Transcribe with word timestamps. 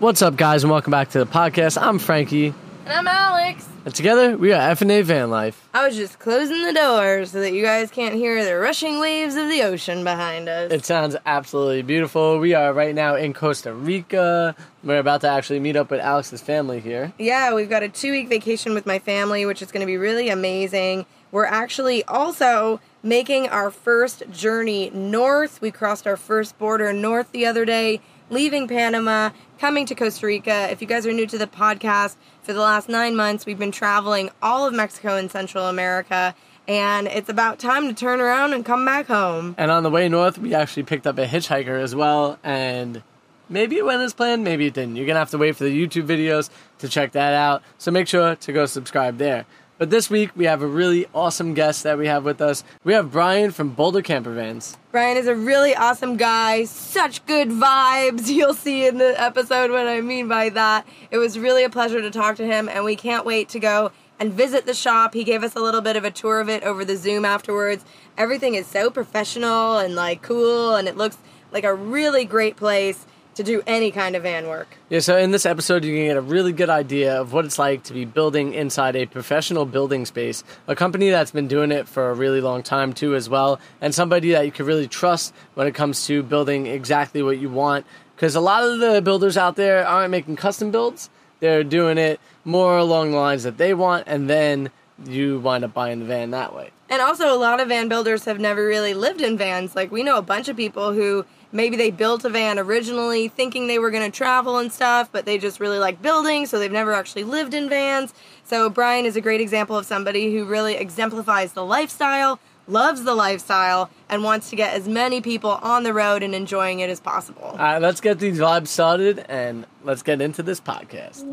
What's 0.00 0.22
up, 0.22 0.34
guys, 0.34 0.64
and 0.64 0.72
welcome 0.72 0.90
back 0.90 1.10
to 1.10 1.20
the 1.20 1.26
podcast. 1.26 1.80
I'm 1.80 2.00
Frankie, 2.00 2.46
And 2.84 2.92
I'm 2.92 3.06
Alex. 3.06 3.64
and 3.84 3.94
together 3.94 4.36
we 4.36 4.52
are 4.52 4.70
F&A 4.70 5.02
Van 5.02 5.30
Life. 5.30 5.68
I 5.72 5.86
was 5.86 5.94
just 5.94 6.18
closing 6.18 6.64
the 6.64 6.72
door 6.72 7.24
so 7.26 7.40
that 7.42 7.52
you 7.52 7.62
guys 7.62 7.92
can't 7.92 8.16
hear 8.16 8.44
the 8.44 8.56
rushing 8.56 8.98
waves 8.98 9.36
of 9.36 9.48
the 9.48 9.62
ocean 9.62 10.02
behind 10.02 10.48
us. 10.48 10.72
It 10.72 10.84
sounds 10.84 11.14
absolutely 11.24 11.82
beautiful. 11.82 12.40
We 12.40 12.54
are 12.54 12.72
right 12.72 12.92
now 12.92 13.14
in 13.14 13.34
Costa 13.34 13.72
Rica. 13.72 14.56
We're 14.82 14.98
about 14.98 15.20
to 15.20 15.28
actually 15.28 15.60
meet 15.60 15.76
up 15.76 15.88
with 15.92 16.00
Alex's 16.00 16.40
family 16.42 16.80
here. 16.80 17.12
yeah, 17.20 17.54
we've 17.54 17.70
got 17.70 17.84
a 17.84 17.88
two 17.88 18.10
week 18.10 18.28
vacation 18.28 18.74
with 18.74 18.84
my 18.84 18.98
family, 18.98 19.46
which 19.46 19.62
is 19.62 19.70
going 19.70 19.82
to 19.82 19.86
be 19.86 19.96
really 19.96 20.28
amazing. 20.28 21.06
We're 21.30 21.44
actually 21.46 22.02
also 22.04 22.80
making 23.04 23.48
our 23.48 23.70
first 23.70 24.28
journey 24.32 24.90
north. 24.90 25.60
We 25.60 25.70
crossed 25.70 26.04
our 26.08 26.16
first 26.16 26.58
border 26.58 26.92
north 26.92 27.30
the 27.30 27.46
other 27.46 27.64
day, 27.64 28.00
leaving 28.30 28.68
Panama, 28.68 29.30
coming 29.58 29.86
to 29.86 29.94
Costa 29.94 30.26
Rica. 30.26 30.70
If 30.70 30.80
you 30.80 30.86
guys 30.86 31.06
are 31.06 31.12
new 31.12 31.26
to 31.26 31.38
the 31.38 31.46
podcast, 31.46 32.16
for 32.42 32.52
the 32.52 32.60
last 32.60 32.88
nine 32.88 33.16
months, 33.16 33.44
we've 33.44 33.58
been 33.58 33.72
traveling 33.72 34.30
all 34.40 34.66
of 34.66 34.72
Mexico 34.72 35.16
and 35.16 35.30
Central 35.30 35.66
America. 35.66 36.34
And 36.68 37.06
it's 37.06 37.28
about 37.28 37.58
time 37.58 37.88
to 37.88 37.94
turn 37.94 38.20
around 38.20 38.52
and 38.52 38.64
come 38.64 38.84
back 38.84 39.06
home. 39.06 39.54
And 39.58 39.70
on 39.70 39.82
the 39.82 39.90
way 39.90 40.08
north, 40.08 40.38
we 40.38 40.54
actually 40.54 40.82
picked 40.84 41.06
up 41.06 41.18
a 41.18 41.26
hitchhiker 41.26 41.80
as 41.80 41.94
well, 41.94 42.38
and 42.42 43.02
maybe 43.48 43.76
it 43.76 43.84
went 43.84 44.02
as 44.02 44.14
planned, 44.14 44.42
maybe 44.42 44.66
it 44.66 44.74
didn't. 44.74 44.96
You're 44.96 45.06
gonna 45.06 45.20
have 45.20 45.30
to 45.30 45.38
wait 45.38 45.54
for 45.56 45.64
the 45.64 45.70
YouTube 45.70 46.06
videos 46.06 46.50
to 46.78 46.88
check 46.88 47.12
that 47.12 47.34
out. 47.34 47.62
So 47.78 47.90
make 47.90 48.08
sure 48.08 48.34
to 48.34 48.52
go 48.52 48.66
subscribe 48.66 49.18
there. 49.18 49.46
But 49.78 49.90
this 49.90 50.08
week 50.08 50.30
we 50.34 50.46
have 50.46 50.62
a 50.62 50.66
really 50.66 51.06
awesome 51.14 51.52
guest 51.52 51.82
that 51.82 51.98
we 51.98 52.06
have 52.06 52.24
with 52.24 52.40
us. 52.40 52.64
We 52.82 52.94
have 52.94 53.12
Brian 53.12 53.50
from 53.50 53.70
Boulder 53.70 54.00
Camper 54.00 54.32
Vans. 54.32 54.78
Brian 54.90 55.18
is 55.18 55.26
a 55.26 55.34
really 55.34 55.74
awesome 55.74 56.16
guy, 56.16 56.64
such 56.64 57.24
good 57.26 57.50
vibes. 57.50 58.28
You'll 58.34 58.54
see 58.54 58.86
in 58.86 58.96
the 58.96 59.20
episode 59.20 59.70
what 59.70 59.86
I 59.86 60.00
mean 60.00 60.28
by 60.28 60.48
that. 60.48 60.86
It 61.10 61.18
was 61.18 61.38
really 61.38 61.62
a 61.62 61.68
pleasure 61.68 62.00
to 62.00 62.10
talk 62.10 62.36
to 62.36 62.46
him, 62.46 62.70
and 62.70 62.86
we 62.86 62.96
can't 62.96 63.26
wait 63.26 63.50
to 63.50 63.58
go 63.58 63.92
and 64.18 64.32
visit 64.32 64.64
the 64.64 64.72
shop. 64.72 65.12
He 65.12 65.24
gave 65.24 65.42
us 65.42 65.54
a 65.54 65.60
little 65.60 65.82
bit 65.82 65.96
of 65.96 66.04
a 66.04 66.10
tour 66.10 66.40
of 66.40 66.48
it 66.48 66.62
over 66.62 66.82
the 66.82 66.96
Zoom 66.96 67.26
afterwards. 67.26 67.84
Everything 68.16 68.54
is 68.54 68.66
so 68.66 68.88
professional 68.88 69.76
and 69.76 69.94
like 69.94 70.22
cool, 70.22 70.74
and 70.74 70.88
it 70.88 70.96
looks 70.96 71.18
like 71.52 71.64
a 71.64 71.74
really 71.74 72.24
great 72.24 72.56
place 72.56 73.04
to 73.36 73.42
do 73.42 73.62
any 73.66 73.90
kind 73.90 74.16
of 74.16 74.22
van 74.22 74.48
work. 74.48 74.66
Yeah, 74.88 75.00
so 75.00 75.16
in 75.16 75.30
this 75.30 75.46
episode, 75.46 75.84
you 75.84 75.94
can 75.94 76.06
get 76.06 76.16
a 76.16 76.22
really 76.22 76.52
good 76.52 76.70
idea 76.70 77.20
of 77.20 77.32
what 77.32 77.44
it's 77.44 77.58
like 77.58 77.84
to 77.84 77.92
be 77.92 78.04
building 78.04 78.54
inside 78.54 78.96
a 78.96 79.06
professional 79.06 79.66
building 79.66 80.06
space, 80.06 80.42
a 80.66 80.74
company 80.74 81.10
that's 81.10 81.30
been 81.30 81.46
doing 81.46 81.70
it 81.70 81.86
for 81.86 82.10
a 82.10 82.14
really 82.14 82.40
long 82.40 82.62
time, 82.62 82.92
too, 82.92 83.14
as 83.14 83.28
well, 83.28 83.60
and 83.80 83.94
somebody 83.94 84.32
that 84.32 84.44
you 84.46 84.52
can 84.52 84.66
really 84.66 84.88
trust 84.88 85.34
when 85.54 85.66
it 85.66 85.74
comes 85.74 86.06
to 86.06 86.22
building 86.22 86.66
exactly 86.66 87.22
what 87.22 87.38
you 87.38 87.50
want. 87.50 87.86
Because 88.14 88.34
a 88.34 88.40
lot 88.40 88.62
of 88.64 88.80
the 88.80 89.02
builders 89.02 89.36
out 89.36 89.56
there 89.56 89.86
aren't 89.86 90.10
making 90.10 90.36
custom 90.36 90.70
builds, 90.70 91.10
they're 91.40 91.62
doing 91.62 91.98
it 91.98 92.18
more 92.44 92.78
along 92.78 93.10
the 93.10 93.18
lines 93.18 93.42
that 93.42 93.58
they 93.58 93.74
want, 93.74 94.04
and 94.06 94.30
then 94.30 94.70
you 95.04 95.38
wind 95.40 95.62
up 95.62 95.74
buying 95.74 95.98
the 95.98 96.06
van 96.06 96.30
that 96.30 96.54
way. 96.54 96.70
And 96.88 97.02
also, 97.02 97.34
a 97.34 97.36
lot 97.36 97.60
of 97.60 97.68
van 97.68 97.88
builders 97.88 98.24
have 98.24 98.40
never 98.40 98.64
really 98.64 98.94
lived 98.94 99.20
in 99.20 99.36
vans. 99.36 99.76
Like, 99.76 99.90
we 99.90 100.02
know 100.02 100.16
a 100.16 100.22
bunch 100.22 100.48
of 100.48 100.56
people 100.56 100.92
who 100.92 101.26
maybe 101.52 101.76
they 101.76 101.90
built 101.90 102.24
a 102.24 102.30
van 102.30 102.58
originally 102.58 103.28
thinking 103.28 103.66
they 103.66 103.78
were 103.78 103.90
going 103.90 104.10
to 104.10 104.16
travel 104.16 104.58
and 104.58 104.72
stuff, 104.72 105.10
but 105.12 105.24
they 105.24 105.38
just 105.38 105.60
really 105.60 105.78
like 105.78 106.00
building, 106.02 106.46
so 106.46 106.58
they've 106.58 106.72
never 106.72 106.92
actually 106.92 107.24
lived 107.24 107.54
in 107.54 107.68
vans. 107.68 108.14
So, 108.44 108.70
Brian 108.70 109.06
is 109.06 109.16
a 109.16 109.20
great 109.20 109.40
example 109.40 109.76
of 109.76 109.86
somebody 109.86 110.32
who 110.32 110.44
really 110.44 110.74
exemplifies 110.74 111.52
the 111.52 111.64
lifestyle, 111.64 112.38
loves 112.68 113.04
the 113.04 113.14
lifestyle, 113.14 113.90
and 114.08 114.22
wants 114.22 114.50
to 114.50 114.56
get 114.56 114.74
as 114.74 114.88
many 114.88 115.20
people 115.20 115.50
on 115.50 115.82
the 115.82 115.92
road 115.92 116.22
and 116.22 116.34
enjoying 116.34 116.80
it 116.80 116.90
as 116.90 117.00
possible. 117.00 117.42
All 117.42 117.56
right, 117.56 117.82
let's 117.82 118.00
get 118.00 118.18
these 118.18 118.38
vibes 118.38 118.68
started 118.68 119.24
and 119.28 119.66
let's 119.84 120.02
get 120.02 120.20
into 120.20 120.42
this 120.42 120.60
podcast. 120.60 121.24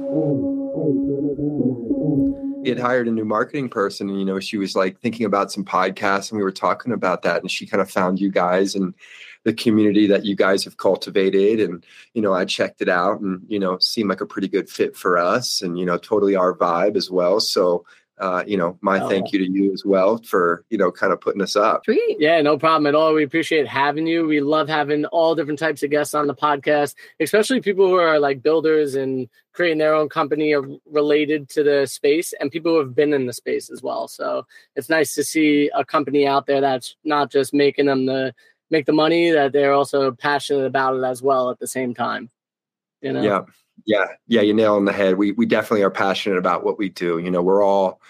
we 2.63 2.69
had 2.69 2.80
hired 2.80 3.09
a 3.09 3.12
new 3.12 3.25
marketing 3.25 3.68
person 3.68 4.09
and 4.09 4.18
you 4.18 4.25
know 4.25 4.40
she 4.40 4.57
was 4.57 4.74
like 4.74 4.97
thinking 5.01 5.25
about 5.25 5.51
some 5.51 5.66
podcasts 5.66 6.31
and 6.31 6.38
we 6.38 6.44
were 6.44 6.51
talking 6.51 6.94
about 6.94 7.22
that 7.22 7.41
and 7.41 7.51
she 7.51 7.66
kind 7.66 7.81
of 7.81 7.91
found 7.91 8.22
you 8.22 8.31
guys 8.31 8.74
and 8.74 8.94
the 9.44 9.54
community 9.54 10.08
that 10.08 10.24
you 10.26 10.36
guys 10.36 10.64
have 10.64 10.78
cultivated 10.78 11.59
and 11.59 11.86
you 12.14 12.22
know 12.22 12.34
i 12.34 12.46
checked 12.46 12.81
it 12.81 12.90
out 12.90 13.20
and 13.22 13.42
you 13.48 13.59
know 13.59 13.78
seemed 13.80 14.09
like 14.09 14.22
a 14.22 14.26
pretty 14.26 14.48
good 14.48 14.70
fit 14.70 14.96
for 14.96 15.18
us 15.18 15.62
and 15.62 15.78
you 15.78 15.86
know 15.86 15.98
totally 15.98 16.36
our 16.36 16.54
vibe 16.56 16.96
as 16.96 17.09
well 17.12 17.40
so 17.40 17.86
uh, 18.20 18.44
you 18.46 18.56
know 18.56 18.78
my 18.81 19.02
Oh. 19.02 19.09
thank 19.09 19.34
you 19.34 19.40
to 19.40 19.52
you 19.52 19.74
as 19.74 19.84
well 19.84 20.22
for 20.24 20.64
you 20.70 20.78
know 20.78 20.92
kind 20.92 21.12
of 21.12 21.20
putting 21.20 21.42
us 21.42 21.56
up 21.56 21.84
Sweet. 21.84 22.18
Yeah, 22.20 22.40
no 22.44 22.58
problem 22.59 22.86
at 22.86 22.94
all. 22.96 23.14
We 23.16 23.24
appreciate 23.24 23.68
having 23.68 24.06
you. 24.06 24.28
We 24.28 24.40
love 24.40 24.70
having 24.70 25.04
all 25.06 25.34
different 25.34 25.58
types 25.60 25.81
of 25.81 25.90
guests 25.90 26.14
on 26.14 26.28
the 26.28 26.36
podcast, 26.36 26.94
especially 27.20 27.60
people 27.60 27.88
who 27.88 27.96
are 27.96 28.20
like 28.20 28.44
builders 28.44 28.94
and 28.94 29.28
creating 29.52 29.80
their 29.80 29.96
own 29.96 30.10
company 30.10 30.52
of- 30.54 30.70
related 30.86 31.50
to 31.50 31.64
the 31.64 31.88
space 31.88 32.34
and 32.40 32.52
people 32.52 32.74
who 32.74 32.80
have 32.80 32.96
been 32.96 33.14
in 33.14 33.25
the 33.25 33.34
space 33.34 33.72
as 33.72 33.81
well. 33.81 34.08
So 34.08 34.46
it's 34.75 34.90
nice 34.90 35.16
to 35.16 35.24
see 35.24 35.72
a 35.75 35.84
company 35.84 36.28
out 36.28 36.46
there 36.46 36.62
that's 36.62 36.96
not 37.04 37.31
just 37.31 37.52
making 37.54 37.88
them 37.88 38.06
the 38.06 38.34
make 38.74 38.86
the 38.86 38.92
money, 38.92 39.32
that 39.32 39.54
they're 39.54 39.72
also 39.72 40.12
passionate 40.12 40.66
about 40.66 40.98
it 40.98 41.04
as 41.04 41.22
well 41.22 41.50
at 41.50 41.60
the 41.60 41.68
same 41.68 41.94
time. 41.94 42.30
You 43.02 43.14
know? 43.14 43.22
Yeah. 43.22 43.42
Yeah. 43.86 44.06
Yeah. 44.28 44.42
You 44.42 44.54
nail 44.54 44.76
on 44.76 44.84
the 44.84 44.92
head. 44.92 45.18
We 45.18 45.32
we 45.32 45.46
definitely 45.46 45.84
are 45.84 45.90
passionate 45.90 46.38
about 46.38 46.66
what 46.66 46.78
we 46.78 46.90
do. 46.90 47.20
You 47.20 47.32
know, 47.32 47.42
we're 47.42 47.64
all 47.64 48.02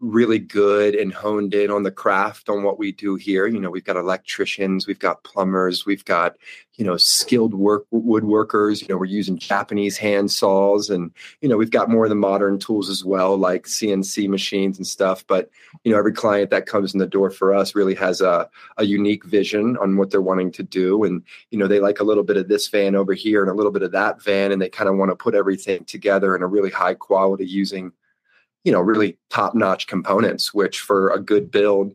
really 0.00 0.38
good 0.38 0.94
and 0.94 1.12
honed 1.12 1.54
in 1.54 1.70
on 1.70 1.82
the 1.82 1.90
craft 1.90 2.48
on 2.48 2.62
what 2.62 2.78
we 2.78 2.92
do 2.92 3.16
here. 3.16 3.46
You 3.46 3.58
know, 3.58 3.70
we've 3.70 3.84
got 3.84 3.96
electricians, 3.96 4.86
we've 4.86 4.98
got 4.98 5.24
plumbers, 5.24 5.84
we've 5.84 6.04
got, 6.04 6.36
you 6.76 6.84
know, 6.84 6.96
skilled 6.96 7.54
work 7.54 7.84
woodworkers. 7.92 8.80
You 8.80 8.88
know, 8.88 8.96
we're 8.96 9.06
using 9.06 9.38
Japanese 9.38 9.98
hand 9.98 10.30
saws 10.30 10.88
and, 10.88 11.10
you 11.40 11.48
know, 11.48 11.56
we've 11.56 11.72
got 11.72 11.90
more 11.90 12.04
of 12.04 12.10
the 12.10 12.14
modern 12.14 12.60
tools 12.60 12.88
as 12.88 13.04
well, 13.04 13.36
like 13.36 13.64
CNC 13.64 14.28
machines 14.28 14.78
and 14.78 14.86
stuff. 14.86 15.26
But, 15.26 15.50
you 15.82 15.90
know, 15.90 15.98
every 15.98 16.12
client 16.12 16.50
that 16.50 16.66
comes 16.66 16.92
in 16.92 17.00
the 17.00 17.06
door 17.06 17.30
for 17.30 17.52
us 17.52 17.74
really 17.74 17.96
has 17.96 18.20
a, 18.20 18.48
a 18.76 18.84
unique 18.84 19.24
vision 19.24 19.76
on 19.78 19.96
what 19.96 20.10
they're 20.10 20.22
wanting 20.22 20.52
to 20.52 20.62
do. 20.62 21.02
And, 21.02 21.24
you 21.50 21.58
know, 21.58 21.66
they 21.66 21.80
like 21.80 21.98
a 21.98 22.04
little 22.04 22.22
bit 22.22 22.36
of 22.36 22.46
this 22.46 22.68
van 22.68 22.94
over 22.94 23.14
here 23.14 23.42
and 23.42 23.50
a 23.50 23.54
little 23.54 23.72
bit 23.72 23.82
of 23.82 23.90
that 23.92 24.22
van, 24.22 24.52
and 24.52 24.62
they 24.62 24.68
kind 24.68 24.88
of 24.88 24.96
want 24.96 25.10
to 25.10 25.16
put 25.16 25.34
everything 25.34 25.84
together 25.84 26.36
in 26.36 26.42
a 26.42 26.46
really 26.46 26.70
high 26.70 26.94
quality 26.94 27.44
using, 27.46 27.92
you 28.68 28.72
know, 28.72 28.82
really 28.82 29.16
top 29.30 29.54
notch 29.54 29.86
components, 29.86 30.52
which 30.52 30.80
for 30.80 31.08
a 31.08 31.18
good 31.18 31.50
build, 31.50 31.94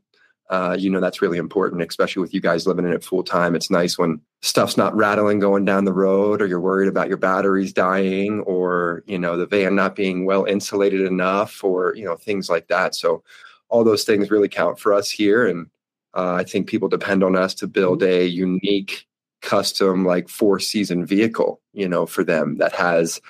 uh, 0.49 0.75
you 0.77 0.89
know, 0.89 0.99
that's 0.99 1.21
really 1.21 1.37
important, 1.37 1.83
especially 1.83 2.19
with 2.19 2.33
you 2.33 2.41
guys 2.41 2.65
living 2.65 2.83
in 2.83 2.93
it 2.93 3.03
full 3.03 3.21
time. 3.21 3.53
It's 3.53 3.69
nice 3.69 3.95
when 3.95 4.19
stuff's 4.41 4.75
not 4.75 4.95
rattling 4.95 5.37
going 5.37 5.65
down 5.65 5.85
the 5.85 5.93
road, 5.93 6.41
or 6.41 6.47
you're 6.47 6.59
worried 6.59 6.87
about 6.87 7.09
your 7.09 7.17
batteries 7.17 7.73
dying, 7.73 8.39
or, 8.47 9.03
you 9.05 9.19
know, 9.19 9.37
the 9.37 9.45
van 9.45 9.75
not 9.75 9.95
being 9.95 10.25
well 10.25 10.45
insulated 10.45 11.01
enough, 11.01 11.63
or, 11.63 11.93
you 11.95 12.05
know, 12.05 12.15
things 12.15 12.49
like 12.49 12.69
that. 12.69 12.95
So, 12.95 13.23
all 13.69 13.83
those 13.83 14.03
things 14.03 14.31
really 14.31 14.49
count 14.49 14.79
for 14.79 14.95
us 14.95 15.11
here. 15.11 15.45
And 15.45 15.67
uh, 16.15 16.33
I 16.33 16.43
think 16.43 16.65
people 16.65 16.89
depend 16.89 17.23
on 17.23 17.35
us 17.35 17.53
to 17.55 17.67
build 17.67 18.01
a 18.01 18.25
unique, 18.25 19.05
custom, 19.43 20.05
like 20.07 20.27
four 20.27 20.59
season 20.59 21.05
vehicle, 21.05 21.61
you 21.73 21.87
know, 21.87 22.07
for 22.07 22.23
them 22.23 22.57
that 22.57 22.73
has, 22.73 23.21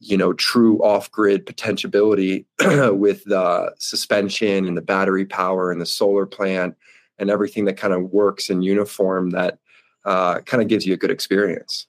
you 0.00 0.16
know, 0.16 0.32
true 0.32 0.78
off 0.78 1.10
grid 1.10 1.46
potentiability 1.46 2.46
with 2.60 3.24
the 3.24 3.74
suspension 3.78 4.66
and 4.66 4.76
the 4.76 4.82
battery 4.82 5.24
power 5.24 5.70
and 5.70 5.80
the 5.80 5.86
solar 5.86 6.26
plant 6.26 6.76
and 7.18 7.30
everything 7.30 7.64
that 7.64 7.76
kind 7.76 7.94
of 7.94 8.10
works 8.12 8.50
in 8.50 8.62
uniform 8.62 9.30
that 9.30 9.58
uh, 10.04 10.40
kind 10.40 10.62
of 10.62 10.68
gives 10.68 10.86
you 10.86 10.94
a 10.94 10.96
good 10.96 11.10
experience. 11.10 11.86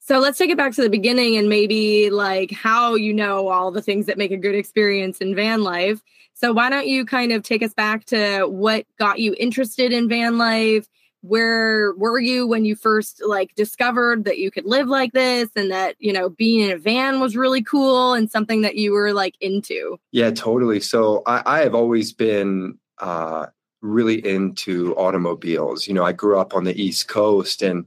So 0.00 0.20
let's 0.20 0.38
take 0.38 0.50
it 0.50 0.56
back 0.56 0.72
to 0.74 0.82
the 0.82 0.90
beginning 0.90 1.36
and 1.36 1.48
maybe 1.48 2.10
like 2.10 2.52
how 2.52 2.94
you 2.94 3.12
know 3.12 3.48
all 3.48 3.72
the 3.72 3.82
things 3.82 4.06
that 4.06 4.16
make 4.16 4.30
a 4.30 4.36
good 4.36 4.54
experience 4.54 5.18
in 5.18 5.34
van 5.34 5.64
life. 5.64 6.00
So 6.32 6.52
why 6.52 6.70
don't 6.70 6.86
you 6.86 7.04
kind 7.04 7.32
of 7.32 7.42
take 7.42 7.62
us 7.62 7.74
back 7.74 8.04
to 8.06 8.44
what 8.44 8.86
got 8.98 9.18
you 9.18 9.34
interested 9.38 9.92
in 9.92 10.08
van 10.08 10.38
life? 10.38 10.86
Where 11.26 11.92
were 11.94 12.20
you 12.20 12.46
when 12.46 12.64
you 12.64 12.76
first 12.76 13.22
like 13.26 13.54
discovered 13.54 14.24
that 14.24 14.38
you 14.38 14.50
could 14.50 14.64
live 14.64 14.86
like 14.86 15.12
this 15.12 15.48
and 15.56 15.70
that 15.70 15.96
you 15.98 16.12
know 16.12 16.28
being 16.28 16.60
in 16.60 16.70
a 16.70 16.78
van 16.78 17.20
was 17.20 17.36
really 17.36 17.62
cool 17.62 18.14
and 18.14 18.30
something 18.30 18.62
that 18.62 18.76
you 18.76 18.92
were 18.92 19.12
like 19.12 19.36
into? 19.40 19.98
Yeah 20.12 20.30
totally. 20.30 20.80
So 20.80 21.22
i, 21.26 21.42
I 21.44 21.58
have 21.60 21.74
always 21.74 22.12
been 22.12 22.78
uh, 22.98 23.46
really 23.82 24.26
into 24.26 24.94
automobiles. 24.96 25.86
You 25.86 25.94
know 25.94 26.04
i 26.04 26.12
grew 26.12 26.38
up 26.38 26.54
on 26.54 26.64
the 26.64 26.80
east 26.80 27.08
coast 27.08 27.62
and 27.62 27.86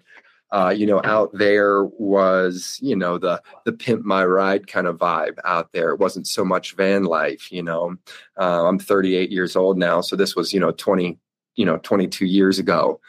uh, 0.51 0.74
you 0.75 0.88
know 0.88 1.00
out 1.03 1.30
there 1.33 1.83
was 1.83 2.80
you 2.81 2.95
know 2.95 3.18
the 3.18 3.42
the 3.65 3.71
pimp 3.71 4.03
my 4.03 4.25
ride 4.25 4.68
kind 4.68 4.88
of 4.88 4.97
vibe 4.97 5.38
out 5.45 5.71
there. 5.71 5.92
It 5.92 6.00
wasn't 6.00 6.27
so 6.27 6.44
much 6.44 6.75
van 6.75 7.03
life 7.03 7.51
you 7.51 7.63
know. 7.63 7.95
Uh, 8.38 8.68
i'm 8.68 8.80
38 8.80 9.31
years 9.31 9.56
old 9.56 9.77
now 9.77 10.01
so 10.01 10.15
this 10.15 10.35
was 10.35 10.51
you 10.51 10.59
know 10.59 10.71
20 10.71 11.18
you 11.56 11.65
know 11.65 11.77
22 11.77 12.25
years 12.25 12.57
ago 12.57 13.00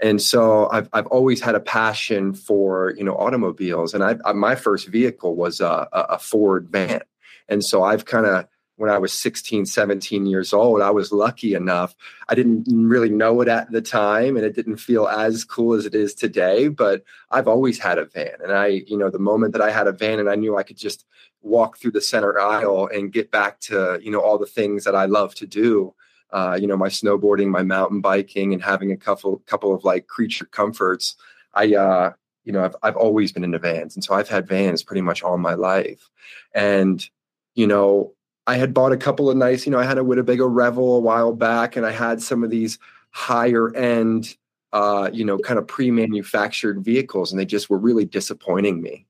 and 0.00 0.20
so 0.22 0.68
I've 0.70 0.88
I've 0.92 1.06
always 1.06 1.40
had 1.40 1.54
a 1.54 1.60
passion 1.60 2.34
for 2.34 2.94
you 2.96 3.04
know 3.04 3.14
automobiles, 3.14 3.94
and 3.94 4.04
I, 4.04 4.16
I 4.24 4.32
my 4.32 4.54
first 4.54 4.88
vehicle 4.88 5.34
was 5.34 5.60
a, 5.60 5.88
a 5.92 6.18
Ford 6.18 6.68
van, 6.70 7.02
and 7.48 7.64
so 7.64 7.82
I've 7.82 8.04
kind 8.04 8.26
of 8.26 8.46
when 8.78 8.90
I 8.90 8.98
was 8.98 9.12
16, 9.12 9.66
17 9.66 10.24
years 10.24 10.52
old, 10.52 10.80
I 10.80 10.90
was 10.90 11.10
lucky 11.10 11.54
enough. 11.54 11.96
I 12.28 12.36
didn't 12.36 12.64
really 12.68 13.10
know 13.10 13.40
it 13.40 13.48
at 13.48 13.72
the 13.72 13.82
time 13.82 14.36
and 14.36 14.46
it 14.46 14.54
didn't 14.54 14.76
feel 14.76 15.08
as 15.08 15.44
cool 15.44 15.74
as 15.74 15.84
it 15.84 15.96
is 15.96 16.14
today, 16.14 16.68
but 16.68 17.02
I've 17.28 17.48
always 17.48 17.80
had 17.80 17.98
a 17.98 18.04
van. 18.04 18.36
And 18.40 18.52
I, 18.52 18.84
you 18.86 18.96
know, 18.96 19.10
the 19.10 19.18
moment 19.18 19.52
that 19.54 19.62
I 19.62 19.72
had 19.72 19.88
a 19.88 19.92
van 19.92 20.20
and 20.20 20.30
I 20.30 20.36
knew 20.36 20.56
I 20.56 20.62
could 20.62 20.76
just 20.76 21.04
walk 21.42 21.76
through 21.76 21.90
the 21.90 22.00
center 22.00 22.38
aisle 22.38 22.88
and 22.92 23.12
get 23.12 23.32
back 23.32 23.58
to, 23.62 23.98
you 24.00 24.12
know, 24.12 24.20
all 24.20 24.38
the 24.38 24.46
things 24.46 24.84
that 24.84 24.94
I 24.94 25.06
love 25.06 25.34
to 25.36 25.46
do, 25.46 25.92
uh, 26.30 26.58
you 26.60 26.66
know, 26.66 26.76
my 26.76 26.88
snowboarding, 26.88 27.48
my 27.48 27.62
mountain 27.62 28.00
biking, 28.00 28.52
and 28.52 28.62
having 28.62 28.92
a 28.92 28.96
couple 28.96 29.38
couple 29.46 29.74
of 29.74 29.84
like 29.84 30.06
creature 30.06 30.44
comforts. 30.46 31.16
I, 31.54 31.74
uh, 31.74 32.12
you 32.44 32.52
know, 32.52 32.64
I've 32.64 32.76
I've 32.82 32.96
always 32.96 33.32
been 33.32 33.44
into 33.44 33.58
vans, 33.58 33.94
and 33.94 34.04
so 34.04 34.14
I've 34.14 34.28
had 34.28 34.46
vans 34.46 34.82
pretty 34.82 35.02
much 35.02 35.22
all 35.22 35.38
my 35.38 35.54
life. 35.54 36.08
And 36.54 37.06
you 37.54 37.66
know, 37.66 38.12
I 38.46 38.56
had 38.56 38.74
bought 38.74 38.92
a 38.92 38.96
couple 38.96 39.30
of 39.30 39.36
nice, 39.36 39.66
you 39.66 39.72
know, 39.72 39.78
I 39.78 39.84
had 39.84 39.98
a 39.98 40.04
Winnebago 40.04 40.46
Revel 40.46 40.96
a 40.96 41.00
while 41.00 41.32
back, 41.32 41.76
and 41.76 41.86
I 41.86 41.92
had 41.92 42.22
some 42.22 42.44
of 42.44 42.50
these 42.50 42.78
higher 43.10 43.74
end, 43.74 44.36
uh, 44.72 45.10
you 45.12 45.24
know, 45.24 45.38
kind 45.38 45.58
of 45.58 45.66
pre-manufactured 45.66 46.84
vehicles, 46.84 47.32
and 47.32 47.40
they 47.40 47.46
just 47.46 47.70
were 47.70 47.78
really 47.78 48.04
disappointing 48.04 48.82
me 48.82 49.06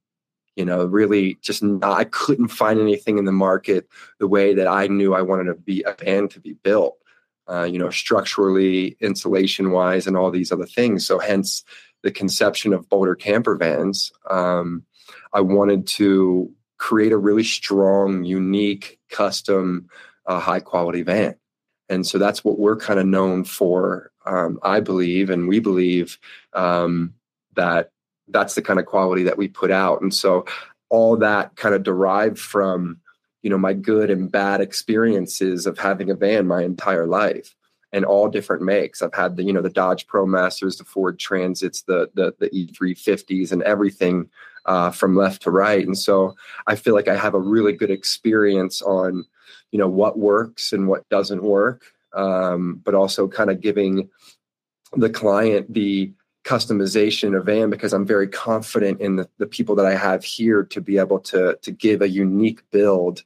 you 0.59 0.65
know 0.65 0.85
really 0.85 1.39
just 1.41 1.63
not, 1.63 1.97
i 1.97 2.05
couldn't 2.05 2.49
find 2.49 2.81
anything 2.81 3.17
in 3.17 3.25
the 3.25 3.33
market 3.33 3.89
the 4.19 4.27
way 4.27 4.53
that 4.53 4.67
i 4.67 4.89
knew 4.89 5.15
i 5.15 5.23
wanted 5.23 5.45
to 5.45 5.55
be 5.55 5.83
a 5.85 5.95
van 5.95 6.29
to 6.29 6.41
be 6.41 6.55
built 6.65 6.99
uh, 7.51 7.65
you 7.65 7.79
know, 7.79 7.91
structurally, 7.91 8.97
insulation 9.01 9.71
wise, 9.71 10.07
and 10.07 10.17
all 10.17 10.31
these 10.31 10.53
other 10.53 10.67
things. 10.67 11.07
So, 11.07 11.19
hence 11.19 11.65
the 12.03 12.11
conception 12.11 12.73
of 12.73 12.89
Boulder 12.89 13.15
camper 13.15 13.57
vans. 13.57 14.13
Um, 14.31 14.85
I 15.33 15.41
wanted 15.41 15.87
to 15.89 16.51
create 16.79 17.13
a 17.13 17.17
really 17.17 17.43
strong, 17.43 18.25
unique, 18.25 18.99
custom, 19.11 19.89
uh, 20.27 20.39
high 20.39 20.61
quality 20.61 21.03
van. 21.03 21.35
And 21.89 22.07
so 22.07 22.19
that's 22.19 22.45
what 22.45 22.59
we're 22.59 22.77
kind 22.77 23.01
of 23.01 23.07
known 23.07 23.45
for. 23.45 24.13
Um, 24.27 24.59
I 24.63 24.81
believe, 24.81 25.31
and 25.31 25.49
we 25.49 25.59
believe 25.59 26.19
um, 26.53 27.15
that 27.57 27.91
that's 28.29 28.55
the 28.55 28.63
kind 28.63 28.79
of 28.79 28.87
quality 28.87 29.23
that 29.25 29.39
we 29.39 29.49
put 29.49 29.71
out. 29.71 30.03
And 30.03 30.15
so 30.15 30.45
all 30.91 31.17
that 31.17 31.57
kind 31.57 31.75
of 31.75 31.83
derived 31.83 32.39
from 32.39 33.01
you 33.43 33.51
know 33.51 33.59
my 33.59 33.73
good 33.73 34.11
and 34.11 34.31
bad 34.31 34.61
experiences 34.61 35.67
of 35.67 35.79
having 35.79 36.11
a 36.11 36.15
van 36.15 36.47
my 36.47 36.63
entire 36.63 37.07
life 37.07 37.55
and 37.93 38.05
all 38.05 38.29
different 38.29 38.63
makes. 38.63 39.01
I've 39.01 39.15
had 39.15 39.37
the 39.37 39.45
you 39.45 39.53
know 39.53 39.63
the 39.63 39.71
dodge 39.71 40.07
ProMasters 40.07 40.79
the 40.79 40.85
ford 40.85 41.19
transits 41.19 41.83
the 41.83 42.11
the, 42.15 42.35
the 42.39 42.51
e350s 42.51 43.53
and 43.53 43.63
everything 43.63 44.29
uh, 44.67 44.91
from 44.91 45.17
left 45.17 45.43
to 45.43 45.51
right. 45.51 45.87
And 45.87 45.99
so 45.99 46.35
i 46.67 46.75
feel 46.75 46.95
like 46.95 47.09
i 47.09 47.17
have 47.17 47.35
a 47.35 47.41
really 47.41 47.73
good 47.73 47.91
experience 47.91 48.83
on 48.83 49.25
you 49.73 49.79
know 49.79 49.89
what 49.89 50.19
works 50.19 50.73
and 50.73 50.89
what 50.89 51.09
doesn't 51.09 51.43
work 51.43 51.85
um, 52.15 52.81
but 52.85 52.95
also 52.95 53.29
kind 53.29 53.51
of 53.51 53.61
giving 53.61 54.09
the 54.95 55.11
client 55.11 55.73
the 55.73 56.13
customization 56.49 57.37
of 57.37 57.45
van 57.45 57.69
because 57.69 57.93
I'm 57.93 58.07
very 58.07 58.27
confident 58.27 59.03
in 59.03 59.17
the, 59.17 59.29
the 59.37 59.47
people 59.47 59.75
that 59.75 59.85
I 59.85 59.95
have 59.95 60.25
here 60.25 60.65
to 60.65 60.81
be 60.81 60.97
able 60.97 61.21
to 61.21 61.59
to 61.61 61.71
give 61.71 62.01
a 62.01 62.09
unique 62.09 62.63
build. 62.71 63.23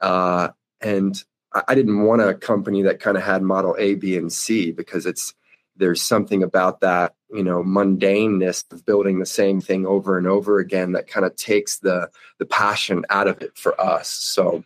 Uh, 0.00 0.50
and 0.80 1.20
I, 1.52 1.62
I 1.68 1.74
didn't 1.74 2.04
want 2.04 2.22
a 2.22 2.34
company 2.34 2.82
that 2.82 3.00
kind 3.00 3.16
of 3.16 3.24
had 3.24 3.42
model 3.42 3.74
A, 3.80 3.96
B, 3.96 4.16
and 4.16 4.32
C 4.32 4.70
because 4.70 5.06
it's 5.06 5.34
there's 5.76 6.00
something 6.00 6.44
about 6.44 6.80
that 6.82 7.14
you 7.34 7.42
know 7.42 7.64
mundaneness 7.64 8.70
of 8.72 8.86
building 8.86 9.18
the 9.18 9.26
same 9.26 9.60
thing 9.60 9.84
over 9.84 10.16
and 10.16 10.28
over 10.28 10.60
again 10.60 10.92
that 10.92 11.08
kind 11.08 11.26
of 11.26 11.34
takes 11.34 11.78
the 11.78 12.08
the 12.38 12.46
passion 12.46 13.04
out 13.10 13.26
of 13.26 13.42
it 13.42 13.58
for 13.58 13.78
us. 13.80 14.08
So 14.08 14.62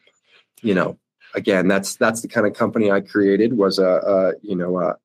you 0.60 0.74
know 0.74 0.98
again 1.34 1.66
that's 1.66 1.96
that's 1.96 2.20
the 2.20 2.28
kind 2.28 2.46
of 2.46 2.52
company 2.52 2.90
I 2.90 3.00
created 3.00 3.56
was 3.56 3.78
a, 3.78 3.88
a 3.88 4.32
you 4.42 4.54
know 4.54 4.78
a, 4.80 4.96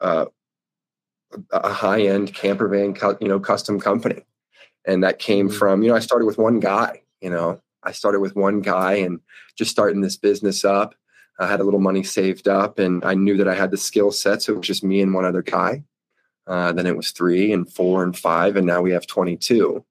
a 0.00 0.26
a 1.50 1.72
high 1.72 2.02
end 2.02 2.34
camper 2.34 2.68
van, 2.68 2.96
you 3.20 3.28
know, 3.28 3.40
custom 3.40 3.80
company. 3.80 4.24
And 4.86 5.04
that 5.04 5.18
came 5.18 5.48
mm-hmm. 5.48 5.58
from, 5.58 5.82
you 5.82 5.90
know, 5.90 5.96
I 5.96 6.00
started 6.00 6.26
with 6.26 6.38
one 6.38 6.60
guy, 6.60 7.02
you 7.20 7.30
know, 7.30 7.60
I 7.82 7.92
started 7.92 8.20
with 8.20 8.36
one 8.36 8.60
guy 8.60 8.94
and 8.94 9.20
just 9.56 9.70
starting 9.70 10.00
this 10.00 10.16
business 10.16 10.64
up. 10.64 10.94
I 11.38 11.46
had 11.46 11.60
a 11.60 11.64
little 11.64 11.80
money 11.80 12.02
saved 12.02 12.48
up 12.48 12.78
and 12.78 13.04
I 13.04 13.14
knew 13.14 13.36
that 13.38 13.48
I 13.48 13.54
had 13.54 13.70
the 13.70 13.76
skill 13.76 14.10
set. 14.10 14.42
So 14.42 14.52
it 14.52 14.58
was 14.58 14.66
just 14.66 14.84
me 14.84 15.00
and 15.00 15.14
one 15.14 15.24
other 15.24 15.42
guy. 15.42 15.84
Uh, 16.46 16.72
then 16.72 16.86
it 16.86 16.96
was 16.96 17.12
three 17.12 17.52
and 17.52 17.70
four 17.70 18.02
and 18.02 18.16
five. 18.16 18.56
And 18.56 18.66
now 18.66 18.82
we 18.82 18.92
have 18.92 19.06
22. 19.06 19.84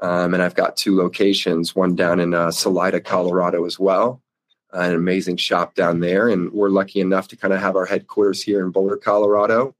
Um, 0.00 0.34
and 0.34 0.42
I've 0.42 0.54
got 0.54 0.76
two 0.76 0.96
locations, 0.96 1.74
one 1.74 1.96
down 1.96 2.20
in 2.20 2.34
uh, 2.34 2.50
Salida, 2.50 3.00
Colorado 3.00 3.64
as 3.64 3.78
well. 3.78 4.22
Uh, 4.72 4.80
an 4.80 4.94
amazing 4.94 5.36
shop 5.36 5.74
down 5.74 6.00
there. 6.00 6.28
And 6.28 6.52
we're 6.52 6.68
lucky 6.68 7.00
enough 7.00 7.28
to 7.28 7.36
kind 7.36 7.54
of 7.54 7.60
have 7.60 7.76
our 7.76 7.86
headquarters 7.86 8.42
here 8.42 8.64
in 8.64 8.70
Boulder, 8.70 8.96
Colorado. 8.96 9.74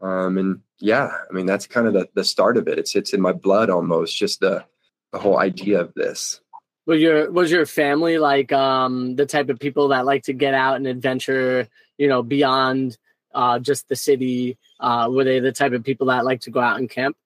Um, 0.00 0.38
and 0.38 0.60
yeah, 0.78 1.10
I 1.28 1.32
mean, 1.32 1.46
that's 1.46 1.66
kind 1.66 1.86
of 1.86 1.94
the, 1.94 2.08
the 2.14 2.24
start 2.24 2.56
of 2.56 2.68
it. 2.68 2.78
It's, 2.78 2.94
it's 2.94 3.12
in 3.12 3.20
my 3.20 3.32
blood 3.32 3.70
almost 3.70 4.16
just 4.16 4.40
the, 4.40 4.64
the 5.12 5.18
whole 5.18 5.38
idea 5.38 5.80
of 5.80 5.94
this. 5.94 6.40
Was 6.86 7.00
your, 7.00 7.30
was 7.30 7.50
your 7.50 7.66
family 7.66 8.18
like, 8.18 8.52
um, 8.52 9.16
the 9.16 9.26
type 9.26 9.48
of 9.48 9.58
people 9.58 9.88
that 9.88 10.06
like 10.06 10.24
to 10.24 10.32
get 10.32 10.54
out 10.54 10.76
and 10.76 10.86
adventure, 10.86 11.68
you 11.98 12.08
know, 12.08 12.22
beyond, 12.22 12.96
uh, 13.34 13.58
just 13.58 13.88
the 13.88 13.96
city? 13.96 14.58
Uh, 14.78 15.08
were 15.10 15.24
they 15.24 15.40
the 15.40 15.52
type 15.52 15.72
of 15.72 15.82
people 15.82 16.08
that 16.08 16.24
like 16.24 16.42
to 16.42 16.50
go 16.50 16.60
out 16.60 16.78
and 16.78 16.90
camp? 16.90 17.16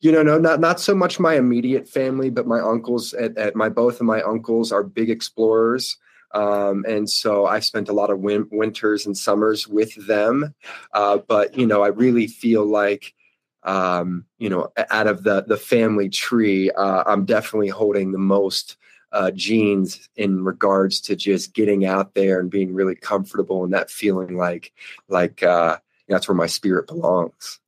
you 0.00 0.12
know, 0.12 0.22
no, 0.22 0.38
not 0.38 0.60
not 0.60 0.80
so 0.80 0.94
much 0.94 1.18
my 1.18 1.34
immediate 1.34 1.88
family, 1.88 2.30
but 2.30 2.46
my 2.46 2.60
uncles 2.60 3.14
at, 3.14 3.36
at 3.36 3.56
my 3.56 3.68
both 3.68 4.00
of 4.00 4.06
my 4.06 4.22
uncles 4.22 4.70
are 4.70 4.82
big 4.82 5.10
explorers. 5.10 5.96
Um, 6.32 6.84
and 6.86 7.08
so 7.08 7.46
I 7.46 7.60
spent 7.60 7.88
a 7.88 7.94
lot 7.94 8.10
of 8.10 8.20
win- 8.20 8.48
winters 8.50 9.06
and 9.06 9.16
summers 9.16 9.66
with 9.66 9.94
them. 10.06 10.54
Uh, 10.92 11.18
but 11.18 11.56
you 11.56 11.66
know, 11.66 11.82
I 11.82 11.88
really 11.88 12.26
feel 12.26 12.64
like 12.64 13.14
um, 13.64 14.24
you 14.38 14.48
know, 14.48 14.72
out 14.90 15.06
of 15.06 15.24
the 15.24 15.42
the 15.42 15.56
family 15.56 16.08
tree, 16.08 16.70
uh, 16.70 17.04
I'm 17.06 17.24
definitely 17.24 17.68
holding 17.68 18.12
the 18.12 18.18
most 18.18 18.76
uh, 19.12 19.30
genes 19.30 20.08
in 20.16 20.44
regards 20.44 21.00
to 21.00 21.16
just 21.16 21.54
getting 21.54 21.84
out 21.84 22.14
there 22.14 22.40
and 22.40 22.50
being 22.50 22.74
really 22.74 22.94
comfortable 22.94 23.64
and 23.64 23.72
that 23.72 23.90
feeling 23.90 24.36
like 24.36 24.72
like 25.08 25.42
uh, 25.42 25.78
that's 26.08 26.28
where 26.28 26.36
my 26.36 26.46
spirit 26.46 26.86
belongs. 26.86 27.60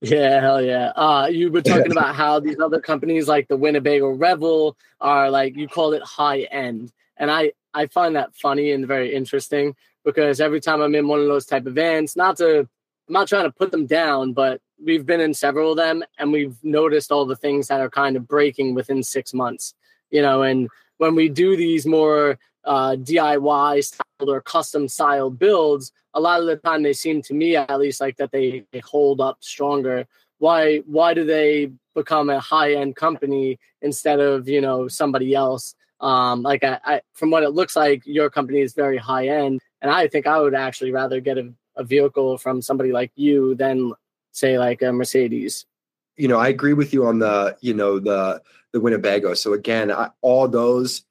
Yeah, 0.00 0.40
hell 0.40 0.60
yeah. 0.60 0.88
Uh, 0.96 1.28
you 1.30 1.50
were 1.50 1.62
talking 1.62 1.92
about 1.92 2.14
how 2.14 2.40
these 2.40 2.58
other 2.58 2.80
companies 2.80 3.28
like 3.28 3.48
the 3.48 3.56
Winnebago 3.56 4.10
Revel 4.10 4.76
are 5.00 5.30
like 5.30 5.56
you 5.56 5.68
call 5.68 5.92
it 5.92 6.02
high 6.02 6.42
end. 6.42 6.92
And 7.16 7.30
I 7.30 7.52
I 7.74 7.86
find 7.86 8.16
that 8.16 8.34
funny 8.34 8.72
and 8.72 8.86
very 8.86 9.14
interesting 9.14 9.74
because 10.04 10.40
every 10.40 10.60
time 10.60 10.80
I'm 10.80 10.94
in 10.94 11.08
one 11.08 11.20
of 11.20 11.26
those 11.26 11.46
type 11.46 11.66
of 11.66 11.74
vans, 11.74 12.16
not 12.16 12.36
to 12.38 12.68
I'm 13.08 13.14
not 13.14 13.28
trying 13.28 13.44
to 13.44 13.52
put 13.52 13.70
them 13.72 13.86
down, 13.86 14.32
but 14.32 14.60
we've 14.82 15.04
been 15.04 15.20
in 15.20 15.34
several 15.34 15.72
of 15.72 15.76
them 15.76 16.04
and 16.18 16.32
we've 16.32 16.56
noticed 16.62 17.10
all 17.10 17.26
the 17.26 17.36
things 17.36 17.68
that 17.68 17.80
are 17.80 17.90
kind 17.90 18.16
of 18.16 18.28
breaking 18.28 18.74
within 18.74 19.02
six 19.02 19.34
months. 19.34 19.74
You 20.10 20.22
know, 20.22 20.42
and 20.42 20.68
when 20.98 21.14
we 21.14 21.28
do 21.28 21.56
these 21.56 21.86
more 21.86 22.38
uh, 22.64 22.96
DIY 22.98 23.84
styled 23.84 24.30
or 24.30 24.40
custom 24.40 24.88
styled 24.88 25.38
builds, 25.38 25.92
a 26.14 26.20
lot 26.20 26.40
of 26.40 26.46
the 26.46 26.56
time 26.56 26.82
they 26.82 26.92
seem 26.92 27.22
to 27.22 27.34
me 27.34 27.56
at 27.56 27.78
least 27.78 28.00
like 28.00 28.16
that 28.18 28.30
they, 28.30 28.64
they 28.72 28.80
hold 28.80 29.20
up 29.20 29.38
stronger. 29.40 30.06
Why 30.38 30.78
why 30.86 31.14
do 31.14 31.24
they 31.24 31.72
become 31.94 32.30
a 32.30 32.40
high 32.40 32.74
end 32.74 32.96
company 32.96 33.58
instead 33.80 34.20
of 34.20 34.48
you 34.48 34.60
know 34.60 34.88
somebody 34.88 35.34
else 35.34 35.74
um, 36.02 36.42
like 36.42 36.64
I, 36.64 36.78
I, 36.84 37.00
from 37.14 37.30
what 37.30 37.44
it 37.44 37.50
looks 37.50 37.76
like, 37.76 38.02
your 38.04 38.28
company 38.28 38.60
is 38.60 38.74
very 38.74 38.98
high 38.98 39.28
end, 39.28 39.60
and 39.80 39.90
I 39.90 40.08
think 40.08 40.26
I 40.26 40.40
would 40.40 40.54
actually 40.54 40.92
rather 40.92 41.20
get 41.20 41.38
a, 41.38 41.52
a 41.76 41.84
vehicle 41.84 42.36
from 42.38 42.60
somebody 42.60 42.92
like 42.92 43.12
you 43.14 43.54
than 43.54 43.92
say 44.32 44.58
like 44.58 44.82
a 44.82 44.92
Mercedes. 44.92 45.64
You 46.16 46.28
know, 46.28 46.38
I 46.38 46.48
agree 46.48 46.74
with 46.74 46.92
you 46.92 47.06
on 47.06 47.20
the 47.20 47.56
you 47.60 47.72
know 47.72 48.00
the 48.00 48.42
the 48.72 48.80
Winnebago. 48.80 49.34
So 49.34 49.52
again, 49.52 49.92
I, 49.92 50.10
all 50.20 50.48
those 50.48 51.04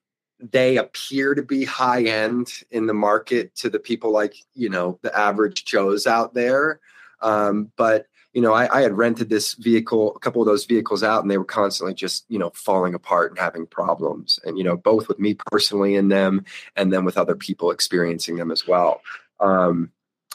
they 0.52 0.78
appear 0.78 1.36
to 1.36 1.44
be 1.44 1.64
high 1.64 2.04
end 2.04 2.52
in 2.72 2.88
the 2.88 2.94
market 2.94 3.56
to 3.56 3.70
the 3.70 3.80
people 3.80 4.12
like 4.12 4.36
you 4.54 4.70
know 4.70 5.00
the 5.04 5.18
average 5.18 5.66
Joes 5.66 6.06
out 6.06 6.34
there. 6.34 6.82
Um, 7.22 7.72
but 7.78 8.08
you 8.34 8.42
know, 8.42 8.54
I, 8.54 8.78
I, 8.78 8.82
had 8.82 8.98
rented 8.98 9.30
this 9.30 9.56
vehicle, 9.56 10.16
a 10.16 10.20
couple 10.20 10.42
of 10.42 10.46
those 10.46 10.66
vehicles 10.66 11.04
out, 11.04 11.22
and 11.22 11.30
they 11.30 11.38
were 11.38 11.44
constantly 11.44 11.94
just, 11.94 12.26
you 12.30 12.40
know, 12.40 12.52
falling 12.54 12.94
apart 12.94 13.32
and 13.32 13.40
having 13.40 13.66
problems. 13.66 14.40
And, 14.46 14.58
you 14.58 14.64
know, 14.64 14.78
both 14.78 15.08
with 15.08 15.20
me 15.20 15.36
personally 15.52 15.96
in 15.96 16.08
them 16.08 16.46
and 16.76 16.94
then 16.94 17.04
with 17.04 17.18
other 17.18 17.36
people 17.36 17.72
experiencing 17.72 18.38
them 18.38 18.52
as 18.52 18.66
well. 18.66 19.02
Um, 19.40 19.92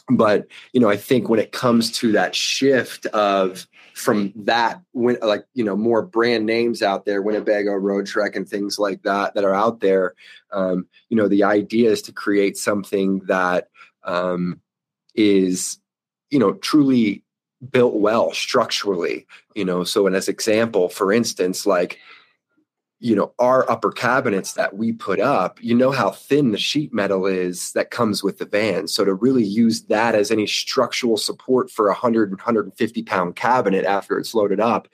but, 0.09 0.47
you 0.73 0.79
know, 0.79 0.89
I 0.89 0.97
think 0.97 1.27
when 1.27 1.39
it 1.39 1.51
comes 1.51 1.91
to 1.93 2.11
that 2.13 2.35
shift 2.35 3.07
of 3.07 3.67
from 3.93 4.31
that, 4.35 4.81
when, 4.91 5.17
like, 5.21 5.45
you 5.53 5.63
know, 5.63 5.75
more 5.75 6.03
brand 6.03 6.45
names 6.45 6.83
out 6.83 7.05
there, 7.05 7.21
Winnebago, 7.21 7.71
Roadtrek, 7.71 8.35
and 8.35 8.47
things 8.47 8.77
like 8.77 9.01
that 9.03 9.33
that 9.33 9.43
are 9.43 9.55
out 9.55 9.79
there, 9.81 10.13
um, 10.51 10.87
you 11.09 11.17
know, 11.17 11.27
the 11.27 11.43
idea 11.43 11.89
is 11.89 12.03
to 12.03 12.11
create 12.11 12.57
something 12.57 13.19
that 13.25 13.69
um, 14.03 14.61
is, 15.15 15.79
you 16.29 16.37
know, 16.37 16.53
truly 16.53 17.23
built 17.71 17.95
well 17.95 18.33
structurally 18.33 19.25
you 19.55 19.65
know? 19.65 19.83
So 19.83 20.07
and 20.07 20.15
as 20.15 20.27
example 20.27 20.89
for 20.89 21.11
instance 21.11 21.65
like 21.65 21.99
you 22.99 23.15
know 23.15 23.33
our 23.37 23.69
upper 23.69 23.91
cabinets 23.91 24.53
that 24.53 24.75
we 24.75 24.91
put 24.91 25.19
up 25.19 25.59
you 25.61 25.75
know 25.75 25.91
how 25.91 26.09
thin 26.09 26.51
the 26.51 26.57
sheet 26.57 26.93
metal 26.93 27.25
is 27.27 27.71
that 27.73 27.91
comes 27.91 28.23
with 28.23 28.39
the 28.39 28.45
van. 28.45 28.87
So 28.87 29.05
to 29.05 29.13
really 29.13 29.43
use 29.43 29.83
that 29.83 30.15
as 30.15 30.31
any 30.31 30.47
structural 30.47 31.17
support 31.17 31.69
for 31.69 31.87
a 31.87 31.91
100 31.91 32.31
150 32.31 33.03
pound 33.03 33.35
cabinet 33.35 33.85
after 33.85 34.17
it's 34.17 34.33
loaded 34.33 34.59
up 34.59 34.87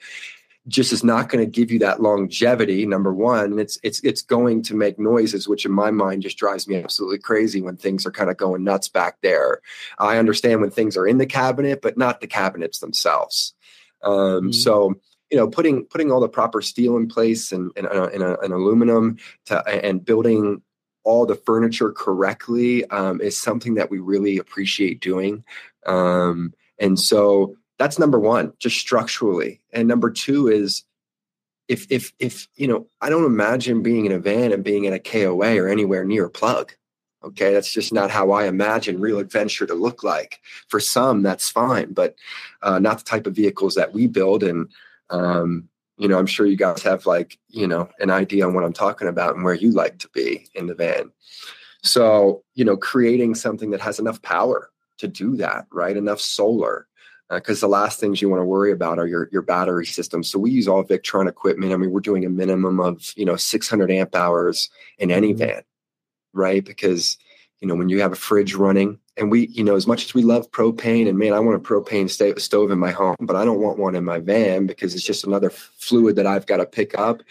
just 0.66 0.92
is 0.92 1.04
not 1.04 1.28
going 1.28 1.44
to 1.44 1.50
give 1.50 1.70
you 1.70 1.78
that 1.80 2.00
longevity 2.00 2.86
number 2.86 3.12
one. 3.12 3.58
It's 3.58 3.78
it's 3.82 4.00
it's 4.00 4.22
going 4.22 4.62
to 4.62 4.74
make 4.74 4.98
noises 4.98 5.46
which 5.46 5.66
in 5.66 5.72
my 5.72 5.90
mind 5.90 6.22
just 6.22 6.38
drives 6.38 6.66
me 6.66 6.76
absolutely 6.76 7.18
crazy 7.18 7.60
when 7.60 7.76
things 7.76 8.06
are 8.06 8.10
kind 8.10 8.30
of 8.30 8.36
going 8.36 8.64
nuts 8.64 8.88
back 8.88 9.18
there. 9.22 9.60
I 9.98 10.16
understand 10.16 10.60
when 10.60 10.70
things 10.70 10.96
are 10.96 11.06
in 11.06 11.18
the 11.18 11.26
cabinet 11.26 11.82
but 11.82 11.98
not 11.98 12.20
the 12.20 12.26
cabinets 12.26 12.78
themselves. 12.78 13.54
Um, 14.02 14.12
mm-hmm. 14.14 14.52
so 14.52 14.94
you 15.30 15.36
know 15.36 15.48
putting 15.48 15.84
putting 15.84 16.10
all 16.10 16.20
the 16.20 16.28
proper 16.28 16.62
steel 16.62 16.96
in 16.96 17.08
place 17.08 17.52
and 17.52 17.70
and, 17.76 17.86
uh, 17.86 18.08
and, 18.12 18.22
uh, 18.22 18.36
and 18.42 18.52
aluminum 18.52 19.18
to 19.46 19.66
and 19.66 20.04
building 20.04 20.62
all 21.04 21.26
the 21.26 21.36
furniture 21.36 21.92
correctly 21.92 22.84
um, 22.86 23.20
is 23.20 23.36
something 23.36 23.74
that 23.74 23.90
we 23.90 23.98
really 23.98 24.38
appreciate 24.38 25.00
doing. 25.00 25.44
Um, 25.84 26.54
and 26.78 26.98
so 26.98 27.56
that's 27.78 27.98
number 27.98 28.18
one 28.18 28.52
just 28.58 28.78
structurally. 28.78 29.60
And 29.72 29.88
number 29.88 30.10
two 30.10 30.48
is 30.48 30.84
if 31.68 31.86
if 31.90 32.12
if 32.18 32.46
you 32.56 32.68
know 32.68 32.86
i 33.00 33.08
don't 33.08 33.24
imagine 33.24 33.82
being 33.82 34.04
in 34.04 34.12
a 34.12 34.18
van 34.18 34.52
and 34.52 34.62
being 34.62 34.84
in 34.84 34.92
a 34.92 34.98
koa 34.98 35.56
or 35.56 35.68
anywhere 35.68 36.04
near 36.04 36.26
a 36.26 36.30
plug 36.30 36.72
okay? 37.24 37.54
That's 37.54 37.72
just 37.72 37.92
not 37.92 38.10
how 38.10 38.32
i 38.32 38.46
imagine 38.46 39.00
real 39.00 39.18
adventure 39.18 39.66
to 39.66 39.74
look 39.74 40.02
like. 40.04 40.40
For 40.68 40.78
some 40.78 41.22
that's 41.22 41.48
fine 41.48 41.92
but 41.92 42.14
uh, 42.62 42.78
not 42.78 42.98
the 42.98 43.04
type 43.04 43.26
of 43.26 43.34
vehicles 43.34 43.74
that 43.74 43.92
we 43.92 44.06
build. 44.06 44.42
And 44.42 44.68
um, 45.10 45.68
you 45.96 46.08
know 46.08 46.18
i'm 46.18 46.26
sure 46.26 46.44
you 46.44 46.56
guys 46.56 46.82
have 46.82 47.06
like 47.06 47.38
you 47.48 47.66
know 47.66 47.88
an 48.00 48.10
idea 48.10 48.46
on 48.46 48.52
what 48.52 48.64
i'm 48.64 48.72
talking 48.72 49.08
about 49.08 49.36
and 49.36 49.44
where 49.44 49.54
you 49.54 49.70
like 49.70 49.98
to 49.98 50.08
be 50.10 50.48
in 50.54 50.66
the 50.66 50.74
van. 50.74 51.10
So 51.82 52.42
you 52.54 52.64
know 52.64 52.76
creating 52.76 53.34
something 53.36 53.70
that 53.70 53.80
has 53.80 53.98
enough 53.98 54.20
power 54.22 54.70
to 54.98 55.08
do 55.08 55.36
that 55.36 55.66
right? 55.72 55.96
Enough 55.96 56.20
solar 56.20 56.86
because 57.34 57.62
uh, 57.62 57.66
the 57.66 57.70
last 57.70 58.00
things 58.00 58.20
you 58.20 58.28
want 58.28 58.40
to 58.40 58.44
worry 58.44 58.72
about 58.72 58.98
are 58.98 59.06
your 59.06 59.28
your 59.32 59.42
battery 59.42 59.86
system. 59.86 60.22
So 60.22 60.38
we 60.38 60.50
use 60.50 60.68
all 60.68 60.84
Victron 60.84 61.28
equipment. 61.28 61.72
I 61.72 61.76
mean, 61.76 61.90
we're 61.90 62.00
doing 62.00 62.24
a 62.24 62.30
minimum 62.30 62.80
of 62.80 63.12
you 63.16 63.24
know 63.24 63.36
600 63.36 63.90
amp 63.90 64.14
hours 64.14 64.70
in 64.98 65.10
any 65.10 65.30
mm-hmm. 65.30 65.38
van, 65.38 65.62
right? 66.32 66.64
Because 66.64 67.16
you 67.64 67.68
know 67.68 67.76
when 67.76 67.88
you 67.88 68.02
have 68.02 68.12
a 68.12 68.16
fridge 68.16 68.54
running, 68.54 68.98
and 69.16 69.30
we, 69.30 69.46
you 69.46 69.64
know, 69.64 69.74
as 69.74 69.86
much 69.86 70.04
as 70.04 70.12
we 70.12 70.22
love 70.22 70.50
propane, 70.50 71.08
and 71.08 71.16
man, 71.16 71.32
I 71.32 71.38
want 71.40 71.56
a 71.56 71.66
propane 71.66 72.10
st- 72.10 72.38
stove 72.38 72.70
in 72.70 72.78
my 72.78 72.90
home, 72.90 73.16
but 73.20 73.36
I 73.36 73.44
don't 73.46 73.62
want 73.62 73.78
one 73.78 73.94
in 73.94 74.04
my 74.04 74.18
van 74.18 74.66
because 74.66 74.94
it's 74.94 75.02
just 75.02 75.24
another 75.24 75.48
fluid 75.48 76.14
that 76.16 76.26
I've 76.26 76.44
got 76.44 76.58
to 76.58 76.66
pick 76.66 76.94
up, 76.98 77.22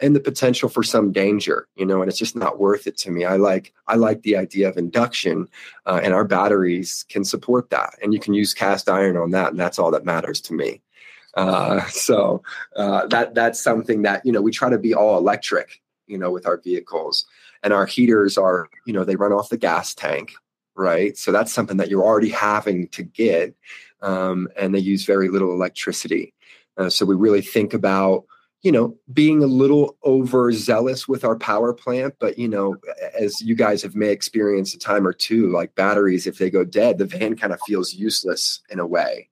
and 0.00 0.16
the 0.16 0.20
potential 0.20 0.70
for 0.70 0.82
some 0.82 1.12
danger, 1.12 1.68
you 1.76 1.84
know, 1.84 2.00
and 2.00 2.08
it's 2.08 2.18
just 2.18 2.34
not 2.34 2.58
worth 2.58 2.86
it 2.86 2.96
to 3.00 3.10
me. 3.10 3.26
I 3.26 3.36
like, 3.36 3.74
I 3.86 3.96
like 3.96 4.22
the 4.22 4.34
idea 4.34 4.66
of 4.66 4.78
induction, 4.78 5.46
uh, 5.84 6.00
and 6.02 6.14
our 6.14 6.24
batteries 6.24 7.04
can 7.10 7.22
support 7.22 7.68
that, 7.68 7.98
and 8.02 8.14
you 8.14 8.18
can 8.18 8.32
use 8.32 8.54
cast 8.54 8.88
iron 8.88 9.18
on 9.18 9.32
that, 9.32 9.50
and 9.50 9.60
that's 9.60 9.78
all 9.78 9.90
that 9.90 10.06
matters 10.06 10.40
to 10.40 10.54
me. 10.54 10.80
Uh, 11.34 11.84
so 11.88 12.42
uh, 12.76 13.06
that 13.08 13.34
that's 13.34 13.60
something 13.60 14.00
that 14.00 14.24
you 14.24 14.32
know 14.32 14.40
we 14.40 14.52
try 14.52 14.70
to 14.70 14.78
be 14.78 14.94
all 14.94 15.18
electric, 15.18 15.82
you 16.06 16.16
know, 16.16 16.30
with 16.30 16.46
our 16.46 16.56
vehicles, 16.56 17.26
and 17.62 17.72
our 17.72 17.86
heaters 17.86 18.36
are, 18.36 18.68
you 18.86 18.92
know, 18.92 19.04
they 19.04 19.16
run 19.16 19.32
off 19.32 19.48
the 19.48 19.56
gas 19.56 19.94
tank 19.94 20.32
right? 20.74 21.16
So 21.16 21.32
that's 21.32 21.52
something 21.52 21.76
that 21.76 21.90
you're 21.90 22.04
already 22.04 22.30
having 22.30 22.88
to 22.88 23.02
get, 23.02 23.54
um, 24.00 24.48
and 24.56 24.74
they 24.74 24.78
use 24.78 25.04
very 25.04 25.28
little 25.28 25.52
electricity. 25.52 26.32
Uh, 26.76 26.88
so 26.88 27.04
we 27.04 27.14
really 27.14 27.42
think 27.42 27.74
about 27.74 28.24
you 28.62 28.70
know 28.70 28.96
being 29.12 29.42
a 29.42 29.46
little 29.46 29.96
overzealous 30.04 31.08
with 31.08 31.24
our 31.24 31.36
power 31.36 31.74
plant 31.74 32.14
but 32.20 32.38
you 32.38 32.46
know 32.46 32.76
as 33.12 33.40
you 33.40 33.56
guys 33.56 33.82
have 33.82 33.96
may 33.96 34.10
experienced 34.10 34.74
a 34.74 34.78
time 34.78 35.04
or 35.04 35.12
two 35.12 35.50
like 35.50 35.74
batteries 35.74 36.28
if 36.28 36.38
they 36.38 36.48
go 36.48 36.64
dead 36.64 36.96
the 36.96 37.04
van 37.04 37.36
kind 37.36 37.52
of 37.52 37.60
feels 37.66 37.92
useless 37.92 38.62
in 38.70 38.78
a 38.78 38.86
way 38.86 39.28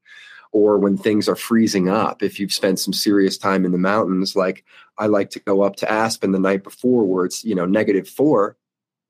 or 0.53 0.79
when 0.79 0.97
things 0.97 1.29
are 1.29 1.37
freezing 1.37 1.89
up 1.89 2.23
if 2.23 2.41
you've 2.41 2.53
spent 2.53 2.79
some 2.79 2.93
serious 2.93 3.39
time 3.39 3.65
in 3.65 3.73
the 3.73 3.79
mountains 3.79 4.35
like 4.35 4.65
i 4.99 5.07
like 5.07 5.31
to 5.31 5.41
go 5.41 5.63
up 5.63 5.77
to 5.77 5.91
aspen 5.91 6.33
the 6.33 6.39
night 6.39 6.65
before 6.65 7.05
where 7.05 7.25
it's 7.25 7.45
you 7.45 7.55
know 7.55 7.67
negative 7.67 8.09
four 8.09 8.57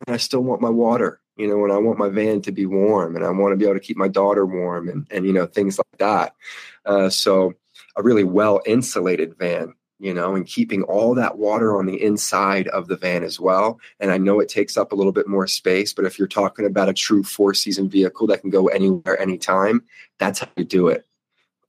and 0.06 0.14
i 0.14 0.16
still 0.16 0.42
want 0.42 0.60
my 0.60 0.70
water 0.70 1.20
you 1.40 1.48
know, 1.48 1.56
when 1.56 1.70
I 1.70 1.78
want 1.78 1.98
my 1.98 2.10
van 2.10 2.42
to 2.42 2.52
be 2.52 2.66
warm 2.66 3.16
and 3.16 3.24
I 3.24 3.30
want 3.30 3.52
to 3.52 3.56
be 3.56 3.64
able 3.64 3.74
to 3.74 3.80
keep 3.80 3.96
my 3.96 4.08
daughter 4.08 4.44
warm 4.44 4.90
and, 4.90 5.06
and 5.10 5.24
you 5.24 5.32
know, 5.32 5.46
things 5.46 5.78
like 5.78 5.98
that. 5.98 6.34
Uh, 6.84 7.08
so 7.08 7.54
a 7.96 8.02
really 8.02 8.24
well 8.24 8.60
insulated 8.66 9.38
van, 9.38 9.72
you 9.98 10.12
know, 10.12 10.34
and 10.34 10.46
keeping 10.46 10.82
all 10.82 11.14
that 11.14 11.38
water 11.38 11.78
on 11.78 11.86
the 11.86 12.02
inside 12.02 12.68
of 12.68 12.88
the 12.88 12.96
van 12.96 13.24
as 13.24 13.40
well. 13.40 13.80
And 14.00 14.10
I 14.10 14.18
know 14.18 14.38
it 14.38 14.50
takes 14.50 14.76
up 14.76 14.92
a 14.92 14.94
little 14.94 15.12
bit 15.12 15.28
more 15.28 15.46
space, 15.46 15.94
but 15.94 16.04
if 16.04 16.18
you're 16.18 16.28
talking 16.28 16.66
about 16.66 16.90
a 16.90 16.94
true 16.94 17.22
four 17.22 17.54
season 17.54 17.88
vehicle 17.88 18.26
that 18.26 18.42
can 18.42 18.50
go 18.50 18.68
anywhere, 18.68 19.18
anytime, 19.18 19.82
that's 20.18 20.40
how 20.40 20.48
you 20.56 20.64
do 20.64 20.88
it. 20.88 21.06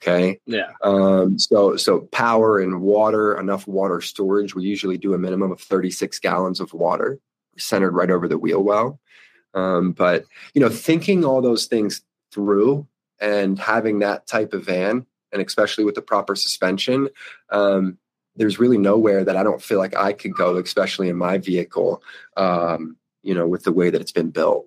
Okay. 0.02 0.40
Yeah. 0.48 0.72
Um, 0.84 1.38
so 1.38 1.76
so 1.76 2.02
power 2.12 2.60
and 2.60 2.82
water, 2.82 3.38
enough 3.38 3.68
water 3.68 4.02
storage. 4.02 4.56
We 4.56 4.64
usually 4.64 4.98
do 4.98 5.14
a 5.14 5.20
minimum 5.20 5.52
of 5.52 5.62
36 5.62 6.18
gallons 6.20 6.60
of 6.60 6.74
water 6.74 7.20
centered 7.58 7.92
right 7.92 8.10
over 8.10 8.28
the 8.28 8.38
wheel 8.38 8.64
well. 8.64 9.00
Um, 9.54 9.92
but 9.92 10.26
you 10.54 10.62
know, 10.62 10.70
thinking 10.70 11.24
all 11.24 11.42
those 11.42 11.68
things 11.68 12.02
through 12.32 12.88
and 13.20 13.60
having 13.60 14.00
that 14.00 14.26
type 14.26 14.54
of 14.54 14.66
van, 14.66 15.06
and 15.32 15.42
especially 15.42 15.84
with 15.84 15.96
the 15.96 16.02
proper 16.02 16.36
suspension, 16.36 17.08
um, 17.52 17.98
there's 18.36 18.60
really 18.60 18.80
nowhere 18.80 19.24
that 19.24 19.38
I 19.38 19.44
don't 19.44 19.62
feel 19.62 19.78
like 19.78 19.96
I 19.96 20.14
could 20.14 20.34
go, 20.34 20.58
especially 20.58 21.10
in 21.10 21.18
my 21.18 21.38
vehicle. 21.38 22.02
Um, 22.38 22.98
you 23.24 23.36
know, 23.36 23.48
with 23.48 23.64
the 23.64 23.72
way 23.72 23.92
that 23.92 24.02
it's 24.02 24.12
been 24.12 24.32
built. 24.32 24.66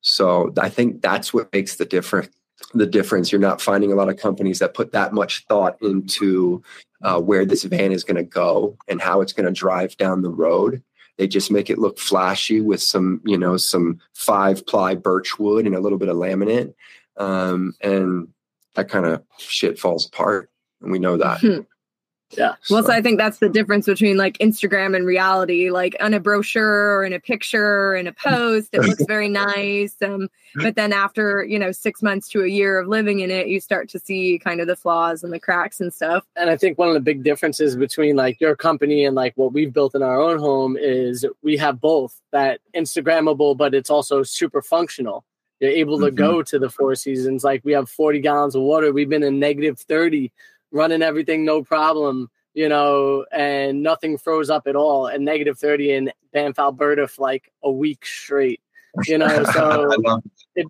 So 0.00 0.52
I 0.58 0.68
think 0.68 1.02
that's 1.02 1.32
what 1.32 1.52
makes 1.52 1.76
the 1.76 1.84
difference. 1.84 2.34
The 2.74 2.86
difference. 2.86 3.30
You're 3.30 3.40
not 3.40 3.60
finding 3.60 3.92
a 3.92 3.94
lot 3.94 4.08
of 4.08 4.16
companies 4.16 4.58
that 4.60 4.74
put 4.74 4.92
that 4.92 5.12
much 5.12 5.44
thought 5.46 5.76
into 5.82 6.62
uh, 7.02 7.20
where 7.20 7.44
this 7.44 7.64
van 7.64 7.92
is 7.92 8.04
going 8.04 8.16
to 8.16 8.22
go 8.22 8.76
and 8.88 9.00
how 9.00 9.20
it's 9.20 9.32
going 9.32 9.46
to 9.46 9.52
drive 9.52 9.96
down 9.96 10.22
the 10.22 10.30
road. 10.30 10.82
They 11.18 11.28
just 11.28 11.50
make 11.50 11.68
it 11.68 11.78
look 11.78 11.98
flashy 11.98 12.60
with 12.60 12.80
some, 12.80 13.20
you 13.24 13.36
know, 13.36 13.56
some 13.56 14.00
five 14.14 14.66
ply 14.66 14.94
birch 14.94 15.38
wood 15.38 15.66
and 15.66 15.74
a 15.74 15.80
little 15.80 15.98
bit 15.98 16.08
of 16.08 16.16
laminate. 16.16 16.74
Um, 17.18 17.74
and 17.80 18.28
that 18.74 18.88
kind 18.88 19.04
of 19.04 19.22
shit 19.38 19.78
falls 19.78 20.06
apart. 20.06 20.50
And 20.80 20.90
we 20.90 20.98
know 20.98 21.18
that. 21.18 21.40
Hmm. 21.40 21.60
Yeah. 22.36 22.54
So. 22.62 22.74
Well, 22.74 22.84
so 22.84 22.92
I 22.92 23.02
think 23.02 23.18
that's 23.18 23.38
the 23.38 23.48
difference 23.48 23.86
between 23.86 24.16
like 24.16 24.38
Instagram 24.38 24.96
and 24.96 25.06
reality. 25.06 25.70
Like 25.70 25.96
on 26.00 26.14
a 26.14 26.20
brochure 26.20 26.96
or 26.96 27.04
in 27.04 27.12
a 27.12 27.20
picture 27.20 27.88
or 27.88 27.96
in 27.96 28.06
a 28.06 28.12
post, 28.12 28.70
it 28.72 28.82
looks 28.82 29.04
very 29.06 29.28
nice. 29.28 29.94
Um, 30.02 30.28
but 30.54 30.76
then 30.76 30.92
after, 30.92 31.44
you 31.44 31.58
know, 31.58 31.72
six 31.72 32.02
months 32.02 32.28
to 32.28 32.42
a 32.42 32.48
year 32.48 32.78
of 32.78 32.88
living 32.88 33.20
in 33.20 33.30
it, 33.30 33.48
you 33.48 33.60
start 33.60 33.88
to 33.90 33.98
see 33.98 34.38
kind 34.38 34.60
of 34.60 34.66
the 34.66 34.76
flaws 34.76 35.22
and 35.22 35.32
the 35.32 35.40
cracks 35.40 35.80
and 35.80 35.92
stuff. 35.92 36.24
And 36.36 36.50
I 36.50 36.56
think 36.56 36.78
one 36.78 36.88
of 36.88 36.94
the 36.94 37.00
big 37.00 37.22
differences 37.22 37.76
between 37.76 38.16
like 38.16 38.40
your 38.40 38.56
company 38.56 39.04
and 39.04 39.14
like 39.14 39.34
what 39.36 39.52
we've 39.52 39.72
built 39.72 39.94
in 39.94 40.02
our 40.02 40.20
own 40.20 40.38
home 40.38 40.76
is 40.78 41.26
we 41.42 41.56
have 41.58 41.80
both 41.80 42.20
that 42.32 42.60
Instagrammable, 42.74 43.56
but 43.56 43.74
it's 43.74 43.90
also 43.90 44.22
super 44.22 44.62
functional. 44.62 45.24
You're 45.60 45.70
able 45.70 46.00
to 46.00 46.06
mm-hmm. 46.06 46.16
go 46.16 46.42
to 46.42 46.58
the 46.58 46.68
four 46.68 46.94
seasons. 46.96 47.44
Like 47.44 47.64
we 47.64 47.72
have 47.72 47.88
40 47.88 48.20
gallons 48.20 48.56
of 48.56 48.62
water. 48.62 48.92
We've 48.92 49.08
been 49.08 49.22
in 49.22 49.38
negative 49.38 49.78
30 49.78 50.32
running 50.72 51.02
everything 51.02 51.44
no 51.44 51.62
problem, 51.62 52.30
you 52.54 52.68
know, 52.68 53.24
and 53.32 53.82
nothing 53.82 54.18
froze 54.18 54.50
up 54.50 54.66
at 54.66 54.76
all. 54.76 55.06
And 55.06 55.24
negative 55.24 55.58
30 55.58 55.92
in 55.92 56.12
Banff, 56.32 56.58
Alberta 56.58 57.06
for 57.06 57.22
like 57.22 57.52
a 57.62 57.70
week 57.70 58.04
straight, 58.04 58.60
you 59.04 59.18
know. 59.18 59.44
So, 59.52 59.90
it, 60.56 60.66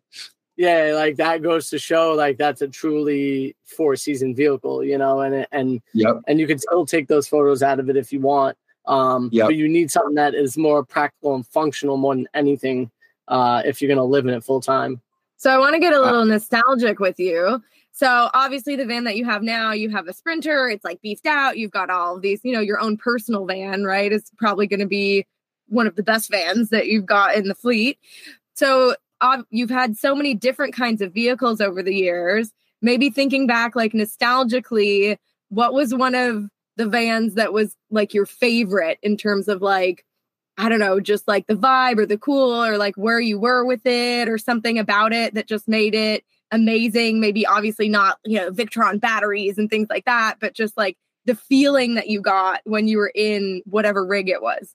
yeah, 0.56 0.92
like 0.94 1.16
that 1.16 1.42
goes 1.42 1.70
to 1.70 1.78
show 1.78 2.12
like 2.12 2.36
that's 2.36 2.60
a 2.60 2.68
truly 2.68 3.56
four 3.64 3.96
season 3.96 4.34
vehicle, 4.34 4.84
you 4.84 4.98
know, 4.98 5.20
and 5.20 5.46
and 5.50 5.80
yep. 5.94 6.16
and 6.28 6.38
you 6.38 6.46
can 6.46 6.58
still 6.58 6.84
take 6.84 7.08
those 7.08 7.26
photos 7.26 7.62
out 7.62 7.80
of 7.80 7.88
it 7.88 7.96
if 7.96 8.12
you 8.12 8.20
want. 8.20 8.56
Um, 8.84 9.30
yep. 9.32 9.46
but 9.46 9.54
you 9.54 9.68
need 9.68 9.92
something 9.92 10.16
that 10.16 10.34
is 10.34 10.58
more 10.58 10.84
practical 10.84 11.36
and 11.36 11.46
functional 11.46 11.96
more 11.96 12.16
than 12.16 12.28
anything 12.34 12.90
uh, 13.28 13.62
if 13.64 13.80
you're 13.80 13.88
going 13.88 13.96
to 13.96 14.02
live 14.04 14.26
in 14.26 14.34
it 14.34 14.42
full 14.42 14.60
time. 14.60 15.00
So 15.36 15.50
I 15.50 15.58
want 15.58 15.74
to 15.74 15.80
get 15.80 15.92
a 15.92 16.00
little 16.00 16.22
uh, 16.22 16.24
nostalgic 16.24 16.98
with 16.98 17.18
you 17.18 17.62
So 17.92 18.30
obviously 18.32 18.74
the 18.76 18.86
van 18.86 19.04
that 19.04 19.16
you 19.16 19.26
have 19.26 19.42
now, 19.42 19.72
you 19.72 19.90
have 19.90 20.08
a 20.08 20.14
sprinter, 20.14 20.68
it's 20.68 20.84
like 20.84 21.02
beefed 21.02 21.26
out, 21.26 21.58
you've 21.58 21.70
got 21.70 21.90
all 21.90 22.18
these, 22.18 22.40
you 22.42 22.52
know, 22.52 22.60
your 22.60 22.80
own 22.80 22.96
personal 22.96 23.44
van, 23.44 23.84
right? 23.84 24.10
It's 24.10 24.30
probably 24.38 24.66
going 24.66 24.80
to 24.80 24.86
be 24.86 25.26
one 25.68 25.86
of 25.86 25.94
the 25.94 26.02
best 26.02 26.30
vans 26.30 26.70
that 26.70 26.86
you've 26.86 27.06
got 27.06 27.34
in 27.34 27.48
the 27.48 27.54
fleet. 27.54 27.98
So 28.54 28.94
you've 29.50 29.70
had 29.70 29.96
so 29.96 30.14
many 30.14 30.34
different 30.34 30.74
kinds 30.74 31.02
of 31.02 31.12
vehicles 31.12 31.60
over 31.60 31.82
the 31.82 31.94
years. 31.94 32.50
Maybe 32.80 33.10
thinking 33.10 33.46
back 33.46 33.76
like 33.76 33.92
nostalgically, 33.92 35.18
what 35.50 35.74
was 35.74 35.94
one 35.94 36.14
of 36.14 36.48
the 36.76 36.86
vans 36.86 37.34
that 37.34 37.52
was 37.52 37.76
like 37.90 38.14
your 38.14 38.26
favorite 38.26 38.98
in 39.02 39.16
terms 39.16 39.48
of 39.48 39.62
like 39.62 40.04
I 40.58 40.68
don't 40.68 40.80
know, 40.80 41.00
just 41.00 41.26
like 41.26 41.46
the 41.46 41.54
vibe 41.54 41.98
or 41.98 42.04
the 42.04 42.18
cool 42.18 42.62
or 42.62 42.76
like 42.76 42.94
where 42.96 43.20
you 43.20 43.38
were 43.38 43.64
with 43.64 43.86
it 43.86 44.28
or 44.28 44.36
something 44.36 44.78
about 44.78 45.12
it 45.12 45.34
that 45.34 45.46
just 45.46 45.66
made 45.66 45.94
it 45.94 46.24
amazing. 46.52 47.18
Maybe 47.18 47.44
obviously 47.44 47.88
not, 47.88 48.18
you 48.24 48.38
know, 48.38 48.50
Victron 48.52 49.00
batteries 49.00 49.58
and 49.58 49.68
things 49.68 49.88
like 49.90 50.04
that, 50.04 50.36
but 50.38 50.54
just 50.54 50.76
like 50.76 50.96
the 51.24 51.34
feeling 51.34 51.94
that 51.94 52.08
you 52.08 52.20
got 52.20 52.60
when 52.64 52.86
you 52.86 52.98
were 52.98 53.12
in 53.14 53.62
whatever 53.64 54.06
rig 54.06 54.28
it 54.28 54.42
was. 54.42 54.74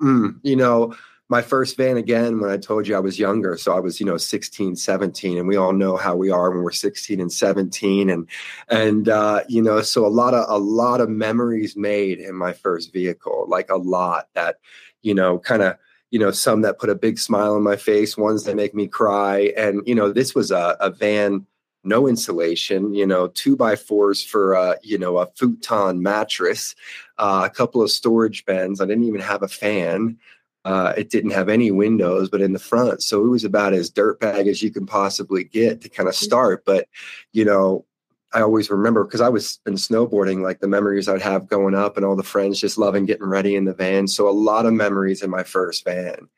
Mm, 0.00 0.38
you 0.42 0.56
know, 0.56 0.94
my 1.28 1.42
first 1.42 1.76
van 1.76 1.96
again 1.96 2.40
when 2.40 2.50
I 2.50 2.56
told 2.56 2.86
you 2.86 2.94
I 2.94 3.00
was 3.00 3.18
younger. 3.18 3.56
So 3.56 3.76
I 3.76 3.80
was, 3.80 3.98
you 3.98 4.06
know, 4.06 4.16
16, 4.16 4.76
17, 4.76 5.38
and 5.38 5.48
we 5.48 5.56
all 5.56 5.72
know 5.72 5.96
how 5.96 6.14
we 6.14 6.30
are 6.30 6.50
when 6.50 6.62
we're 6.62 6.70
16 6.70 7.20
and 7.20 7.32
17. 7.32 8.10
And 8.10 8.28
and 8.68 9.08
uh, 9.08 9.40
you 9.48 9.62
know, 9.62 9.80
so 9.80 10.06
a 10.06 10.08
lot 10.08 10.34
of 10.34 10.44
a 10.48 10.58
lot 10.58 11.00
of 11.00 11.08
memories 11.08 11.76
made 11.76 12.18
in 12.18 12.36
my 12.36 12.52
first 12.52 12.92
vehicle, 12.92 13.46
like 13.48 13.70
a 13.70 13.76
lot 13.76 14.28
that, 14.34 14.56
you 15.02 15.14
know, 15.14 15.38
kind 15.38 15.62
of 15.62 15.76
you 16.10 16.18
know, 16.18 16.30
some 16.30 16.62
that 16.62 16.78
put 16.78 16.90
a 16.90 16.94
big 16.94 17.18
smile 17.18 17.54
on 17.54 17.62
my 17.62 17.76
face, 17.76 18.16
ones 18.16 18.44
that 18.44 18.56
make 18.56 18.74
me 18.74 18.86
cry. 18.86 19.52
And, 19.56 19.82
you 19.86 19.94
know, 19.94 20.12
this 20.12 20.34
was 20.34 20.50
a, 20.50 20.76
a 20.80 20.90
van, 20.90 21.46
no 21.84 22.06
insulation, 22.06 22.94
you 22.94 23.06
know, 23.06 23.28
two 23.28 23.56
by 23.56 23.76
fours 23.76 24.22
for, 24.22 24.54
a, 24.54 24.76
you 24.82 24.98
know, 24.98 25.18
a 25.18 25.26
futon 25.36 26.02
mattress, 26.02 26.74
uh, 27.18 27.42
a 27.44 27.50
couple 27.50 27.82
of 27.82 27.90
storage 27.90 28.44
bins. 28.44 28.80
I 28.80 28.86
didn't 28.86 29.04
even 29.04 29.20
have 29.20 29.42
a 29.42 29.48
fan. 29.48 30.18
Uh, 30.64 30.92
it 30.96 31.10
didn't 31.10 31.30
have 31.30 31.48
any 31.48 31.70
windows, 31.70 32.28
but 32.28 32.40
in 32.40 32.52
the 32.52 32.58
front. 32.58 33.02
So 33.02 33.24
it 33.24 33.28
was 33.28 33.44
about 33.44 33.72
as 33.72 33.90
dirtbag 33.90 34.48
as 34.48 34.62
you 34.62 34.72
can 34.72 34.84
possibly 34.84 35.44
get 35.44 35.80
to 35.82 35.88
kind 35.88 36.08
of 36.08 36.14
mm-hmm. 36.14 36.24
start. 36.24 36.64
But, 36.64 36.88
you 37.32 37.44
know, 37.44 37.84
I 38.32 38.40
always 38.40 38.70
remember 38.70 39.04
because 39.04 39.20
I 39.20 39.28
was 39.28 39.60
in 39.66 39.74
snowboarding, 39.74 40.42
like 40.42 40.60
the 40.60 40.68
memories 40.68 41.08
I'd 41.08 41.22
have 41.22 41.48
going 41.48 41.74
up 41.74 41.96
and 41.96 42.04
all 42.04 42.16
the 42.16 42.22
friends 42.22 42.60
just 42.60 42.78
loving 42.78 43.06
getting 43.06 43.26
ready 43.26 43.56
in 43.56 43.64
the 43.64 43.74
van. 43.74 44.08
So 44.08 44.28
a 44.28 44.30
lot 44.30 44.66
of 44.66 44.72
memories 44.72 45.22
in 45.22 45.30
my 45.30 45.42
first 45.42 45.84
van. 45.84 46.28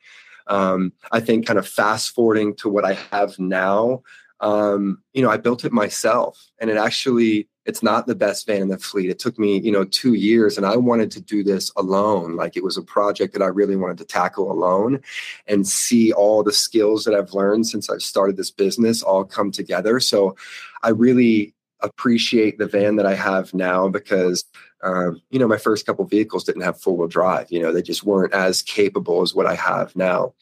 Um, 0.47 0.93
I 1.11 1.19
think 1.19 1.45
kind 1.45 1.59
of 1.59 1.67
fast 1.67 2.15
forwarding 2.15 2.55
to 2.55 2.69
what 2.69 2.85
I 2.85 2.93
have 3.11 3.37
now, 3.37 4.03
um, 4.39 5.01
you 5.13 5.21
know, 5.21 5.29
I 5.29 5.37
built 5.37 5.65
it 5.65 5.71
myself 5.71 6.49
and 6.59 6.69
it 6.69 6.77
actually 6.77 7.47
it's 7.65 7.83
not 7.83 8.07
the 8.07 8.15
best 8.15 8.47
van 8.47 8.63
in 8.63 8.67
the 8.69 8.79
fleet. 8.79 9.11
It 9.11 9.19
took 9.19 9.37
me, 9.37 9.59
you 9.59 9.71
know, 9.71 9.83
two 9.83 10.15
years 10.15 10.57
and 10.57 10.65
I 10.65 10.75
wanted 10.75 11.11
to 11.11 11.21
do 11.21 11.43
this 11.43 11.71
alone. 11.75 12.35
Like 12.35 12.57
it 12.57 12.63
was 12.63 12.77
a 12.77 12.81
project 12.81 13.33
that 13.33 13.43
I 13.43 13.47
really 13.47 13.75
wanted 13.75 13.99
to 13.99 14.05
tackle 14.05 14.51
alone 14.51 15.01
and 15.45 15.67
see 15.67 16.11
all 16.11 16.41
the 16.41 16.53
skills 16.53 17.03
that 17.03 17.13
I've 17.13 17.33
learned 17.33 17.67
since 17.67 17.89
I've 17.89 18.01
started 18.01 18.37
this 18.37 18.49
business 18.49 19.03
all 19.03 19.23
come 19.23 19.51
together. 19.51 19.99
So 19.99 20.35
I 20.81 20.89
really 20.89 21.53
appreciate 21.81 22.57
the 22.57 22.67
van 22.67 22.95
that 22.97 23.05
I 23.05 23.15
have 23.15 23.53
now 23.53 23.87
because, 23.87 24.45
um, 24.83 25.21
you 25.29 25.39
know, 25.39 25.47
my 25.47 25.57
first 25.57 25.85
couple 25.85 26.05
vehicles 26.05 26.43
didn't 26.43 26.63
have 26.63 26.79
four 26.79 26.97
wheel 26.97 27.07
drive. 27.07 27.51
You 27.51 27.61
know, 27.61 27.71
they 27.71 27.81
just 27.81 28.03
weren't 28.03 28.33
as 28.33 28.61
capable 28.61 29.21
as 29.21 29.33
what 29.33 29.45
I 29.45 29.55
have 29.55 29.95
now. 29.95 30.33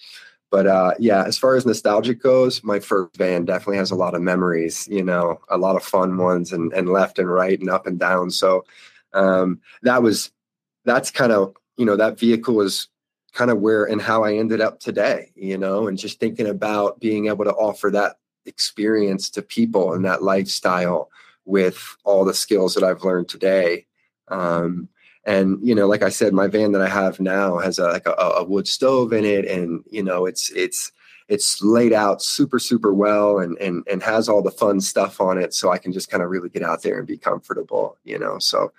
But 0.50 0.68
uh, 0.68 0.94
yeah, 0.98 1.24
as 1.26 1.38
far 1.38 1.56
as 1.56 1.66
nostalgic 1.66 2.22
goes, 2.22 2.64
my 2.64 2.80
first 2.80 3.18
van 3.18 3.46
definitely 3.46 3.78
has 3.78 3.92
a 3.92 3.96
lot 3.96 4.16
of 4.16 4.22
memories. 4.22 4.88
You 4.90 5.04
know, 5.04 5.42
a 5.50 5.58
lot 5.58 5.76
of 5.76 5.84
fun 5.84 6.18
ones, 6.18 6.54
and 6.54 6.72
and 6.74 6.90
left 6.90 7.20
and 7.20 7.30
right 7.30 7.60
and 7.60 7.70
up 7.70 7.86
and 7.86 8.00
down. 8.00 8.32
So 8.32 8.66
um, 9.14 9.60
that 9.84 10.02
was 10.02 10.32
that's 10.86 11.12
kind 11.12 11.34
of 11.34 11.54
you 11.76 11.86
know 11.86 11.98
that 11.98 12.18
vehicle 12.18 12.56
was 12.56 12.88
kind 13.34 13.52
of 13.52 13.60
where 13.60 13.84
and 13.84 14.02
how 14.02 14.24
I 14.24 14.36
ended 14.36 14.62
up 14.62 14.80
today. 14.80 15.32
You 15.36 15.58
know, 15.58 15.88
and 15.88 15.98
just 15.98 16.20
thinking 16.20 16.48
about 16.48 17.02
being 17.02 17.28
able 17.28 17.44
to 17.44 17.54
offer 17.54 17.92
that 17.92 18.16
experience 18.46 19.30
to 19.32 19.42
people 19.42 19.94
and 19.94 20.06
that 20.06 20.24
lifestyle 20.24 21.10
with 21.48 21.96
all 22.04 22.26
the 22.26 22.34
skills 22.34 22.76
that 22.76 22.84
I've 22.84 23.04
learned 23.04 23.30
today. 23.30 23.88
Um, 24.28 24.90
and 25.28 25.60
you 25.62 25.76
know 25.76 25.88
like 25.88 26.02
i 26.02 26.10
said 26.10 26.34
my 26.34 26.48
van 26.48 26.72
that 26.72 26.82
i 26.82 26.88
have 26.88 27.20
now 27.20 27.58
has 27.58 27.78
a 27.78 27.88
like 27.90 28.08
a, 28.08 28.14
a, 28.14 28.44
wood 28.44 28.68
stove 28.68 29.12
in 29.12 29.26
it 29.26 29.46
and 29.46 29.84
you 29.92 30.02
know 30.02 30.26
it's 30.26 30.50
it's 30.52 30.92
it's 31.28 31.62
laid 31.62 31.92
out 31.92 32.22
super 32.22 32.58
super 32.58 32.94
well 32.94 33.38
and 33.38 33.58
and 33.60 33.86
and 33.92 34.02
has 34.02 34.30
all 34.30 34.42
the 34.42 34.50
fun 34.50 34.80
stuff 34.80 35.20
on 35.20 35.38
it 35.38 35.54
so 35.54 35.70
i 35.70 35.78
can 35.78 35.92
just 35.92 36.10
kind 36.10 36.24
of 36.24 36.30
really 36.30 36.50
get 36.50 36.64
out 36.64 36.82
there 36.82 36.98
and 36.98 37.08
be 37.08 37.18
comfortable 37.18 37.98
you 38.06 38.18
know 38.18 38.40
so 38.40 38.72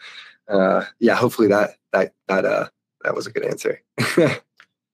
uh 0.49 0.85
yeah 0.99 1.15
hopefully 1.15 1.49
that 1.49 1.77
that 1.93 2.15
that 2.27 2.45
uh 2.45 2.67
that 3.05 3.15
was 3.15 3.27
a 3.27 3.31
good 3.31 3.45
answer 3.45 3.83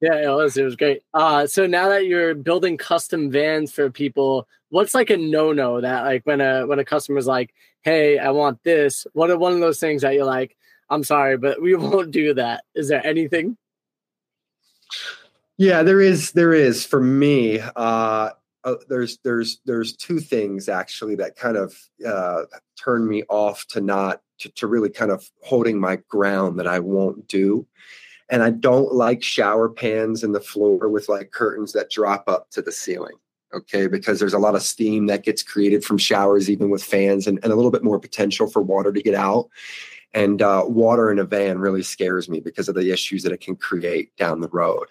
yeah 0.04 0.30
it 0.30 0.34
was 0.34 0.56
it 0.56 0.64
was 0.64 0.76
great 0.76 1.02
uh 1.14 1.46
so 1.46 1.66
now 1.66 1.88
that 1.88 2.06
you're 2.06 2.34
building 2.34 2.76
custom 2.76 3.30
vans 3.30 3.72
for 3.72 3.90
people 3.90 4.46
what's 4.70 4.94
like 4.94 5.10
a 5.10 5.16
no-no 5.16 5.80
that 5.80 6.04
like 6.04 6.24
when 6.24 6.40
a 6.40 6.66
when 6.66 6.78
a 6.78 6.84
customer's 6.84 7.26
like 7.26 7.54
hey 7.82 8.18
i 8.18 8.30
want 8.30 8.62
this 8.64 9.06
what 9.12 9.30
are 9.30 9.38
one 9.38 9.52
of 9.52 9.60
those 9.60 9.80
things 9.80 10.02
that 10.02 10.14
you're 10.14 10.24
like 10.24 10.56
I'm 10.90 11.04
sorry, 11.04 11.36
but 11.36 11.60
we 11.60 11.74
won't 11.74 12.10
do 12.10 12.34
that. 12.34 12.64
Is 12.74 12.88
there 12.88 13.04
anything? 13.06 13.56
Yeah, 15.56 15.82
there 15.82 16.00
is. 16.00 16.32
There 16.32 16.52
is 16.52 16.84
for 16.84 17.00
me. 17.00 17.60
Uh, 17.60 18.30
uh, 18.64 18.74
there's 18.88 19.18
there's 19.18 19.60
there's 19.64 19.94
two 19.96 20.18
things 20.20 20.68
actually 20.68 21.14
that 21.16 21.36
kind 21.36 21.56
of 21.56 21.76
uh, 22.06 22.42
turn 22.82 23.06
me 23.06 23.22
off 23.28 23.66
to 23.68 23.80
not 23.80 24.20
to, 24.38 24.48
to 24.52 24.66
really 24.66 24.90
kind 24.90 25.10
of 25.10 25.28
holding 25.42 25.78
my 25.78 25.96
ground 26.08 26.58
that 26.58 26.66
I 26.66 26.80
won't 26.80 27.28
do. 27.28 27.66
And 28.30 28.42
I 28.42 28.50
don't 28.50 28.92
like 28.92 29.22
shower 29.22 29.68
pans 29.68 30.24
in 30.24 30.32
the 30.32 30.40
floor 30.40 30.88
with 30.88 31.08
like 31.08 31.30
curtains 31.30 31.72
that 31.72 31.90
drop 31.90 32.24
up 32.28 32.50
to 32.50 32.62
the 32.62 32.72
ceiling. 32.72 33.14
Okay, 33.52 33.86
because 33.86 34.18
there's 34.18 34.34
a 34.34 34.38
lot 34.38 34.56
of 34.56 34.62
steam 34.62 35.06
that 35.06 35.22
gets 35.22 35.42
created 35.42 35.84
from 35.84 35.96
showers, 35.96 36.50
even 36.50 36.70
with 36.70 36.82
fans, 36.82 37.28
and, 37.28 37.38
and 37.44 37.52
a 37.52 37.56
little 37.56 37.70
bit 37.70 37.84
more 37.84 38.00
potential 38.00 38.48
for 38.48 38.60
water 38.60 38.92
to 38.92 39.02
get 39.02 39.14
out. 39.14 39.48
And 40.12 40.42
uh, 40.42 40.64
water 40.66 41.10
in 41.12 41.20
a 41.20 41.24
van 41.24 41.58
really 41.58 41.82
scares 41.82 42.28
me 42.28 42.40
because 42.40 42.68
of 42.68 42.74
the 42.74 42.90
issues 42.90 43.22
that 43.22 43.32
it 43.32 43.40
can 43.40 43.54
create 43.54 44.16
down 44.16 44.40
the 44.40 44.48
road 44.48 44.86